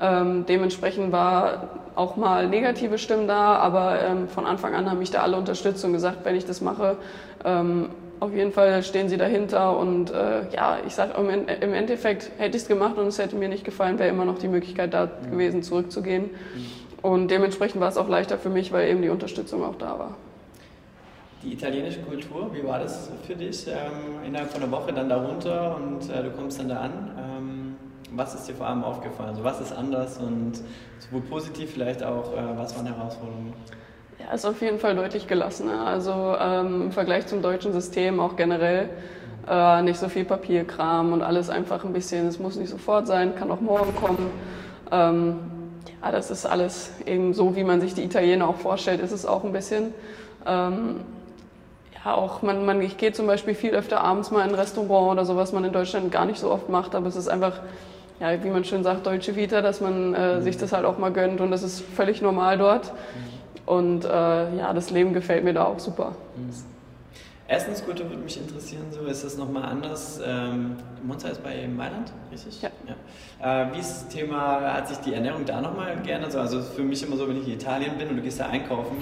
Ähm, 0.00 0.46
dementsprechend 0.48 1.10
war 1.10 1.70
auch 1.96 2.16
mal 2.16 2.48
negative 2.48 2.98
Stimmen 2.98 3.26
da, 3.26 3.56
aber 3.56 4.00
ähm, 4.00 4.28
von 4.28 4.46
Anfang 4.46 4.74
an 4.74 4.88
haben 4.88 5.00
mich 5.00 5.10
da 5.10 5.22
alle 5.22 5.36
unterstützt 5.36 5.84
und 5.84 5.92
gesagt, 5.92 6.18
wenn 6.24 6.36
ich 6.36 6.46
das 6.46 6.60
mache, 6.60 6.96
ähm, 7.44 7.88
auf 8.20 8.32
jeden 8.32 8.52
Fall 8.52 8.84
stehen 8.84 9.08
sie 9.08 9.16
dahinter 9.16 9.76
und 9.76 10.12
äh, 10.12 10.48
ja, 10.54 10.78
ich 10.86 10.94
sage 10.94 11.14
im, 11.14 11.74
Endeffekt 11.74 12.30
hätte 12.38 12.56
ich 12.56 12.62
es 12.62 12.68
gemacht 12.68 12.96
und 12.96 13.08
es 13.08 13.18
hätte 13.18 13.34
mir 13.34 13.48
nicht 13.48 13.64
gefallen, 13.64 13.98
wäre 13.98 14.10
immer 14.10 14.24
noch 14.24 14.38
die 14.38 14.46
Möglichkeit 14.46 14.94
da 14.94 15.06
mhm. 15.06 15.32
gewesen, 15.32 15.62
zurückzugehen. 15.64 16.30
Mhm. 16.54 16.81
Und 17.02 17.28
dementsprechend 17.28 17.80
war 17.80 17.88
es 17.88 17.96
auch 17.96 18.08
leichter 18.08 18.38
für 18.38 18.48
mich, 18.48 18.72
weil 18.72 18.88
eben 18.88 19.02
die 19.02 19.08
Unterstützung 19.08 19.64
auch 19.64 19.76
da 19.76 19.98
war. 19.98 20.14
Die 21.42 21.52
italienische 21.52 22.00
Kultur, 22.02 22.50
wie 22.54 22.64
war 22.64 22.78
das 22.78 23.10
für 23.26 23.34
dich? 23.34 23.66
Ähm, 23.66 24.24
innerhalb 24.24 24.52
von 24.52 24.62
einer 24.62 24.70
Woche 24.70 24.92
dann 24.92 25.08
da 25.08 25.16
runter 25.16 25.76
und 25.76 26.08
äh, 26.08 26.22
du 26.22 26.30
kommst 26.30 26.60
dann 26.60 26.68
da 26.68 26.80
an. 26.80 27.10
Ähm 27.18 27.62
was 28.16 28.34
ist 28.34 28.48
dir 28.48 28.54
vor 28.54 28.66
allem 28.66 28.84
aufgefallen? 28.84 29.30
Also 29.30 29.44
was 29.44 29.60
ist 29.60 29.72
anders 29.72 30.18
und 30.18 30.60
sowohl 30.98 31.22
positiv 31.22 31.72
vielleicht 31.72 32.02
auch, 32.02 32.32
äh, 32.32 32.58
was 32.58 32.76
waren 32.76 32.86
Herausforderungen? 32.86 33.52
Ja, 34.18 34.34
ist 34.34 34.44
auf 34.44 34.60
jeden 34.60 34.78
Fall 34.78 34.94
deutlich 34.94 35.26
gelassener. 35.26 35.86
Also 35.86 36.36
ähm, 36.38 36.82
im 36.82 36.92
Vergleich 36.92 37.26
zum 37.26 37.42
deutschen 37.42 37.72
System 37.72 38.20
auch 38.20 38.36
generell 38.36 38.90
äh, 39.48 39.82
nicht 39.82 39.98
so 39.98 40.08
viel 40.08 40.24
Papierkram 40.24 41.12
und 41.12 41.22
alles 41.22 41.50
einfach 41.50 41.84
ein 41.84 41.92
bisschen, 41.92 42.26
es 42.26 42.38
muss 42.38 42.56
nicht 42.56 42.70
sofort 42.70 43.06
sein, 43.06 43.34
kann 43.34 43.50
auch 43.50 43.60
morgen 43.60 43.94
kommen. 43.96 44.30
Ja, 46.02 46.10
das 46.10 46.30
ist 46.30 46.46
alles 46.46 46.90
eben 47.06 47.32
so, 47.32 47.54
wie 47.56 47.64
man 47.64 47.80
sich 47.80 47.94
die 47.94 48.02
Italiener 48.02 48.48
auch 48.48 48.56
vorstellt, 48.56 49.00
ist 49.00 49.12
es 49.12 49.24
auch 49.24 49.44
ein 49.44 49.52
bisschen. 49.52 49.94
Ähm, 50.46 51.00
ja, 52.04 52.14
auch 52.14 52.42
man, 52.42 52.66
man, 52.66 52.82
ich 52.82 52.96
gehe 52.96 53.12
zum 53.12 53.26
Beispiel 53.26 53.54
viel 53.54 53.70
öfter 53.70 54.00
abends 54.00 54.30
mal 54.30 54.42
in 54.42 54.50
ein 54.50 54.54
Restaurant 54.54 55.12
oder 55.12 55.24
so, 55.24 55.36
was 55.36 55.52
man 55.52 55.64
in 55.64 55.72
Deutschland 55.72 56.10
gar 56.10 56.24
nicht 56.24 56.40
so 56.40 56.50
oft 56.50 56.68
macht, 56.68 56.94
aber 56.94 57.06
es 57.06 57.16
ist 57.16 57.28
einfach 57.28 57.60
ja, 58.22 58.44
wie 58.44 58.50
man 58.50 58.64
schön 58.64 58.84
sagt, 58.84 59.04
deutsche 59.04 59.34
Vita, 59.34 59.62
dass 59.62 59.80
man 59.80 60.14
äh, 60.14 60.36
mhm. 60.36 60.42
sich 60.42 60.56
das 60.56 60.72
halt 60.72 60.84
auch 60.84 60.96
mal 60.96 61.12
gönnt 61.12 61.40
und 61.40 61.50
das 61.50 61.64
ist 61.64 61.80
völlig 61.80 62.22
normal 62.22 62.56
dort. 62.56 62.92
Mhm. 62.92 63.32
Und 63.66 64.04
äh, 64.04 64.08
ja, 64.08 64.72
das 64.72 64.90
Leben 64.90 65.12
gefällt 65.12 65.42
mir 65.42 65.52
da 65.52 65.64
auch 65.64 65.80
super. 65.80 66.14
Mhm. 66.36 66.71
Essenskultur 67.52 68.08
würde 68.08 68.22
mich 68.22 68.38
interessieren, 68.38 68.84
so 68.90 69.04
ist 69.04 69.24
das 69.24 69.36
nochmal 69.36 69.64
anders. 69.64 70.20
Ähm, 70.24 70.76
Monza 71.02 71.28
ist 71.28 71.42
bei 71.42 71.68
Mailand, 71.68 72.10
richtig? 72.30 72.62
Ja. 72.62 72.70
ja. 72.88 73.64
Äh, 73.64 73.74
wie 73.74 73.78
ist 73.78 73.90
das 73.90 74.08
Thema, 74.08 74.72
hat 74.72 74.88
sich 74.88 74.98
die 74.98 75.12
Ernährung 75.12 75.44
da 75.44 75.60
nochmal 75.60 75.96
geändert? 76.02 76.34
Also 76.34 76.62
für 76.62 76.82
mich 76.82 77.02
immer 77.02 77.16
so, 77.16 77.28
wenn 77.28 77.36
ich 77.36 77.46
in 77.46 77.54
Italien 77.54 77.98
bin 77.98 78.08
und 78.08 78.16
du 78.16 78.22
gehst 78.22 78.40
da 78.40 78.46
einkaufen, 78.46 78.96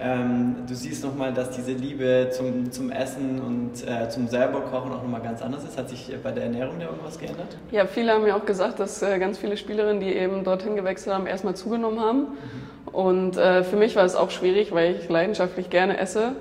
ähm, 0.00 0.56
du 0.66 0.74
siehst 0.74 1.04
nochmal, 1.04 1.32
dass 1.32 1.50
diese 1.50 1.72
Liebe 1.72 2.30
zum, 2.32 2.72
zum 2.72 2.90
Essen 2.90 3.40
und 3.40 3.86
äh, 3.86 4.08
zum 4.08 4.26
selber 4.26 4.62
Kochen 4.62 4.92
auch 4.92 5.02
nochmal 5.02 5.22
ganz 5.22 5.40
anders 5.40 5.62
ist. 5.62 5.78
Hat 5.78 5.88
sich 5.88 6.12
bei 6.22 6.32
der 6.32 6.44
Ernährung 6.44 6.80
da 6.80 6.86
irgendwas 6.86 7.18
geändert? 7.18 7.56
Ja, 7.70 7.86
viele 7.86 8.12
haben 8.12 8.24
mir 8.24 8.34
auch 8.34 8.46
gesagt, 8.46 8.80
dass 8.80 9.00
äh, 9.02 9.18
ganz 9.20 9.38
viele 9.38 9.56
Spielerinnen, 9.56 10.00
die 10.00 10.12
eben 10.12 10.42
dorthin 10.42 10.74
gewechselt 10.74 11.14
haben, 11.14 11.26
erstmal 11.26 11.54
zugenommen 11.54 12.00
haben. 12.00 12.18
Mhm. 12.18 12.92
Und 12.92 13.36
äh, 13.36 13.62
für 13.62 13.76
mich 13.76 13.96
war 13.96 14.04
es 14.04 14.16
auch 14.16 14.30
schwierig, 14.30 14.72
weil 14.72 14.96
ich 14.96 15.08
leidenschaftlich 15.08 15.70
gerne 15.70 15.98
esse. 15.98 16.32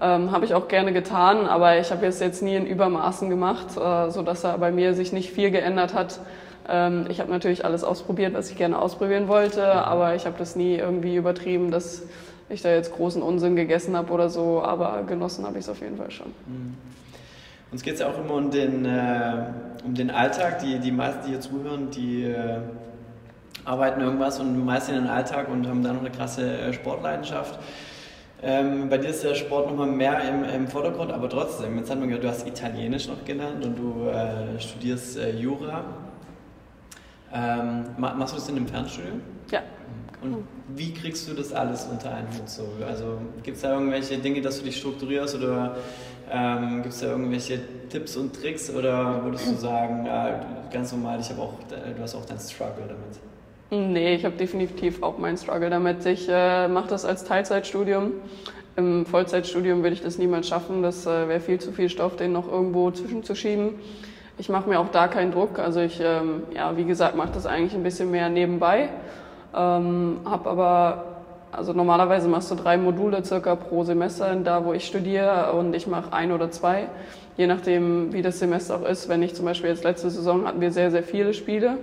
Ähm, 0.00 0.30
habe 0.30 0.44
ich 0.44 0.54
auch 0.54 0.68
gerne 0.68 0.92
getan, 0.92 1.46
aber 1.46 1.78
ich 1.78 1.90
habe 1.90 2.06
es 2.06 2.20
jetzt 2.20 2.42
nie 2.42 2.54
in 2.54 2.66
Übermaßen 2.66 3.28
gemacht, 3.28 3.76
äh, 3.76 4.10
sodass 4.10 4.42
da 4.42 4.56
bei 4.56 4.70
mir 4.70 4.94
sich 4.94 5.12
nicht 5.12 5.30
viel 5.32 5.50
geändert 5.50 5.92
hat. 5.92 6.20
Ähm, 6.68 7.06
ich 7.08 7.18
habe 7.18 7.30
natürlich 7.30 7.64
alles 7.64 7.82
ausprobiert, 7.82 8.34
was 8.34 8.50
ich 8.50 8.56
gerne 8.56 8.78
ausprobieren 8.78 9.26
wollte, 9.26 9.72
aber 9.72 10.14
ich 10.14 10.26
habe 10.26 10.36
das 10.38 10.54
nie 10.54 10.76
irgendwie 10.76 11.16
übertrieben, 11.16 11.72
dass 11.72 12.02
ich 12.48 12.62
da 12.62 12.70
jetzt 12.70 12.94
großen 12.94 13.22
Unsinn 13.22 13.56
gegessen 13.56 13.96
habe 13.96 14.12
oder 14.12 14.28
so, 14.28 14.62
aber 14.62 15.02
genossen 15.06 15.44
habe 15.44 15.58
ich 15.58 15.64
es 15.64 15.68
auf 15.68 15.80
jeden 15.80 15.96
Fall 15.96 16.10
schon. 16.10 16.28
Mhm. 16.46 16.74
Uns 17.70 17.82
geht 17.82 17.94
es 17.94 18.00
ja 18.00 18.08
auch 18.08 18.18
immer 18.18 18.34
um 18.34 18.50
den, 18.50 18.86
äh, 18.86 19.44
um 19.84 19.94
den 19.94 20.10
Alltag. 20.10 20.60
Die, 20.60 20.78
die 20.78 20.90
meisten, 20.90 21.24
die 21.24 21.30
hier 21.30 21.40
zuhören, 21.40 21.90
die 21.90 22.24
äh, 22.24 22.60
arbeiten 23.64 24.00
irgendwas 24.00 24.40
und 24.40 24.64
meistern 24.64 24.94
den 24.94 25.06
Alltag 25.06 25.48
und 25.48 25.68
haben 25.68 25.82
dann 25.82 25.96
noch 25.96 26.00
eine 26.00 26.10
krasse 26.10 26.50
äh, 26.50 26.72
Sportleidenschaft. 26.72 27.58
Ähm, 28.40 28.88
bei 28.88 28.98
dir 28.98 29.08
ist 29.08 29.24
der 29.24 29.34
Sport 29.34 29.68
nochmal 29.68 29.88
mehr 29.88 30.20
im, 30.28 30.44
im, 30.44 30.68
Vordergrund, 30.68 31.10
aber 31.10 31.28
trotzdem, 31.28 31.76
jetzt 31.76 31.90
hat 31.90 31.98
man 31.98 32.08
gehört, 32.08 32.22
du 32.22 32.28
hast 32.28 32.46
Italienisch 32.46 33.08
noch 33.08 33.24
gelernt 33.24 33.64
und 33.64 33.76
du 33.76 34.08
äh, 34.08 34.60
studierst 34.60 35.18
äh, 35.18 35.36
Jura. 35.36 35.84
Ähm, 37.32 37.84
machst 37.98 38.34
du 38.34 38.38
das 38.38 38.48
in 38.48 38.56
einem 38.56 38.68
Fernstudium? 38.68 39.20
Ja. 39.50 39.62
Und 40.22 40.44
wie 40.68 40.94
kriegst 40.94 41.28
du 41.28 41.34
das 41.34 41.52
alles 41.52 41.86
unter 41.86 42.14
einen 42.14 42.28
Hut 42.28 42.48
so? 42.48 42.68
Also 42.86 43.18
gibt 43.42 43.56
es 43.56 43.62
da 43.62 43.74
irgendwelche 43.74 44.18
Dinge, 44.18 44.40
dass 44.40 44.58
du 44.58 44.64
dich 44.64 44.76
strukturierst 44.78 45.36
oder 45.36 45.76
ähm, 46.30 46.82
gibt 46.82 46.94
es 46.94 47.00
da 47.00 47.08
irgendwelche 47.08 47.60
Tipps 47.88 48.16
und 48.16 48.34
Tricks 48.34 48.70
oder 48.70 49.24
würdest 49.24 49.48
du 49.48 49.54
sagen, 49.56 50.06
ja, 50.06 50.40
ganz 50.72 50.92
normal, 50.92 51.20
ich 51.20 51.30
auch, 51.36 51.54
du 51.68 52.02
hast 52.02 52.14
auch 52.14 52.24
deinen 52.24 52.40
Struggle 52.40 52.84
damit? 52.86 53.18
Nee, 53.70 54.14
ich 54.14 54.24
habe 54.24 54.34
definitiv 54.34 55.02
auch 55.02 55.18
meinen 55.18 55.36
Struggle 55.36 55.68
damit. 55.68 56.06
Ich 56.06 56.26
äh, 56.26 56.68
mache 56.68 56.88
das 56.88 57.04
als 57.04 57.24
Teilzeitstudium. 57.24 58.12
Im 58.76 59.04
Vollzeitstudium 59.04 59.82
würde 59.82 59.92
ich 59.92 60.00
das 60.00 60.16
niemals 60.16 60.48
schaffen. 60.48 60.82
Das 60.82 61.04
äh, 61.04 61.28
wäre 61.28 61.40
viel 61.40 61.60
zu 61.60 61.72
viel 61.72 61.90
Stoff, 61.90 62.16
den 62.16 62.32
noch 62.32 62.50
irgendwo 62.50 62.90
zwischenzuschieben. 62.90 63.74
Ich 64.38 64.48
mache 64.48 64.70
mir 64.70 64.80
auch 64.80 64.88
da 64.90 65.06
keinen 65.06 65.32
Druck. 65.32 65.58
Also 65.58 65.80
ich, 65.80 66.00
ähm, 66.02 66.44
ja, 66.54 66.78
wie 66.78 66.84
gesagt, 66.84 67.14
mache 67.14 67.32
das 67.34 67.44
eigentlich 67.44 67.74
ein 67.74 67.82
bisschen 67.82 68.10
mehr 68.10 68.30
nebenbei. 68.30 68.88
Ähm, 69.54 70.20
habe 70.24 70.48
aber, 70.48 71.04
also 71.52 71.74
normalerweise 71.74 72.26
machst 72.26 72.50
du 72.50 72.54
drei 72.54 72.78
Module 72.78 73.22
circa 73.22 73.54
pro 73.54 73.84
Semester, 73.84 74.34
da 74.36 74.64
wo 74.64 74.72
ich 74.72 74.86
studiere 74.86 75.52
und 75.52 75.76
ich 75.76 75.86
mache 75.86 76.14
ein 76.14 76.32
oder 76.32 76.50
zwei. 76.50 76.88
Je 77.36 77.46
nachdem, 77.46 78.14
wie 78.14 78.22
das 78.22 78.38
Semester 78.38 78.76
auch 78.76 78.88
ist. 78.88 79.10
Wenn 79.10 79.22
ich 79.22 79.34
zum 79.34 79.44
Beispiel 79.44 79.68
jetzt 79.68 79.84
letzte 79.84 80.08
Saison 80.08 80.46
hatten 80.46 80.62
wir 80.62 80.72
sehr, 80.72 80.90
sehr 80.90 81.02
viele 81.02 81.34
Spiele 81.34 81.76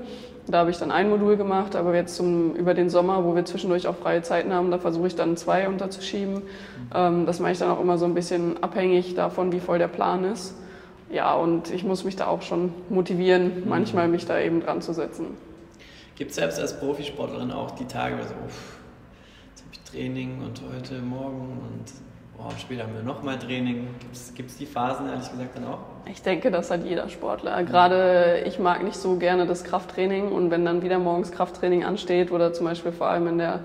da 0.47 0.60
habe 0.60 0.71
ich 0.71 0.77
dann 0.77 0.91
ein 0.91 1.10
Modul 1.10 1.38
gemacht, 1.38 1.75
aber 1.75 1.95
jetzt 1.95 2.15
zum, 2.15 2.53
über 2.55 2.73
den 2.73 2.89
Sommer, 2.89 3.23
wo 3.23 3.36
wir 3.36 3.45
zwischendurch 3.45 3.88
auch 3.88 3.95
freie 3.95 4.21
Zeiten 4.21 4.53
haben, 4.53 4.69
da 4.69 4.77
versuche 4.77 5.08
ich 5.08 5.15
dann 5.15 5.38
zwei 5.38 5.67
unterzuschieben. 5.67 6.43
Ähm, 6.93 7.25
das 7.25 7.39
mache 7.39 7.53
ich 7.53 7.58
dann 7.58 7.71
auch 7.71 7.81
immer 7.81 7.97
so 7.97 8.05
ein 8.05 8.13
bisschen 8.13 8.62
abhängig 8.62 9.15
davon, 9.15 9.51
wie 9.51 9.60
voll 9.60 9.79
der 9.79 9.88
Plan 9.88 10.23
ist. 10.23 10.55
Ja, 11.10 11.34
und 11.34 11.71
ich 11.71 11.84
muss 11.84 12.03
mich 12.03 12.15
da 12.15 12.27
auch 12.27 12.41
schon 12.41 12.73
motivieren, 12.89 13.62
mhm. 13.63 13.69
manchmal 13.69 14.08
mich 14.08 14.25
da 14.25 14.39
eben 14.39 14.62
dran 14.62 14.81
zu 14.81 14.93
setzen. 14.93 15.38
Gibt 16.15 16.31
es 16.31 16.38
selbst 16.38 16.60
als 16.60 16.79
Profisportlerin 16.79 17.51
auch 17.51 17.71
die 17.71 17.86
Tage, 17.86 18.17
wo 18.17 18.23
so, 18.23 18.34
uff, 18.45 18.77
jetzt 19.49 19.63
habe 19.63 19.71
ich 19.73 19.79
Training 19.81 20.41
und 20.43 20.62
heute 20.73 21.01
Morgen 21.01 21.60
und 21.62 22.05
boah, 22.38 22.52
später 22.60 22.84
haben 22.84 22.93
wir 22.93 23.04
nochmal 23.04 23.38
Training. 23.38 23.88
Gibt 24.36 24.50
es 24.50 24.58
die 24.58 24.65
Phasen 24.65 25.08
ehrlich 25.10 25.30
gesagt 25.30 25.58
dann 25.58 25.65
auch? 25.65 25.80
Ich 26.10 26.21
denke, 26.21 26.52
das 26.52 26.71
hat 26.71 26.86
jeder 26.86 27.10
Sportler. 27.10 27.63
Gerade 27.63 28.43
ich 28.45 28.60
mag 28.60 28.84
nicht 28.84 28.98
so 28.98 29.15
gerne 29.15 29.45
das 29.45 29.63
Krafttraining 29.63 30.32
und 30.32 30.52
wenn 30.52 30.65
dann 30.65 30.82
wieder 30.82 31.00
morgens 31.00 31.32
Krafttraining 31.32 31.84
ansteht 31.84 32.32
oder 32.32 32.54
zum 32.54 32.65
Beispiel 32.65 32.91
vor 32.91 33.08
allem 33.08 33.28
in 33.28 33.38
der, 33.38 33.62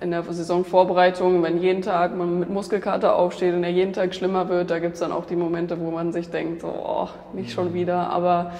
in 0.00 0.10
der 0.10 0.22
Saisonvorbereitung, 0.22 1.42
wenn 1.42 1.60
jeden 1.60 1.82
Tag 1.82 2.16
man 2.16 2.40
mit 2.40 2.50
Muskelkater 2.50 3.16
aufsteht 3.16 3.54
und 3.54 3.64
er 3.64 3.70
jeden 3.70 3.92
Tag 3.92 4.14
schlimmer 4.14 4.48
wird, 4.48 4.70
da 4.70 4.78
gibt 4.78 4.94
es 4.94 5.00
dann 5.00 5.12
auch 5.12 5.26
die 5.26 5.36
Momente, 5.36 5.78
wo 5.80 5.90
man 5.90 6.12
sich 6.12 6.30
denkt, 6.30 6.62
so, 6.62 6.68
oh, 6.68 7.08
nicht 7.34 7.52
schon 7.52 7.70
mhm. 7.70 7.74
wieder. 7.74 8.10
Aber 8.10 8.52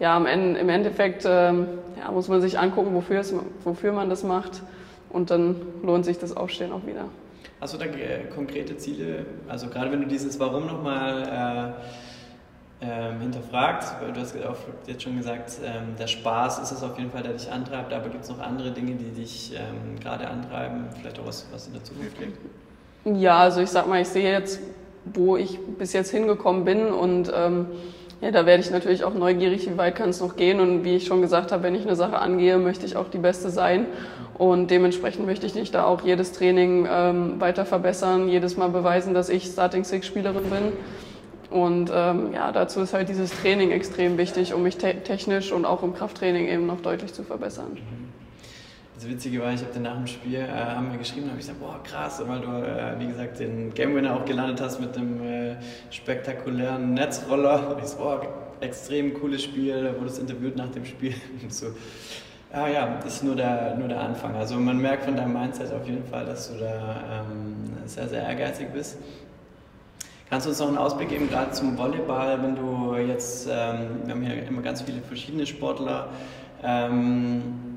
ja, 0.00 0.16
im, 0.16 0.26
Endeffekt 0.68 1.24
ähm, 1.26 1.66
ja, 1.98 2.10
muss 2.10 2.28
man 2.28 2.40
sich 2.40 2.58
angucken, 2.58 2.94
wofür, 2.94 3.20
es, 3.20 3.34
wofür 3.62 3.92
man 3.92 4.10
das 4.10 4.24
macht 4.24 4.62
und 5.10 5.30
dann 5.30 5.56
lohnt 5.82 6.04
sich 6.04 6.18
das 6.18 6.36
Aufstehen 6.36 6.72
auch 6.72 6.86
wieder. 6.86 7.04
Hast 7.64 7.72
du 7.72 7.78
da 7.78 7.86
konkrete 8.34 8.76
Ziele? 8.76 9.24
Also 9.48 9.68
gerade 9.68 9.90
wenn 9.90 10.02
du 10.02 10.06
dieses 10.06 10.38
Warum 10.38 10.66
nochmal 10.66 11.74
äh, 12.82 12.84
äh, 12.84 13.18
hinterfragst, 13.18 13.94
weil 14.02 14.12
du 14.12 14.20
hast 14.20 14.36
jetzt 14.86 15.02
schon 15.02 15.16
gesagt, 15.16 15.52
ähm, 15.64 15.96
der 15.98 16.06
Spaß 16.06 16.58
ist 16.58 16.72
es 16.72 16.82
auf 16.82 16.98
jeden 16.98 17.10
Fall, 17.10 17.22
der 17.22 17.32
dich 17.32 17.50
antreibt, 17.50 17.90
aber 17.90 18.10
gibt 18.10 18.24
es 18.24 18.28
noch 18.28 18.40
andere 18.40 18.70
Dinge, 18.72 18.96
die 18.96 19.18
dich 19.18 19.54
ähm, 19.54 19.98
gerade 19.98 20.28
antreiben, 20.28 20.90
vielleicht 20.94 21.18
auch 21.18 21.26
was, 21.26 21.46
was 21.52 21.68
in 21.68 21.72
der 21.72 21.84
Zukunft 21.84 22.18
liegt? 22.20 22.36
Ja, 23.18 23.38
also 23.38 23.62
ich 23.62 23.70
sag 23.70 23.88
mal, 23.88 24.02
ich 24.02 24.08
sehe 24.08 24.30
jetzt, 24.30 24.60
wo 25.06 25.38
ich 25.38 25.58
bis 25.78 25.94
jetzt 25.94 26.10
hingekommen 26.10 26.66
bin 26.66 26.88
und 26.88 27.32
ähm, 27.34 27.68
ja, 28.24 28.30
da 28.30 28.46
werde 28.46 28.62
ich 28.62 28.70
natürlich 28.70 29.04
auch 29.04 29.12
neugierig, 29.12 29.68
wie 29.68 29.76
weit 29.76 29.96
kann 29.96 30.08
es 30.08 30.18
noch 30.18 30.34
gehen 30.34 30.58
und 30.58 30.82
wie 30.82 30.96
ich 30.96 31.04
schon 31.04 31.20
gesagt 31.20 31.52
habe, 31.52 31.62
wenn 31.62 31.74
ich 31.74 31.82
eine 31.82 31.94
Sache 31.94 32.18
angehe, 32.18 32.56
möchte 32.56 32.86
ich 32.86 32.96
auch 32.96 33.10
die 33.10 33.18
Beste 33.18 33.50
sein 33.50 33.84
und 34.38 34.70
dementsprechend 34.70 35.26
möchte 35.26 35.44
ich 35.44 35.54
nicht 35.54 35.74
da 35.74 35.84
auch 35.84 36.00
jedes 36.00 36.32
Training 36.32 36.88
ähm, 36.90 37.38
weiter 37.38 37.66
verbessern, 37.66 38.28
jedes 38.30 38.56
Mal 38.56 38.70
beweisen, 38.70 39.12
dass 39.12 39.28
ich 39.28 39.44
Starting 39.44 39.84
Six 39.84 40.06
Spielerin 40.06 40.44
bin. 40.44 40.72
Und 41.50 41.92
ähm, 41.94 42.32
ja, 42.32 42.50
dazu 42.50 42.80
ist 42.80 42.94
halt 42.94 43.10
dieses 43.10 43.30
Training 43.30 43.72
extrem 43.72 44.16
wichtig, 44.16 44.54
um 44.54 44.62
mich 44.62 44.78
te 44.78 44.94
technisch 45.04 45.52
und 45.52 45.66
auch 45.66 45.82
im 45.82 45.92
Krafttraining 45.92 46.48
eben 46.48 46.66
noch 46.66 46.80
deutlich 46.80 47.12
zu 47.12 47.24
verbessern. 47.24 47.76
Das 49.04 49.12
Witzige 49.12 49.42
war, 49.42 49.52
ich 49.52 49.60
habe 49.60 49.70
dann 49.74 49.82
nach 49.82 49.96
dem 49.96 50.06
Spiel, 50.06 50.36
äh, 50.36 50.48
haben 50.48 50.90
wir 50.90 50.96
geschrieben, 50.96 51.26
habe 51.28 51.38
ich 51.38 51.46
gesagt, 51.46 51.60
boah 51.60 51.78
krass, 51.84 52.22
weil 52.26 52.40
du, 52.40 52.48
äh, 52.48 52.98
wie 52.98 53.06
gesagt, 53.06 53.38
den 53.38 53.74
Game 53.74 53.94
Winner 53.94 54.16
auch 54.16 54.24
gelandet 54.24 54.62
hast 54.62 54.80
mit 54.80 54.96
dem 54.96 55.22
äh, 55.22 55.56
spektakulären 55.90 56.94
Netzroller. 56.94 57.68
Und 57.68 57.82
ich 57.82 57.88
so, 57.88 57.98
boah, 57.98 58.22
extrem 58.60 59.12
cooles 59.12 59.42
Spiel, 59.42 59.84
da 59.84 60.00
wurdest 60.00 60.20
interviewt 60.20 60.56
nach 60.56 60.70
dem 60.70 60.86
Spiel. 60.86 61.12
Und 61.42 61.52
so, 61.52 61.66
Ah 62.50 62.66
ja, 62.68 62.98
ist 63.06 63.22
nur 63.22 63.36
der, 63.36 63.74
nur 63.74 63.88
der 63.88 64.00
Anfang. 64.00 64.36
Also 64.36 64.56
man 64.56 64.78
merkt 64.78 65.04
von 65.04 65.14
deinem 65.14 65.34
Mindset 65.34 65.70
auf 65.70 65.86
jeden 65.86 66.04
Fall, 66.04 66.24
dass 66.24 66.50
du 66.50 66.60
da 66.60 67.24
ähm, 67.28 67.56
sehr, 67.84 68.08
sehr 68.08 68.22
ehrgeizig 68.22 68.68
bist. 68.72 68.96
Kannst 70.30 70.46
du 70.46 70.50
uns 70.50 70.60
noch 70.60 70.68
einen 70.68 70.78
Ausblick 70.78 71.10
geben, 71.10 71.28
gerade 71.28 71.50
zum 71.50 71.76
Volleyball, 71.76 72.42
wenn 72.42 72.56
du 72.56 72.96
jetzt, 72.96 73.48
ähm, 73.50 74.00
wir 74.06 74.14
haben 74.14 74.22
hier 74.22 74.48
immer 74.48 74.62
ganz 74.62 74.80
viele 74.80 75.02
verschiedene 75.02 75.44
Sportler, 75.46 76.08
ähm, 76.62 77.73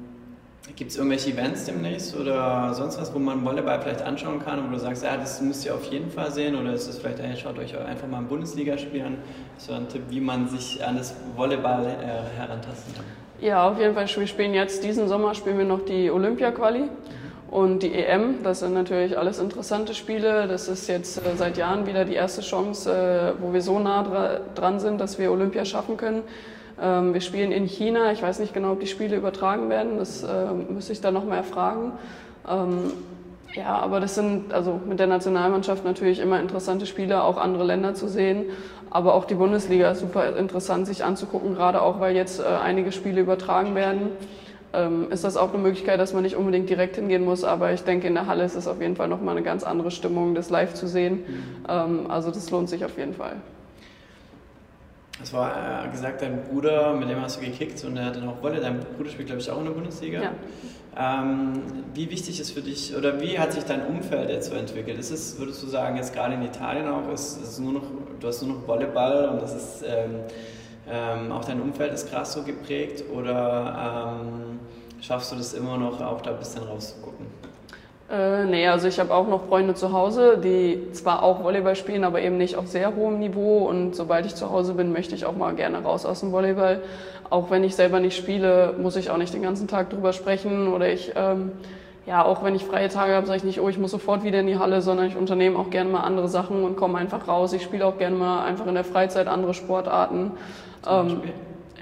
gibt 0.77 0.91
es 0.91 0.97
irgendwelche 0.97 1.31
Events 1.31 1.65
demnächst 1.65 2.15
oder 2.15 2.71
sonst 2.73 3.01
was, 3.01 3.13
wo 3.13 3.17
man 3.17 3.43
Volleyball 3.43 3.81
vielleicht 3.81 4.03
anschauen 4.03 4.39
kann 4.39 4.63
wo 4.65 4.71
du 4.71 4.79
sagst, 4.79 5.03
ja, 5.03 5.17
das 5.17 5.41
müsst 5.41 5.65
ihr 5.65 5.73
auf 5.73 5.85
jeden 5.85 6.11
Fall 6.11 6.31
sehen 6.31 6.55
oder 6.55 6.71
ist 6.71 6.87
es 6.87 6.99
vielleicht, 6.99 7.19
hey, 7.19 7.35
schaut 7.35 7.57
euch 7.57 7.75
einfach 7.77 8.07
mal 8.07 8.19
ein 8.19 8.27
Bundesligaspiel 8.27 9.01
an, 9.01 9.17
so 9.57 9.73
ein 9.73 9.89
Tipp, 9.89 10.03
wie 10.09 10.21
man 10.21 10.47
sich 10.47 10.85
an 10.85 10.97
das 10.97 11.15
Volleyball 11.35 11.85
äh, 11.85 12.39
herantasten 12.39 12.93
kann? 12.93 13.05
Ja, 13.41 13.67
auf 13.67 13.79
jeden 13.79 13.95
Fall. 13.95 14.07
Wir 14.07 14.27
spielen 14.27 14.53
jetzt 14.53 14.83
diesen 14.83 15.07
Sommer 15.07 15.33
spielen 15.33 15.57
wir 15.57 15.65
noch 15.65 15.83
die 15.83 16.11
Olympia-Quali 16.11 16.83
und 17.49 17.81
die 17.81 17.93
EM. 17.93 18.43
Das 18.43 18.59
sind 18.59 18.73
natürlich 18.73 19.17
alles 19.17 19.39
interessante 19.39 19.95
Spiele. 19.95 20.47
Das 20.47 20.67
ist 20.67 20.87
jetzt 20.87 21.17
äh, 21.17 21.35
seit 21.35 21.57
Jahren 21.57 21.87
wieder 21.87 22.05
die 22.05 22.15
erste 22.15 22.41
Chance, 22.41 22.91
äh, 22.91 23.41
wo 23.41 23.51
wir 23.51 23.61
so 23.61 23.79
nah 23.79 24.03
dra 24.03 24.39
dran 24.53 24.79
sind, 24.79 25.01
dass 25.01 25.17
wir 25.17 25.31
Olympia 25.31 25.65
schaffen 25.65 25.97
können. 25.97 26.21
Ähm, 26.81 27.13
wir 27.13 27.21
spielen 27.21 27.51
in 27.51 27.65
China. 27.65 28.11
Ich 28.11 28.21
weiß 28.21 28.39
nicht 28.39 28.53
genau, 28.53 28.73
ob 28.73 28.79
die 28.79 28.87
Spiele 28.87 29.15
übertragen 29.15 29.69
werden. 29.69 29.97
Das 29.97 30.23
äh, 30.23 30.53
müsste 30.69 30.93
ich 30.93 31.01
dann 31.01 31.13
noch 31.13 31.25
mal 31.25 31.37
erfragen. 31.37 31.93
Ähm, 32.47 32.91
ja, 33.53 33.77
aber 33.79 33.99
das 33.99 34.15
sind 34.15 34.53
also 34.53 34.79
mit 34.87 34.99
der 34.99 35.07
Nationalmannschaft 35.07 35.83
natürlich 35.83 36.19
immer 36.19 36.39
interessante 36.39 36.85
Spiele, 36.85 37.23
auch 37.23 37.37
andere 37.37 37.63
Länder 37.63 37.93
zu 37.93 38.07
sehen. 38.07 38.45
Aber 38.89 39.15
auch 39.15 39.25
die 39.25 39.35
Bundesliga 39.35 39.91
ist 39.91 39.99
super 39.99 40.37
interessant, 40.37 40.87
sich 40.87 41.03
anzugucken, 41.03 41.55
gerade 41.55 41.81
auch, 41.81 41.99
weil 41.99 42.15
jetzt 42.15 42.39
äh, 42.39 42.43
einige 42.43 42.91
Spiele 42.91 43.21
übertragen 43.21 43.75
werden. 43.75 44.09
Ähm, 44.73 45.07
ist 45.11 45.23
das 45.23 45.37
auch 45.37 45.53
eine 45.53 45.61
Möglichkeit, 45.61 45.99
dass 45.99 46.13
man 46.13 46.23
nicht 46.23 46.35
unbedingt 46.35 46.69
direkt 46.69 46.97
hingehen 46.97 47.23
muss, 47.23 47.43
aber 47.43 47.73
ich 47.73 47.83
denke, 47.83 48.07
in 48.07 48.13
der 48.13 48.27
Halle 48.27 48.43
ist 48.43 48.55
es 48.55 48.67
auf 48.67 48.81
jeden 48.81 48.95
Fall 48.95 49.07
nochmal 49.07 49.35
eine 49.35 49.43
ganz 49.43 49.63
andere 49.63 49.91
Stimmung, 49.91 50.35
das 50.35 50.49
live 50.49 50.73
zu 50.73 50.87
sehen. 50.87 51.15
Mhm. 51.15 51.43
Ähm, 51.67 51.99
also 52.11 52.31
das 52.31 52.51
lohnt 52.51 52.69
sich 52.69 52.85
auf 52.85 52.97
jeden 52.97 53.13
Fall. 53.13 53.37
Es 55.21 55.33
war 55.33 55.85
äh, 55.85 55.89
gesagt, 55.89 56.21
dein 56.21 56.43
Bruder, 56.43 56.93
mit 56.93 57.09
dem 57.09 57.21
hast 57.21 57.37
du 57.37 57.45
gekickt 57.45 57.83
und 57.83 57.97
er 57.97 58.05
hatte 58.05 58.19
noch 58.19 58.41
Wolle. 58.43 58.59
Dein 58.59 58.79
Bruder 58.79 59.09
spielt, 59.09 59.27
glaube 59.27 59.41
ich, 59.41 59.49
auch 59.49 59.59
in 59.59 59.65
der 59.65 59.71
Bundesliga. 59.71 60.21
Ja. 60.21 60.31
Ähm, 60.99 61.61
wie 61.93 62.09
wichtig 62.09 62.39
ist 62.39 62.51
für 62.51 62.61
dich 62.61 62.95
oder 62.95 63.21
wie 63.21 63.37
hat 63.37 63.53
sich 63.53 63.63
dein 63.63 63.85
Umfeld 63.85 64.29
jetzt 64.29 64.49
so 64.49 64.55
entwickelt? 64.55 64.97
Ist 64.97 65.11
es, 65.11 65.37
würdest 65.37 65.61
du 65.61 65.67
sagen, 65.67 65.95
jetzt 65.95 66.13
gerade 66.13 66.33
in 66.33 66.41
Italien 66.41 66.87
auch, 66.87 67.11
ist, 67.13 67.41
ist 67.41 67.59
nur 67.59 67.73
noch, 67.73 67.83
du 68.19 68.27
hast 68.27 68.41
nur 68.41 68.55
noch 68.55 68.67
Volleyball 68.67 69.29
und 69.29 69.41
das 69.41 69.53
ist 69.53 69.83
ähm, 69.87 70.15
ähm, 70.89 71.31
auch 71.31 71.45
dein 71.45 71.61
Umfeld 71.61 71.93
ist 71.93 72.09
krass 72.09 72.33
so 72.33 72.43
geprägt 72.43 73.03
oder 73.13 74.17
ähm, 74.23 74.59
schaffst 75.01 75.31
du 75.31 75.35
das 75.35 75.53
immer 75.53 75.77
noch 75.77 76.01
auch 76.01 76.21
da 76.21 76.31
ein 76.31 76.39
bisschen 76.39 76.63
rauszugucken? 76.63 77.27
Äh, 78.09 78.45
nee, 78.45 78.67
also 78.67 78.87
ich 78.87 78.99
habe 78.99 79.13
auch 79.13 79.27
noch 79.27 79.47
Freunde 79.47 79.73
zu 79.73 79.91
Hause, 79.91 80.37
die 80.41 80.91
zwar 80.93 81.23
auch 81.23 81.43
Volleyball 81.43 81.75
spielen, 81.75 82.05
aber 82.05 82.21
eben 82.21 82.37
nicht 82.37 82.55
auf 82.55 82.67
sehr 82.67 82.95
hohem 82.95 83.19
Niveau. 83.19 83.67
Und 83.67 83.95
sobald 83.95 84.25
ich 84.25 84.35
zu 84.35 84.49
Hause 84.49 84.75
bin, 84.75 84.93
möchte 84.93 85.13
ich 85.13 85.25
auch 85.25 85.35
mal 85.35 85.53
gerne 85.55 85.83
raus 85.83 86.05
aus 86.05 86.21
dem 86.21 86.31
Volleyball. 86.31 86.81
Auch 87.29 87.49
wenn 87.51 87.65
ich 87.65 87.75
selber 87.75 87.99
nicht 87.99 88.15
spiele, 88.15 88.75
muss 88.77 88.95
ich 88.95 89.09
auch 89.09 89.17
nicht 89.17 89.33
den 89.33 89.41
ganzen 89.41 89.67
Tag 89.67 89.89
drüber 89.89 90.13
sprechen. 90.13 90.71
Oder 90.71 90.87
ich, 90.87 91.11
ähm, 91.17 91.51
ja, 92.05 92.23
auch 92.23 92.45
wenn 92.45 92.55
ich 92.55 92.63
freie 92.63 92.87
Tage 92.87 93.13
habe, 93.13 93.27
sage 93.27 93.37
ich 93.37 93.43
nicht, 93.43 93.59
oh, 93.59 93.67
ich 93.67 93.77
muss 93.77 93.91
sofort 93.91 94.23
wieder 94.23 94.39
in 94.39 94.47
die 94.47 94.57
Halle, 94.57 94.81
sondern 94.81 95.07
ich 95.07 95.17
unternehme 95.17 95.59
auch 95.59 95.69
gerne 95.69 95.89
mal 95.89 96.01
andere 96.01 96.29
Sachen 96.29 96.63
und 96.63 96.77
komme 96.77 96.97
einfach 96.99 97.27
raus. 97.27 97.51
Ich 97.51 97.63
spiele 97.63 97.85
auch 97.85 97.97
gerne 97.97 98.15
mal 98.15 98.45
einfach 98.45 98.67
in 98.67 98.75
der 98.75 98.85
Freizeit 98.85 99.27
andere 99.27 99.53
Sportarten. 99.53 100.31
Ähm, 100.89 101.23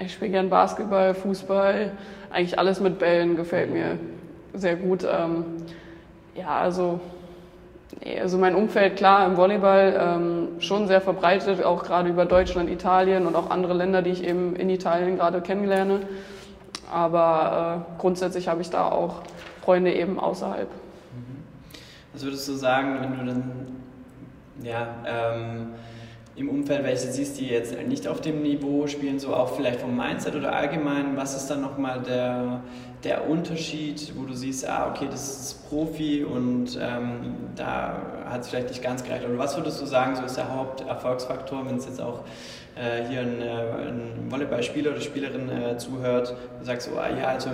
ich 0.04 0.12
spiele 0.12 0.32
gerne 0.32 0.48
Basketball, 0.48 1.14
Fußball, 1.14 1.92
eigentlich 2.32 2.58
alles 2.58 2.80
mit 2.80 2.98
Bällen 2.98 3.36
gefällt 3.36 3.72
mir 3.72 3.98
sehr 4.52 4.74
gut. 4.74 5.04
Ähm, 5.04 5.44
ja, 6.38 6.58
also, 6.58 7.00
also 8.20 8.38
mein 8.38 8.54
Umfeld, 8.54 8.96
klar, 8.96 9.26
im 9.26 9.36
Volleyball 9.36 9.96
ähm, 9.98 10.48
schon 10.60 10.86
sehr 10.86 11.00
verbreitet, 11.00 11.64
auch 11.64 11.84
gerade 11.84 12.08
über 12.08 12.24
Deutschland, 12.24 12.70
Italien 12.70 13.26
und 13.26 13.36
auch 13.36 13.50
andere 13.50 13.74
Länder, 13.74 14.02
die 14.02 14.10
ich 14.10 14.24
eben 14.24 14.56
in 14.56 14.70
Italien 14.70 15.16
gerade 15.16 15.40
kennenlerne. 15.40 16.00
Aber 16.92 17.86
äh, 17.96 18.00
grundsätzlich 18.00 18.48
habe 18.48 18.60
ich 18.60 18.70
da 18.70 18.88
auch 18.88 19.22
Freunde 19.62 19.92
eben 19.92 20.20
außerhalb. 20.20 20.68
Was 22.12 22.24
würdest 22.24 22.48
du 22.48 22.52
sagen, 22.52 22.98
wenn 23.00 23.18
du 23.18 23.26
dann 23.26 23.66
ja, 24.62 24.88
ähm, 25.06 25.74
im 26.36 26.50
Umfeld 26.50 26.84
welche 26.84 27.10
siehst, 27.10 27.40
die 27.40 27.46
jetzt 27.46 27.74
nicht 27.88 28.06
auf 28.06 28.20
dem 28.20 28.42
Niveau 28.42 28.86
spielen, 28.86 29.18
so 29.18 29.34
auch 29.34 29.56
vielleicht 29.56 29.80
vom 29.80 29.96
Mindset 29.96 30.34
oder 30.34 30.54
allgemein, 30.54 31.16
was 31.16 31.34
ist 31.34 31.48
dann 31.48 31.62
nochmal 31.62 32.02
der, 32.02 32.60
der 33.04 33.26
Unterschied, 33.28 34.12
wo 34.16 34.26
du 34.26 34.34
siehst, 34.34 34.68
ah, 34.68 34.90
okay, 34.90 35.08
das 35.10 35.28
ist 35.28 35.68
Profi 35.68 36.24
und 36.24 36.78
ähm, 36.80 37.34
da 37.56 38.02
hat 38.26 38.42
es 38.42 38.48
vielleicht 38.48 38.68
nicht 38.68 38.82
ganz 38.82 39.02
gereicht. 39.02 39.24
Oder 39.24 39.38
was 39.38 39.56
würdest 39.56 39.80
du 39.80 39.86
sagen, 39.86 40.14
so 40.14 40.24
ist 40.24 40.36
der 40.36 40.54
Haupterfolgsfaktor, 40.54 41.64
wenn 41.64 41.76
es 41.76 41.86
jetzt 41.86 42.02
auch 42.02 42.20
äh, 42.74 43.06
hier 43.08 43.20
ein, 43.20 43.40
äh, 43.40 43.88
ein 43.88 44.30
Volleyballspieler 44.30 44.90
oder 44.90 45.00
Spielerin 45.00 45.48
äh, 45.48 45.78
zuhört, 45.78 46.36
du 46.58 46.64
sagst 46.66 46.90
so, 46.90 46.98
ah, 46.98 47.08
ja, 47.08 47.28
also 47.28 47.48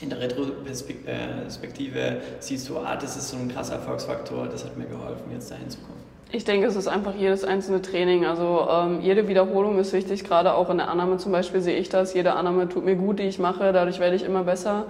in 0.00 0.10
der 0.10 0.18
Retroperspektive 0.18 2.20
siehst 2.40 2.68
du, 2.68 2.78
ah, 2.78 2.96
das 2.96 3.16
ist 3.16 3.28
so 3.28 3.36
ein 3.36 3.48
krasser 3.48 3.74
Erfolgsfaktor, 3.74 4.48
das 4.48 4.64
hat 4.64 4.76
mir 4.76 4.86
geholfen, 4.86 5.30
jetzt 5.32 5.48
dahin 5.48 5.70
zu 5.70 5.78
kommen. 5.78 6.11
Ich 6.34 6.44
denke, 6.44 6.66
es 6.66 6.76
ist 6.76 6.88
einfach 6.88 7.14
jedes 7.14 7.44
einzelne 7.44 7.82
Training. 7.82 8.24
Also 8.24 8.66
ähm, 8.70 9.00
jede 9.02 9.28
Wiederholung 9.28 9.78
ist 9.78 9.92
wichtig, 9.92 10.24
gerade 10.24 10.54
auch 10.54 10.70
in 10.70 10.78
der 10.78 10.88
Annahme 10.88 11.18
zum 11.18 11.30
Beispiel 11.30 11.60
sehe 11.60 11.76
ich 11.76 11.90
das. 11.90 12.14
Jede 12.14 12.32
Annahme 12.32 12.70
tut 12.70 12.86
mir 12.86 12.96
gut, 12.96 13.18
die 13.18 13.24
ich 13.24 13.38
mache, 13.38 13.72
dadurch 13.72 14.00
werde 14.00 14.16
ich 14.16 14.24
immer 14.24 14.44
besser. 14.44 14.86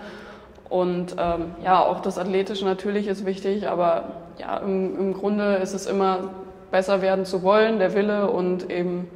Und 0.69 1.17
ähm, 1.19 1.47
ja, 1.65 1.85
auch 1.85 2.01
das 2.01 2.17
Athletische 2.17 2.65
natürlich 2.65 3.09
ist 3.09 3.27
wichtig, 3.27 3.69
aber 3.69 4.05
ja, 4.39 4.59
im, 4.59 4.99
im 4.99 5.15
Grunde 5.15 5.57
ist 5.57 5.75
es 5.75 5.87
immer 5.87 6.31
besser 6.71 7.03
werden 7.03 7.25
zu 7.25 7.43
wollen, 7.43 7.81
der 7.81 7.95
Wille 7.95 8.31
und 8.31 8.71
eben 8.71 9.09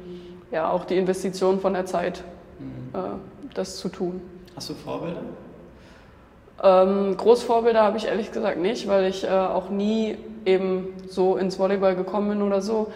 ja 0.51 0.69
auch 0.69 0.83
die 0.83 0.97
Investition 0.97 1.59
von 1.61 1.73
der 1.73 1.85
Zeit, 1.85 2.23
mhm. 2.59 2.99
äh, 2.99 3.55
das 3.55 3.77
zu 3.77 3.87
tun. 3.87 4.21
Hast 4.55 4.69
du 4.69 4.73
Vorbilder? 4.73 5.21
Ähm, 6.61 7.15
Großvorbilder 7.17 7.81
habe 7.81 7.97
ich 7.97 8.07
ehrlich 8.07 8.31
gesagt 8.31 8.57
nicht, 8.57 8.87
weil 8.87 9.05
ich 9.05 9.23
äh, 9.23 9.29
auch 9.29 9.69
nie 9.69 10.17
eben 10.47 10.93
so 11.07 11.37
ins 11.37 11.59
Volleyball 11.59 11.95
gekommen 11.95 12.29
bin 12.29 12.41
oder 12.41 12.61
so. 12.61 12.91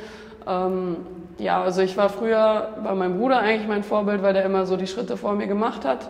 Ähm, 0.48 0.98
ja, 1.38 1.62
also 1.62 1.82
ich 1.82 1.98
war 1.98 2.10
früher 2.10 2.70
bei 2.84 2.94
meinem 2.96 3.18
Bruder 3.18 3.40
eigentlich 3.40 3.68
mein 3.68 3.84
Vorbild, 3.84 4.22
weil 4.22 4.34
der 4.34 4.46
immer 4.46 4.66
so 4.66 4.78
die 4.78 4.88
Schritte 4.88 5.18
vor 5.18 5.34
mir 5.34 5.48
gemacht 5.48 5.86
hat. 5.86 6.10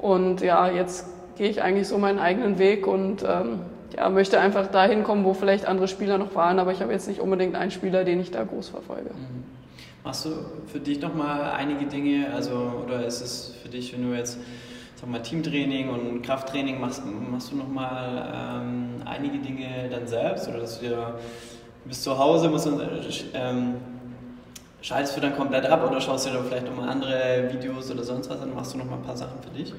Und 0.00 0.40
ja, 0.40 0.70
jetzt 0.70 1.06
gehe 1.36 1.48
ich 1.48 1.62
eigentlich 1.62 1.88
so 1.88 1.98
meinen 1.98 2.18
eigenen 2.18 2.58
Weg 2.58 2.86
und 2.86 3.22
ähm, 3.22 3.60
ja, 3.96 4.08
möchte 4.08 4.40
einfach 4.40 4.66
dahin 4.68 5.04
kommen, 5.04 5.24
wo 5.24 5.34
vielleicht 5.34 5.66
andere 5.66 5.88
Spieler 5.88 6.18
noch 6.18 6.34
waren, 6.34 6.58
aber 6.58 6.72
ich 6.72 6.80
habe 6.80 6.92
jetzt 6.92 7.08
nicht 7.08 7.20
unbedingt 7.20 7.54
einen 7.54 7.70
Spieler, 7.70 8.04
den 8.04 8.20
ich 8.20 8.30
da 8.30 8.44
groß 8.44 8.68
verfolge. 8.68 9.10
Mhm. 9.10 9.44
Machst 10.04 10.24
du 10.24 10.30
für 10.66 10.78
dich 10.78 11.00
nochmal 11.00 11.52
einige 11.56 11.84
Dinge, 11.84 12.32
also 12.34 12.84
oder 12.84 13.04
ist 13.04 13.20
es 13.20 13.54
für 13.62 13.68
dich, 13.68 13.92
wenn 13.92 14.08
du 14.08 14.16
jetzt 14.16 14.38
sag 15.00 15.08
mal, 15.08 15.22
Teamtraining 15.22 15.88
und 15.88 16.22
Krafttraining 16.22 16.78
machst, 16.78 17.02
machst 17.06 17.52
du 17.52 17.56
nochmal 17.56 18.32
ähm, 18.34 19.02
einige 19.06 19.38
Dinge 19.38 19.88
dann 19.90 20.06
selbst 20.06 20.48
oder 20.48 20.58
dass 20.58 20.78
du 20.78 20.88
dir, 20.88 21.18
du 21.82 21.88
bist 21.88 22.02
zu 22.02 22.18
Hause, 22.18 22.48
musst 22.50 22.66
du, 22.66 22.78
ähm, 23.32 23.76
schaltest 24.82 25.16
du 25.16 25.20
dann 25.22 25.34
komplett 25.36 25.64
ab 25.66 25.88
oder 25.88 26.00
schaust 26.00 26.26
du 26.26 26.30
dir 26.30 26.42
vielleicht 26.44 26.66
nochmal 26.66 26.90
andere 26.90 27.50
Videos 27.52 27.90
oder 27.90 28.04
sonst 28.04 28.28
was, 28.28 28.40
dann 28.40 28.54
machst 28.54 28.74
du 28.74 28.78
nochmal 28.78 28.98
ein 28.98 29.04
paar 29.04 29.16
Sachen 29.16 29.40
für 29.42 29.50
dich? 29.50 29.72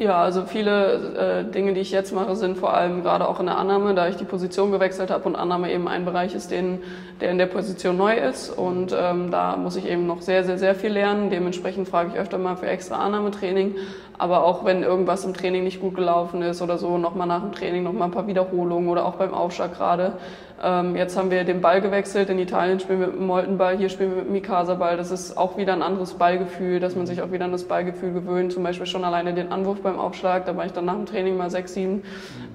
Ja, 0.00 0.22
also 0.22 0.46
viele 0.46 1.44
äh, 1.44 1.52
Dinge, 1.52 1.74
die 1.74 1.80
ich 1.80 1.90
jetzt 1.90 2.14
mache, 2.14 2.34
sind 2.34 2.56
vor 2.56 2.72
allem 2.72 3.02
gerade 3.02 3.28
auch 3.28 3.38
in 3.38 3.44
der 3.44 3.58
Annahme, 3.58 3.94
da 3.94 4.08
ich 4.08 4.16
die 4.16 4.24
Position 4.24 4.72
gewechselt 4.72 5.10
habe 5.10 5.24
und 5.24 5.36
Annahme 5.36 5.70
eben 5.70 5.88
ein 5.88 6.06
Bereich 6.06 6.34
ist, 6.34 6.50
den, 6.50 6.78
der 7.20 7.30
in 7.30 7.36
der 7.36 7.44
Position 7.44 7.98
neu 7.98 8.14
ist. 8.14 8.48
Und 8.48 8.96
ähm, 8.98 9.30
da 9.30 9.58
muss 9.58 9.76
ich 9.76 9.86
eben 9.86 10.06
noch 10.06 10.22
sehr, 10.22 10.42
sehr, 10.42 10.56
sehr 10.56 10.74
viel 10.74 10.90
lernen. 10.90 11.28
Dementsprechend 11.28 11.86
frage 11.86 12.12
ich 12.14 12.18
öfter 12.18 12.38
mal 12.38 12.56
für 12.56 12.66
extra 12.66 12.96
Annahmetraining. 12.96 13.74
Aber 14.16 14.44
auch 14.44 14.64
wenn 14.64 14.82
irgendwas 14.82 15.26
im 15.26 15.34
Training 15.34 15.64
nicht 15.64 15.82
gut 15.82 15.96
gelaufen 15.96 16.40
ist 16.40 16.62
oder 16.62 16.78
so, 16.78 16.96
nochmal 16.96 17.26
nach 17.26 17.42
dem 17.42 17.52
Training 17.52 17.82
nochmal 17.82 18.08
ein 18.08 18.12
paar 18.12 18.26
Wiederholungen 18.26 18.88
oder 18.88 19.04
auch 19.04 19.16
beim 19.16 19.34
Aufschlag 19.34 19.74
gerade. 19.74 20.14
Ähm, 20.62 20.94
jetzt 20.94 21.16
haben 21.16 21.30
wir 21.30 21.44
den 21.44 21.62
Ball 21.62 21.80
gewechselt. 21.80 22.28
In 22.28 22.38
Italien 22.38 22.80
spielen 22.80 23.00
wir 23.00 23.06
mit 23.06 23.16
dem 23.16 23.26
Moltenball, 23.26 23.78
hier 23.78 23.88
spielen 23.88 24.10
wir 24.10 24.16
mit 24.18 24.26
dem 24.26 24.32
Mikasa-Ball. 24.32 24.96
Das 24.96 25.10
ist 25.10 25.38
auch 25.38 25.56
wieder 25.56 25.72
ein 25.72 25.82
anderes 25.82 26.14
Ballgefühl, 26.14 26.80
dass 26.80 26.96
man 26.96 27.06
sich 27.06 27.22
auch 27.22 27.32
wieder 27.32 27.46
an 27.46 27.52
das 27.52 27.64
Ballgefühl 27.64 28.12
gewöhnt. 28.12 28.52
Zum 28.52 28.62
Beispiel 28.62 28.86
schon 28.86 29.04
alleine 29.04 29.32
den 29.32 29.52
Anwurf 29.52 29.80
beim 29.80 29.98
Aufschlag. 29.98 30.44
Da 30.44 30.56
war 30.56 30.66
ich 30.66 30.72
dann 30.72 30.84
nach 30.84 30.96
dem 30.96 31.06
Training 31.06 31.36
mal 31.38 31.50
sechs, 31.50 31.72
sieben. 31.72 32.02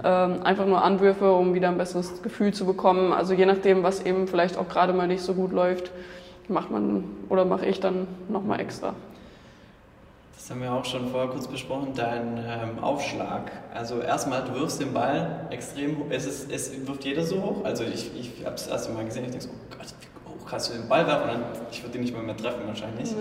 Ähm, 0.03 0.43
einfach 0.43 0.67
nur 0.67 0.83
Anwürfe, 0.83 1.31
um 1.33 1.55
wieder 1.55 1.69
ein 1.69 1.77
besseres 1.77 2.21
Gefühl 2.21 2.53
zu 2.53 2.65
bekommen. 2.65 3.11
Also 3.11 3.33
je 3.33 3.47
nachdem, 3.47 3.81
was 3.81 4.05
eben 4.05 4.27
vielleicht 4.27 4.57
auch 4.57 4.69
gerade 4.69 4.93
mal 4.93 5.07
nicht 5.07 5.21
so 5.21 5.33
gut 5.33 5.51
läuft, 5.51 5.91
macht 6.47 6.69
man 6.69 7.05
oder 7.29 7.45
mache 7.45 7.65
ich 7.65 7.79
dann 7.79 8.07
nochmal 8.29 8.59
extra. 8.59 8.93
Das 10.45 10.51
haben 10.51 10.61
wir 10.61 10.71
auch 10.71 10.85
schon 10.85 11.09
vorher 11.09 11.31
kurz 11.31 11.47
besprochen, 11.47 11.93
dein 11.95 12.37
ähm, 12.37 12.77
Aufschlag. 12.77 13.51
Also 13.73 13.99
erstmal, 13.99 14.43
du 14.43 14.53
wirfst 14.53 14.79
den 14.79 14.93
Ball 14.93 15.47
extrem 15.49 15.97
hoch. 15.97 16.05
Es, 16.11 16.27
ist, 16.27 16.51
es 16.51 16.85
wirft 16.85 17.03
jeder 17.03 17.23
so 17.23 17.41
hoch. 17.41 17.65
Also 17.65 17.83
ich, 17.83 18.11
ich 18.15 18.45
habe 18.45 18.53
es 18.53 18.65
das 18.65 18.67
erste 18.67 18.93
Mal 18.93 19.05
gesehen, 19.05 19.25
ich 19.25 19.31
denke 19.31 19.47
so, 19.47 19.49
oh 19.49 19.75
Gott, 19.75 19.87
wie 19.99 20.29
hoch 20.29 20.47
kannst 20.47 20.69
du 20.69 20.77
den 20.77 20.87
Ball 20.87 21.07
werfen? 21.07 21.31
Und 21.31 21.41
dann, 21.41 21.43
ich 21.71 21.81
würde 21.81 21.93
den 21.93 22.01
nicht 22.01 22.13
mal 22.13 22.21
mehr 22.21 22.37
treffen 22.37 22.61
wahrscheinlich. 22.67 23.09
Mhm. 23.09 23.17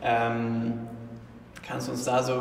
Ähm, 0.00 0.72
kannst 1.66 1.88
du 1.88 1.90
uns 1.90 2.04
da 2.04 2.22
so 2.22 2.40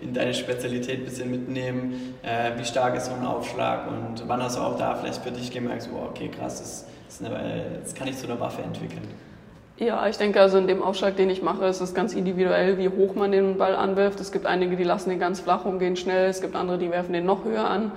in 0.00 0.14
deine 0.14 0.34
Spezialität 0.34 1.00
ein 1.00 1.04
bisschen 1.06 1.32
mitnehmen? 1.32 2.14
Äh, 2.22 2.52
wie 2.56 2.64
stark 2.64 2.94
ist 2.94 3.06
so 3.06 3.12
ein 3.12 3.26
Aufschlag? 3.26 3.88
Und 3.88 4.22
wann 4.28 4.40
hast 4.40 4.56
du 4.56 4.60
auch 4.60 4.78
da 4.78 4.94
vielleicht 4.94 5.20
für 5.20 5.32
dich 5.32 5.50
gemerkt, 5.50 5.82
so, 5.82 5.90
okay, 5.96 6.28
krass, 6.28 6.60
das, 6.60 6.86
das, 7.08 7.28
eine, 7.28 7.80
das 7.82 7.92
kann 7.92 8.06
ich 8.06 8.16
zu 8.18 8.28
einer 8.28 8.38
Waffe 8.38 8.62
entwickeln? 8.62 9.02
Ja, 9.76 10.06
ich 10.06 10.16
denke 10.18 10.40
also 10.40 10.56
in 10.56 10.68
dem 10.68 10.82
Aufschlag, 10.82 11.16
den 11.16 11.30
ich 11.30 11.42
mache, 11.42 11.64
ist 11.66 11.80
es 11.80 11.94
ganz 11.94 12.14
individuell, 12.14 12.78
wie 12.78 12.88
hoch 12.88 13.16
man 13.16 13.32
den 13.32 13.58
Ball 13.58 13.74
anwirft. 13.74 14.20
Es 14.20 14.30
gibt 14.30 14.46
einige, 14.46 14.76
die 14.76 14.84
lassen 14.84 15.10
den 15.10 15.18
ganz 15.18 15.40
flach 15.40 15.64
und 15.64 15.80
gehen 15.80 15.96
schnell. 15.96 16.28
Es 16.28 16.40
gibt 16.40 16.54
andere, 16.54 16.78
die 16.78 16.92
werfen 16.92 17.12
den 17.12 17.26
noch 17.26 17.44
höher 17.44 17.68
an. 17.68 17.86
Mhm. 17.86 17.90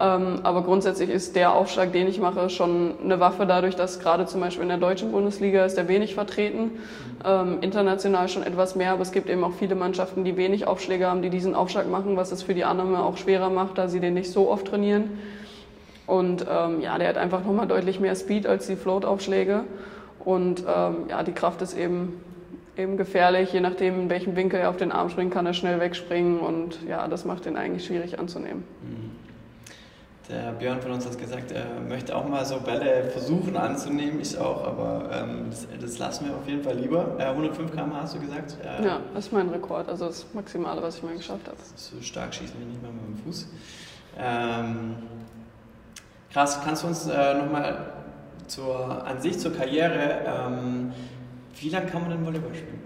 Ähm, 0.00 0.40
aber 0.44 0.62
grundsätzlich 0.62 1.10
ist 1.10 1.36
der 1.36 1.52
Aufschlag, 1.52 1.92
den 1.92 2.08
ich 2.08 2.20
mache, 2.20 2.48
schon 2.48 2.94
eine 3.04 3.20
Waffe 3.20 3.44
dadurch, 3.44 3.76
dass 3.76 4.00
gerade 4.00 4.24
zum 4.24 4.40
Beispiel 4.40 4.62
in 4.62 4.70
der 4.70 4.78
deutschen 4.78 5.12
Bundesliga 5.12 5.66
ist 5.66 5.76
der 5.76 5.88
wenig 5.88 6.14
vertreten. 6.14 6.70
Ähm, 7.22 7.58
international 7.60 8.30
schon 8.30 8.42
etwas 8.42 8.74
mehr, 8.74 8.92
aber 8.92 9.02
es 9.02 9.12
gibt 9.12 9.28
eben 9.28 9.44
auch 9.44 9.52
viele 9.52 9.74
Mannschaften, 9.74 10.24
die 10.24 10.38
wenig 10.38 10.66
Aufschläge 10.66 11.06
haben, 11.06 11.20
die 11.20 11.28
diesen 11.28 11.54
Aufschlag 11.54 11.86
machen, 11.90 12.16
was 12.16 12.32
es 12.32 12.42
für 12.42 12.54
die 12.54 12.64
Annahme 12.64 13.04
auch 13.04 13.18
schwerer 13.18 13.50
macht, 13.50 13.76
da 13.76 13.88
sie 13.88 14.00
den 14.00 14.14
nicht 14.14 14.32
so 14.32 14.50
oft 14.50 14.66
trainieren. 14.66 15.18
Und 16.06 16.46
ähm, 16.50 16.80
ja, 16.80 16.96
der 16.96 17.08
hat 17.08 17.18
einfach 17.18 17.44
nochmal 17.44 17.66
deutlich 17.66 18.00
mehr 18.00 18.16
Speed 18.16 18.46
als 18.46 18.66
die 18.68 18.76
Float-Aufschläge. 18.76 19.64
Und 20.24 20.64
ähm, 20.66 21.06
ja, 21.08 21.22
die 21.22 21.32
Kraft 21.32 21.62
ist 21.62 21.76
eben, 21.76 22.20
eben 22.76 22.96
gefährlich. 22.96 23.52
Je 23.52 23.60
nachdem, 23.60 24.00
in 24.00 24.10
welchem 24.10 24.36
Winkel 24.36 24.60
er 24.60 24.70
auf 24.70 24.76
den 24.76 24.92
Arm 24.92 25.08
springt, 25.08 25.32
kann 25.32 25.46
er 25.46 25.54
schnell 25.54 25.80
wegspringen. 25.80 26.40
Und 26.40 26.78
ja, 26.86 27.08
das 27.08 27.24
macht 27.24 27.46
ihn 27.46 27.56
eigentlich 27.56 27.86
schwierig 27.86 28.18
anzunehmen. 28.18 28.64
Mhm. 28.82 29.20
Der 30.30 30.52
Björn 30.52 30.80
von 30.80 30.92
uns 30.92 31.04
hat 31.06 31.18
gesagt, 31.18 31.50
er 31.50 31.66
möchte 31.88 32.14
auch 32.14 32.28
mal 32.28 32.44
so 32.44 32.60
Bälle 32.60 33.10
versuchen 33.10 33.56
anzunehmen. 33.56 34.20
Ich 34.20 34.38
auch, 34.38 34.64
aber 34.64 35.10
ähm, 35.12 35.46
das, 35.50 35.66
das, 35.80 35.98
lassen 35.98 36.26
wir 36.26 36.36
auf 36.36 36.46
jeden 36.46 36.62
Fall 36.62 36.76
lieber. 36.76 37.16
Äh, 37.18 37.24
105 37.24 37.72
km 37.72 37.94
hast 37.94 38.14
du 38.14 38.20
gesagt? 38.20 38.56
Äh, 38.62 38.84
ja, 38.84 39.00
das 39.12 39.26
ist 39.26 39.32
mein 39.32 39.48
Rekord. 39.48 39.88
Also 39.88 40.06
das 40.06 40.24
Maximale, 40.32 40.80
was 40.82 40.98
ich 40.98 41.02
mal 41.02 41.16
geschafft 41.16 41.48
habe. 41.48 41.56
So 41.74 42.00
stark 42.00 42.32
schießen 42.32 42.54
wir 42.60 42.66
nicht 42.66 42.80
mal 42.80 42.92
mit 42.92 43.18
dem 43.18 43.24
Fuß. 43.24 43.48
Ähm, 44.20 44.96
krass, 46.32 46.60
kannst 46.64 46.84
du 46.84 46.86
uns 46.86 47.08
äh, 47.08 47.34
nochmal 47.34 47.92
zur, 48.50 49.06
an 49.06 49.20
sich 49.20 49.38
zur 49.38 49.54
Karriere, 49.54 50.20
ähm, 50.26 50.92
wie 51.58 51.68
lange 51.68 51.86
kann 51.86 52.02
man 52.02 52.10
denn 52.10 52.26
Volleyball 52.26 52.54
spielen? 52.54 52.80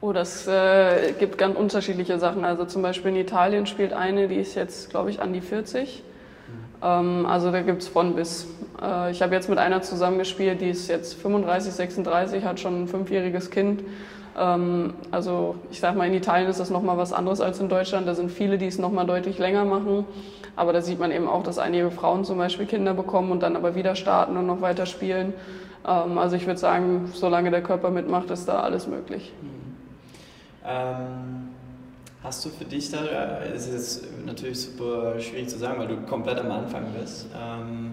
Oh, 0.00 0.12
das 0.12 0.46
äh, 0.46 1.12
gibt 1.18 1.38
ganz 1.38 1.56
unterschiedliche 1.56 2.18
Sachen. 2.18 2.44
Also 2.44 2.64
zum 2.64 2.82
Beispiel 2.82 3.10
in 3.10 3.16
Italien 3.16 3.66
spielt 3.66 3.92
eine, 3.92 4.28
die 4.28 4.36
ist 4.36 4.54
jetzt, 4.54 4.90
glaube 4.90 5.10
ich, 5.10 5.20
an 5.20 5.32
die 5.32 5.40
40. 5.40 6.02
Mhm. 6.02 6.52
Ähm, 6.82 7.26
also 7.26 7.50
da 7.50 7.62
gibt 7.62 7.82
es 7.82 7.88
von 7.88 8.14
bis. 8.14 8.46
Äh, 8.80 9.10
ich 9.10 9.22
habe 9.22 9.34
jetzt 9.34 9.48
mit 9.48 9.58
einer 9.58 9.82
zusammengespielt, 9.82 10.60
die 10.60 10.70
ist 10.70 10.88
jetzt 10.88 11.14
35, 11.14 11.72
36, 11.72 12.44
hat 12.44 12.60
schon 12.60 12.84
ein 12.84 12.88
fünfjähriges 12.88 13.50
Kind. 13.50 13.82
Ähm, 14.38 14.94
also 15.10 15.56
ich 15.72 15.80
sage 15.80 15.98
mal, 15.98 16.06
in 16.06 16.14
Italien 16.14 16.48
ist 16.48 16.60
das 16.60 16.70
nochmal 16.70 16.96
was 16.96 17.12
anderes 17.12 17.40
als 17.40 17.58
in 17.58 17.68
Deutschland. 17.68 18.06
Da 18.06 18.14
sind 18.14 18.30
viele, 18.30 18.56
die 18.56 18.66
es 18.66 18.78
nochmal 18.78 19.06
deutlich 19.06 19.38
länger 19.38 19.64
machen. 19.64 20.04
Aber 20.58 20.72
da 20.72 20.82
sieht 20.82 20.98
man 20.98 21.12
eben 21.12 21.28
auch, 21.28 21.44
dass 21.44 21.58
einige 21.58 21.88
Frauen 21.92 22.24
zum 22.24 22.36
Beispiel 22.36 22.66
Kinder 22.66 22.92
bekommen 22.92 23.30
und 23.30 23.44
dann 23.44 23.54
aber 23.54 23.76
wieder 23.76 23.94
starten 23.94 24.36
und 24.36 24.46
noch 24.46 24.60
weiter 24.60 24.86
spielen. 24.86 25.32
Ähm, 25.86 26.18
also 26.18 26.34
ich 26.34 26.48
würde 26.48 26.58
sagen, 26.58 27.08
solange 27.14 27.52
der 27.52 27.62
Körper 27.62 27.90
mitmacht, 27.90 28.28
ist 28.30 28.48
da 28.48 28.60
alles 28.60 28.88
möglich. 28.88 29.32
Mhm. 29.40 29.48
Ähm, 30.66 31.48
hast 32.24 32.44
du 32.44 32.48
für 32.48 32.64
dich 32.64 32.90
da, 32.90 32.98
es 33.54 33.68
ist 33.68 34.04
natürlich 34.26 34.60
super 34.60 35.20
schwierig 35.20 35.48
zu 35.48 35.58
sagen, 35.58 35.78
weil 35.78 35.86
du 35.86 35.96
komplett 36.08 36.40
am 36.40 36.50
Anfang 36.50 36.86
bist. 36.98 37.28
Ähm, 37.40 37.92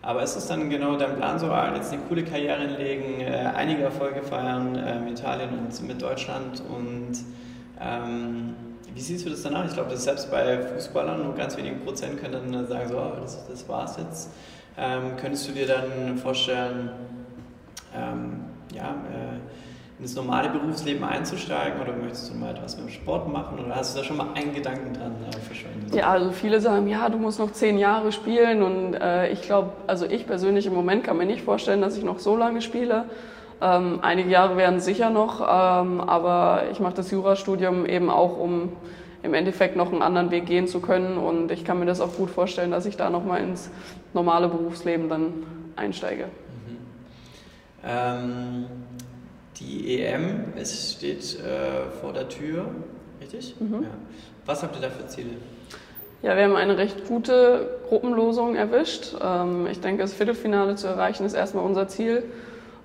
aber 0.00 0.22
ist 0.22 0.36
es 0.36 0.46
dann 0.46 0.70
genau 0.70 0.96
dein 0.96 1.16
Plan, 1.16 1.36
so 1.40 1.46
ah, 1.48 1.74
jetzt 1.74 1.92
eine 1.92 2.00
coole 2.02 2.22
Karriere 2.22 2.60
hinlegen, 2.60 3.20
äh, 3.22 3.50
einige 3.56 3.82
Erfolge 3.82 4.22
feiern 4.22 4.76
äh, 4.76 5.10
Italien 5.10 5.48
und 5.58 5.88
mit 5.88 6.00
Deutschland 6.00 6.62
und 6.70 7.18
ähm, 7.80 8.54
wie 8.94 9.00
siehst 9.00 9.26
du 9.26 9.30
das 9.30 9.42
danach? 9.42 9.66
Ich 9.66 9.74
glaube, 9.74 9.90
dass 9.90 10.04
selbst 10.04 10.30
bei 10.30 10.60
Fußballern 10.60 11.22
nur 11.22 11.34
ganz 11.34 11.56
wenige 11.56 11.76
Prozent 11.76 12.20
können 12.20 12.52
dann 12.52 12.66
sagen, 12.66 12.88
so, 12.88 12.98
oh, 12.98 13.20
das, 13.20 13.46
das 13.48 13.68
war's 13.68 13.96
jetzt. 13.96 14.30
Ähm, 14.76 15.16
könntest 15.20 15.48
du 15.48 15.52
dir 15.52 15.66
dann 15.66 16.18
vorstellen, 16.18 16.90
ähm, 17.94 18.44
ja, 18.74 18.90
äh, 19.12 19.38
in 19.98 20.04
das 20.04 20.14
normale 20.14 20.48
Berufsleben 20.50 21.02
einzusteigen 21.02 21.80
oder 21.80 21.92
möchtest 21.92 22.30
du 22.30 22.36
mal 22.36 22.52
etwas 22.54 22.76
mit 22.76 22.86
dem 22.86 22.92
Sport 22.92 23.28
machen 23.32 23.58
oder 23.58 23.74
hast 23.74 23.94
du 23.94 23.98
da 23.98 24.04
schon 24.04 24.16
mal 24.16 24.28
einen 24.34 24.54
Gedanken 24.54 24.94
dran 24.94 25.12
äh, 25.28 25.36
verschwendet? 25.40 25.92
Ja, 25.92 26.10
also 26.10 26.30
viele 26.30 26.60
sagen, 26.60 26.86
ja, 26.86 27.08
du 27.08 27.18
musst 27.18 27.40
noch 27.40 27.50
zehn 27.50 27.78
Jahre 27.78 28.12
spielen 28.12 28.62
und 28.62 28.94
äh, 28.94 29.30
ich 29.30 29.42
glaube, 29.42 29.72
also 29.88 30.06
ich 30.06 30.26
persönlich 30.26 30.66
im 30.66 30.74
Moment 30.74 31.02
kann 31.02 31.16
mir 31.16 31.26
nicht 31.26 31.42
vorstellen, 31.42 31.80
dass 31.80 31.96
ich 31.96 32.04
noch 32.04 32.20
so 32.20 32.36
lange 32.36 32.62
spiele. 32.62 33.06
Ähm, 33.60 33.98
einige 34.02 34.30
Jahre 34.30 34.56
werden 34.56 34.80
sicher 34.80 35.10
noch, 35.10 35.40
ähm, 35.40 36.00
aber 36.00 36.64
ich 36.70 36.80
mache 36.80 36.94
das 36.94 37.10
Jurastudium 37.10 37.86
eben 37.86 38.08
auch, 38.10 38.38
um 38.38 38.72
im 39.22 39.34
Endeffekt 39.34 39.74
noch 39.74 39.90
einen 39.90 40.02
anderen 40.02 40.30
Weg 40.30 40.46
gehen 40.46 40.68
zu 40.68 40.80
können 40.80 41.18
und 41.18 41.50
ich 41.50 41.64
kann 41.64 41.80
mir 41.80 41.86
das 41.86 42.00
auch 42.00 42.14
gut 42.14 42.30
vorstellen, 42.30 42.70
dass 42.70 42.86
ich 42.86 42.96
da 42.96 43.10
nochmal 43.10 43.42
ins 43.42 43.70
normale 44.14 44.48
Berufsleben 44.48 45.08
dann 45.08 45.32
einsteige. 45.74 46.26
Mhm. 46.26 46.76
Ähm 47.84 48.66
die 49.60 50.00
EM, 50.00 50.52
es 50.56 50.92
steht 50.92 51.38
äh, 51.40 51.90
vor 52.00 52.12
der 52.12 52.28
Tür, 52.28 52.66
richtig? 53.20 53.56
Mhm. 53.58 53.82
Ja. 53.82 53.88
Was 54.46 54.62
habt 54.62 54.76
ihr 54.76 54.82
da 54.82 54.90
für 54.90 55.06
Ziele? 55.06 55.30
Ja, 56.22 56.36
wir 56.36 56.44
haben 56.44 56.56
eine 56.56 56.78
recht 56.78 57.06
gute 57.06 57.78
Gruppenlosung 57.88 58.56
erwischt. 58.56 59.14
Ähm, 59.22 59.66
ich 59.70 59.80
denke, 59.80 60.02
das 60.02 60.12
Viertelfinale 60.12 60.76
zu 60.76 60.86
erreichen 60.86 61.24
ist 61.24 61.34
erstmal 61.34 61.64
unser 61.64 61.88
Ziel. 61.88 62.24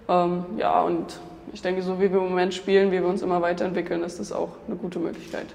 Ähm, 0.08 0.46
ja, 0.58 0.82
und 0.82 1.20
ich 1.54 1.62
denke, 1.62 1.82
so 1.82 2.00
wie 2.00 2.12
wir 2.12 2.20
im 2.20 2.30
Moment 2.30 2.54
spielen, 2.54 2.92
wie 2.92 3.00
wir 3.00 3.08
uns 3.08 3.22
immer 3.22 3.42
weiterentwickeln, 3.42 4.04
ist 4.04 4.20
das 4.20 4.32
auch 4.32 4.50
eine 4.68 4.76
gute 4.76 5.00
Möglichkeit. 5.00 5.48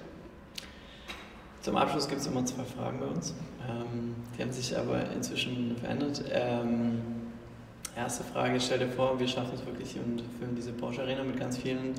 Zum 1.63 1.77
Abschluss 1.77 2.09
gibt 2.09 2.21
es 2.21 2.27
immer 2.27 2.45
zwei 2.45 2.63
Fragen 2.65 3.01
bei 3.01 3.07
uns. 3.07 3.35
Ähm, 3.69 4.15
die 4.37 4.43
haben 4.43 4.53
sich 4.53 4.77
aber 4.77 5.03
inzwischen 5.15 5.77
verändert. 5.77 6.25
Ähm, 6.33 7.03
Erste 7.99 8.23
Frage, 8.23 8.61
stell 8.61 8.79
dir 8.79 8.89
vor, 8.89 9.19
wir 9.19 9.27
schaffen 9.27 9.55
es 9.57 9.67
wirklich 9.67 9.97
und 9.97 10.23
füllen 10.39 10.55
diese 10.55 10.71
Porsche 10.71 11.03
Arena 11.03 11.25
mit 11.25 11.37
ganz 11.37 11.59
vielen 11.59 11.95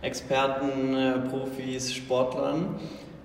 Experten, 0.00 0.94
äh, 0.94 1.18
Profis, 1.28 1.92
Sportlern. 1.92 2.76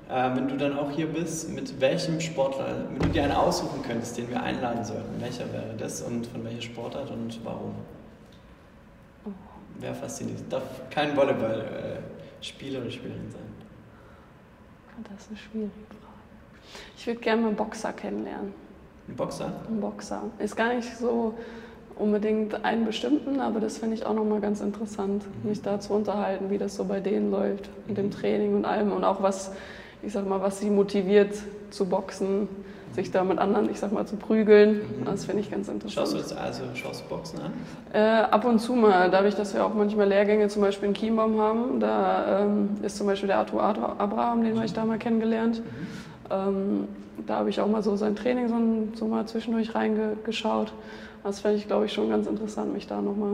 Äh, 0.09 0.35
wenn 0.35 0.49
du 0.49 0.57
dann 0.57 0.77
auch 0.77 0.91
hier 0.91 1.07
bist, 1.07 1.49
mit 1.49 1.79
welchem 1.79 2.19
Sportler, 2.19 2.89
wenn 2.91 2.99
du 2.99 3.07
dir 3.13 3.23
einen 3.23 3.31
aussuchen 3.31 3.81
könntest, 3.81 4.17
den 4.17 4.29
wir 4.29 4.43
einladen 4.43 4.83
sollten, 4.83 5.21
welcher 5.21 5.53
wäre 5.53 5.73
das 5.77 6.01
und 6.01 6.27
von 6.27 6.43
welcher 6.43 6.63
Sportart 6.63 7.09
und 7.11 7.39
warum? 7.45 7.75
Wer 9.79 9.93
fasziniert? 9.93 10.39
Darf 10.49 10.63
kein 10.89 11.15
Volleyball-Spieler 11.15 12.79
äh, 12.79 12.81
oder 12.81 12.91
Spielerin 12.91 13.31
sein. 13.31 13.41
Das 15.03 15.23
ist 15.23 15.29
eine 15.29 15.37
schwierige 15.37 15.71
Frage. 15.89 16.07
Ich 16.97 17.05
würde 17.07 17.19
gerne 17.19 17.41
mal 17.41 17.47
einen 17.49 17.57
Boxer 17.57 17.93
kennenlernen. 17.93 18.53
Ein 19.07 19.15
Boxer? 19.15 19.53
Ein 19.69 19.79
Boxer. 19.79 20.23
Ist 20.39 20.55
gar 20.55 20.73
nicht 20.73 20.97
so 20.97 21.35
unbedingt 21.95 22.65
einen 22.65 22.85
bestimmten, 22.85 23.39
aber 23.39 23.59
das 23.59 23.77
finde 23.77 23.95
ich 23.95 24.05
auch 24.05 24.13
nochmal 24.13 24.39
ganz 24.39 24.61
interessant, 24.61 25.23
mich 25.43 25.61
da 25.61 25.79
zu 25.79 25.93
unterhalten, 25.93 26.49
wie 26.49 26.57
das 26.57 26.75
so 26.75 26.85
bei 26.85 26.99
denen 26.99 27.31
läuft, 27.31 27.69
mit 27.87 27.97
dem 27.97 28.11
Training 28.11 28.55
und 28.55 28.65
allem 28.65 28.91
und 28.91 29.03
auch 29.03 29.21
was, 29.21 29.51
ich 30.01 30.13
sag 30.13 30.27
mal, 30.27 30.41
was 30.41 30.59
sie 30.59 30.69
motiviert 30.69 31.35
zu 31.69 31.85
boxen, 31.85 32.47
sich 32.97 33.11
da 33.11 33.23
mit 33.23 33.37
anderen, 33.37 33.69
ich 33.69 33.79
sag 33.79 33.91
mal, 33.91 34.05
zu 34.07 34.15
prügeln. 34.15 34.77
Mhm. 34.77 35.05
Das 35.05 35.25
finde 35.25 35.41
ich 35.41 35.51
ganz 35.51 35.67
interessant. 35.67 35.93
Schaust 35.93 36.13
du 36.13 36.17
jetzt 36.17 36.35
also, 36.35 36.63
schaust 36.73 37.03
du 37.03 37.09
Boxen 37.09 37.39
an? 37.39 37.53
Äh, 37.93 37.99
ab 37.99 38.43
und 38.43 38.59
zu 38.59 38.73
mal, 38.73 39.11
dadurch, 39.11 39.35
dass 39.35 39.53
wir 39.53 39.63
auch 39.63 39.73
manchmal 39.73 40.07
Lehrgänge 40.07 40.47
zum 40.47 40.63
Beispiel 40.63 40.89
in 40.89 40.95
Chiembaum 40.95 41.39
haben, 41.39 41.79
da 41.79 42.41
ähm, 42.41 42.69
ist 42.81 42.97
zum 42.97 43.05
Beispiel 43.05 43.27
der 43.27 43.37
Arthur 43.37 43.61
Abraham, 43.61 44.43
den 44.43 44.55
habe 44.55 44.65
ich 44.65 44.73
da 44.73 44.83
mal 44.83 44.97
kennengelernt. 44.97 45.59
Mhm. 45.59 46.31
Ähm, 46.31 46.87
da 47.27 47.35
habe 47.37 47.49
ich 47.51 47.61
auch 47.61 47.67
mal 47.67 47.83
so 47.83 47.95
sein 47.95 48.15
Training 48.15 48.47
so, 48.47 48.97
so 48.97 49.07
mal 49.07 49.27
zwischendurch 49.27 49.75
reingeschaut. 49.75 50.73
Das 51.23 51.41
fände 51.41 51.57
ich, 51.57 51.67
glaube 51.67 51.85
ich, 51.85 51.93
schon 51.93 52.09
ganz 52.09 52.25
interessant, 52.25 52.73
mich 52.73 52.87
da 52.87 52.99
nochmal 52.99 53.33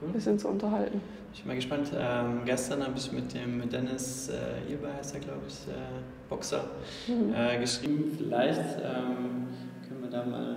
cool. 0.00 0.08
ein 0.08 0.12
bisschen 0.12 0.38
zu 0.38 0.48
unterhalten. 0.48 1.00
Ich 1.34 1.42
bin 1.42 1.48
mal 1.48 1.56
gespannt. 1.56 1.90
Ähm, 1.98 2.42
gestern 2.44 2.82
habe 2.82 2.94
ich 2.96 3.10
mit 3.10 3.34
dem 3.34 3.68
Dennis 3.68 4.28
äh, 4.28 4.70
Ilber, 4.70 4.94
heißt 4.96 5.14
er, 5.14 5.20
glaube 5.20 5.42
ich, 5.48 5.54
äh, 5.68 5.74
Boxer, 6.28 6.64
mhm. 7.06 7.32
äh, 7.34 7.58
geschrieben. 7.60 8.16
Vielleicht 8.16 8.60
ähm, 8.82 9.46
können, 9.88 10.02
wir 10.02 10.10
da 10.10 10.24
mal, 10.24 10.56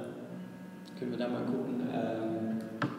können 0.97 1.11
wir 1.11 1.17
da 1.17 1.27
mal 1.27 1.43
gucken, 1.43 1.81
ähm, 1.93 2.89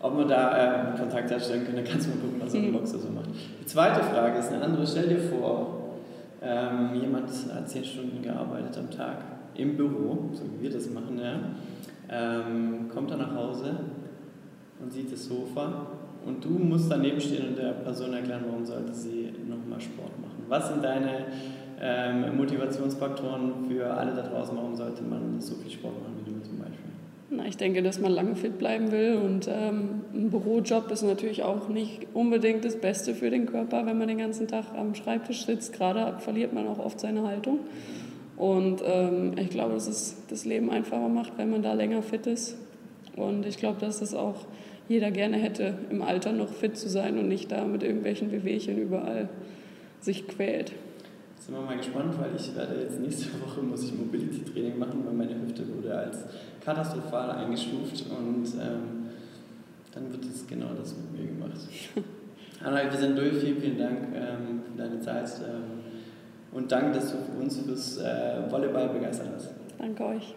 ob 0.00 0.18
wir 0.18 0.24
da 0.26 0.92
äh, 0.94 0.98
Kontakt 0.98 1.30
herstellen 1.30 1.64
können. 1.64 1.76
Dann 1.76 1.84
kannst 1.84 2.06
du 2.06 2.10
mal 2.10 2.18
gucken, 2.18 2.40
was 2.40 2.52
so 2.52 2.58
ein 2.58 2.68
mhm. 2.68 2.72
Boxer 2.72 2.98
so 2.98 3.08
macht. 3.08 3.30
Die 3.60 3.66
zweite 3.66 4.02
Frage 4.02 4.38
ist 4.38 4.52
eine 4.52 4.62
andere. 4.62 4.86
Stell 4.86 5.08
dir 5.08 5.20
vor, 5.20 5.98
ähm, 6.42 6.94
jemand 7.00 7.28
hat 7.52 7.68
zehn 7.68 7.84
Stunden 7.84 8.22
gearbeitet 8.22 8.76
am 8.78 8.90
Tag 8.90 9.18
im 9.54 9.76
Büro, 9.76 10.30
so 10.32 10.42
wie 10.44 10.64
wir 10.64 10.70
das 10.70 10.90
machen, 10.90 11.18
ja 11.18 11.38
ähm, 12.10 12.88
kommt 12.92 13.10
er 13.10 13.16
nach 13.16 13.34
Hause 13.34 13.76
und 14.80 14.92
sieht 14.92 15.12
das 15.12 15.26
Sofa 15.26 15.86
und 16.24 16.44
du 16.44 16.50
musst 16.50 16.90
daneben 16.90 17.20
stehen 17.20 17.48
und 17.48 17.58
der 17.58 17.72
Person 17.72 18.12
erklären, 18.12 18.44
warum 18.46 18.64
sollte 18.64 18.94
sie 18.94 19.32
nochmal 19.48 19.80
Sport 19.80 20.18
machen. 20.20 20.44
Was 20.48 20.68
sind 20.68 20.84
deine 20.84 21.26
ähm, 21.80 22.36
Motivationsfaktoren 22.36 23.66
für 23.68 23.86
alle 23.86 24.14
da 24.14 24.22
draußen? 24.22 24.56
Warum 24.56 24.76
sollte 24.76 25.02
man 25.02 25.40
so 25.40 25.54
viel 25.56 25.70
Sport 25.70 25.94
machen 25.94 26.14
wie 26.24 26.32
du 26.32 26.40
zum 26.42 26.58
Beispiel? 26.58 26.78
Na, 27.30 27.46
ich 27.46 27.56
denke, 27.56 27.82
dass 27.82 28.00
man 28.00 28.12
lange 28.12 28.36
fit 28.36 28.58
bleiben 28.58 28.92
will 28.92 29.16
und 29.16 29.48
ähm, 29.48 30.02
ein 30.12 30.30
Bürojob 30.30 30.90
ist 30.90 31.02
natürlich 31.02 31.42
auch 31.42 31.68
nicht 31.68 32.06
unbedingt 32.12 32.64
das 32.64 32.76
Beste 32.76 33.14
für 33.14 33.30
den 33.30 33.46
Körper, 33.46 33.86
wenn 33.86 33.98
man 33.98 34.08
den 34.08 34.18
ganzen 34.18 34.46
Tag 34.46 34.66
am 34.76 34.94
Schreibtisch 34.94 35.46
sitzt. 35.46 35.72
Gerade 35.72 36.20
verliert 36.20 36.52
man 36.52 36.68
auch 36.68 36.78
oft 36.78 37.00
seine 37.00 37.26
Haltung. 37.26 37.60
Und 38.36 38.82
ähm, 38.84 39.32
ich 39.38 39.50
glaube, 39.50 39.74
dass 39.74 39.88
es 39.88 40.16
das 40.28 40.44
Leben 40.44 40.70
einfacher 40.70 41.08
macht, 41.08 41.32
wenn 41.36 41.50
man 41.50 41.62
da 41.62 41.72
länger 41.72 42.02
fit 42.02 42.26
ist. 42.26 42.56
Und 43.16 43.46
ich 43.46 43.56
glaube, 43.56 43.80
dass 43.80 44.02
es 44.02 44.14
auch 44.14 44.46
jeder 44.88 45.10
gerne 45.10 45.36
hätte, 45.36 45.74
im 45.90 46.02
Alter 46.02 46.32
noch 46.32 46.52
fit 46.52 46.76
zu 46.76 46.88
sein 46.88 47.18
und 47.18 47.28
nicht 47.28 47.50
da 47.50 47.64
mit 47.64 47.82
irgendwelchen 47.82 48.32
Wehwehchen 48.32 48.76
überall 48.78 49.28
sich 50.00 50.28
quält. 50.28 50.72
Jetzt 51.44 51.52
sind 51.52 51.60
wir 51.60 51.66
mal 51.66 51.76
gespannt, 51.76 52.14
weil 52.18 52.34
ich 52.34 52.56
werde 52.56 52.80
jetzt 52.80 52.98
nächste 53.00 53.26
Woche 53.42 53.60
muss 53.60 53.84
ich 53.84 53.92
Mobility-Training 53.92 54.78
machen, 54.78 55.04
weil 55.04 55.12
meine 55.12 55.34
Hüfte 55.42 55.62
wurde 55.76 55.94
als 55.94 56.24
katastrophal 56.64 57.32
eingestuft 57.32 58.06
und 58.08 58.46
ähm, 58.54 59.10
dann 59.92 60.10
wird 60.10 60.24
es 60.24 60.46
genau 60.46 60.68
das 60.72 60.96
mit 60.96 61.12
mir 61.12 61.26
gemacht. 61.26 61.60
Anna, 62.64 62.90
wir 62.90 62.98
sind 62.98 63.18
durch. 63.18 63.36
Vielen, 63.40 63.60
vielen 63.60 63.78
Dank 63.78 63.98
ähm, 64.14 64.62
für 64.64 64.78
deine 64.78 65.00
Zeit. 65.00 65.28
Ähm, 65.46 65.80
und 66.50 66.72
danke, 66.72 66.92
dass 66.92 67.12
du 67.12 67.18
uns 67.38 67.58
fürs 67.58 67.98
äh, 67.98 68.50
Volleyball 68.50 68.88
begeistert 68.88 69.28
hast. 69.34 69.50
Danke 69.78 70.02
euch. 70.02 70.34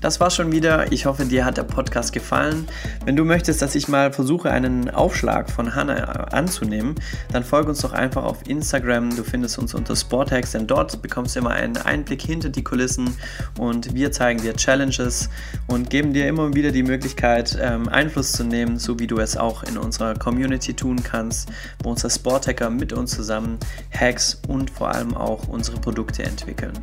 Das 0.00 0.20
war 0.20 0.30
schon 0.30 0.52
wieder. 0.52 0.92
Ich 0.92 1.06
hoffe, 1.06 1.24
dir 1.24 1.44
hat 1.44 1.56
der 1.56 1.64
Podcast 1.64 2.12
gefallen. 2.12 2.68
Wenn 3.04 3.16
du 3.16 3.24
möchtest, 3.24 3.62
dass 3.62 3.74
ich 3.74 3.88
mal 3.88 4.12
versuche, 4.12 4.50
einen 4.50 4.90
Aufschlag 4.90 5.50
von 5.50 5.74
Hanna 5.74 5.94
anzunehmen, 6.32 6.94
dann 7.32 7.44
folge 7.44 7.70
uns 7.70 7.80
doch 7.80 7.92
einfach 7.92 8.24
auf 8.24 8.46
Instagram. 8.46 9.16
Du 9.16 9.24
findest 9.24 9.58
uns 9.58 9.74
unter 9.74 9.96
Sportex, 9.96 10.52
denn 10.52 10.66
dort 10.66 11.00
bekommst 11.00 11.34
du 11.34 11.40
immer 11.40 11.50
einen 11.50 11.76
Einblick 11.78 12.22
hinter 12.22 12.50
die 12.50 12.62
Kulissen 12.62 13.16
und 13.58 13.94
wir 13.94 14.12
zeigen 14.12 14.40
dir 14.42 14.54
Challenges 14.54 15.30
und 15.66 15.90
geben 15.90 16.12
dir 16.12 16.28
immer 16.28 16.54
wieder 16.54 16.72
die 16.72 16.82
Möglichkeit, 16.82 17.58
ähm, 17.60 17.88
Einfluss 17.88 18.32
zu 18.32 18.44
nehmen, 18.44 18.78
so 18.78 18.98
wie 18.98 19.06
du 19.06 19.18
es 19.18 19.36
auch 19.36 19.62
in 19.62 19.78
unserer 19.78 20.14
Community 20.14 20.74
tun 20.74 21.02
kannst, 21.02 21.48
wo 21.82 21.90
unsere 21.90 22.10
Sporthacker 22.10 22.70
mit 22.70 22.92
uns 22.92 23.12
zusammen 23.12 23.58
Hacks 23.92 24.40
und 24.46 24.70
vor 24.70 24.90
allem 24.90 25.16
auch 25.16 25.48
unsere 25.48 25.78
Produkte 25.80 26.22
entwickeln. 26.22 26.74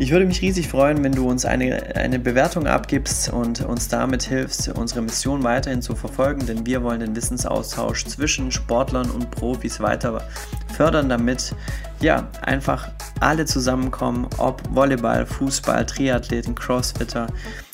Ich 0.00 0.12
würde 0.12 0.24
mich 0.24 0.40
riesig 0.40 0.66
freuen, 0.66 1.04
wenn 1.04 1.12
du 1.12 1.28
uns 1.28 1.44
eine, 1.44 1.94
eine 1.94 2.18
Bewertung 2.18 2.66
abgibst 2.66 3.30
und 3.30 3.60
uns 3.60 3.88
damit 3.88 4.22
hilfst, 4.22 4.70
unsere 4.70 5.02
Mission 5.02 5.44
weiterhin 5.44 5.82
zu 5.82 5.94
verfolgen, 5.94 6.46
denn 6.46 6.64
wir 6.64 6.82
wollen 6.82 7.00
den 7.00 7.14
Wissensaustausch 7.14 8.06
zwischen 8.06 8.50
Sportlern 8.50 9.10
und 9.10 9.30
Profis 9.30 9.78
weiter 9.78 10.26
fördern, 10.74 11.10
damit 11.10 11.54
ja 12.00 12.26
einfach 12.40 12.88
alle 13.20 13.44
zusammenkommen, 13.44 14.26
ob 14.38 14.62
Volleyball, 14.74 15.26
Fußball, 15.26 15.84
Triathleten, 15.84 16.54
Crossfitter, 16.54 17.26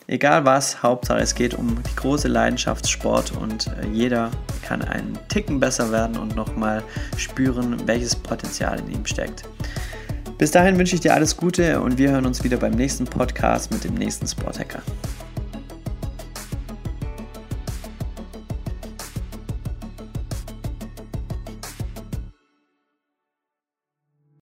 egal 0.09 0.45
was, 0.45 0.83
Hauptsache 0.83 1.20
es 1.20 1.33
geht 1.33 1.55
um 1.55 1.81
die 1.81 1.95
große 1.95 2.27
Leidenschaftssport 2.27 3.35
und 3.41 3.68
äh, 3.68 3.87
jeder 3.93 4.33
kann 4.64 4.83
einen 4.83 5.16
Ticken 5.29 5.61
besser 5.61 5.93
werden 5.93 6.16
und 6.16 6.35
nochmal 6.35 6.83
spüren, 7.16 7.77
welches 7.87 8.16
Potenzial 8.16 8.81
in 8.81 8.91
ihm 8.91 9.07
steckt. 9.07 9.45
Bis 10.39 10.51
dahin 10.51 10.78
wünsche 10.78 10.95
ich 10.95 11.01
dir 11.01 11.14
alles 11.14 11.37
Gute 11.37 11.80
und 11.80 11.97
wir 11.97 12.11
hören 12.11 12.26
uns 12.26 12.45
wieder 12.45 12.59
beim 12.59 12.72
nächsten 12.72 13.07
Podcast 13.07 13.70
mit 13.72 13.84
dem 13.84 13.95
nächsten 13.95 14.26
Sporthacker. 14.26 14.82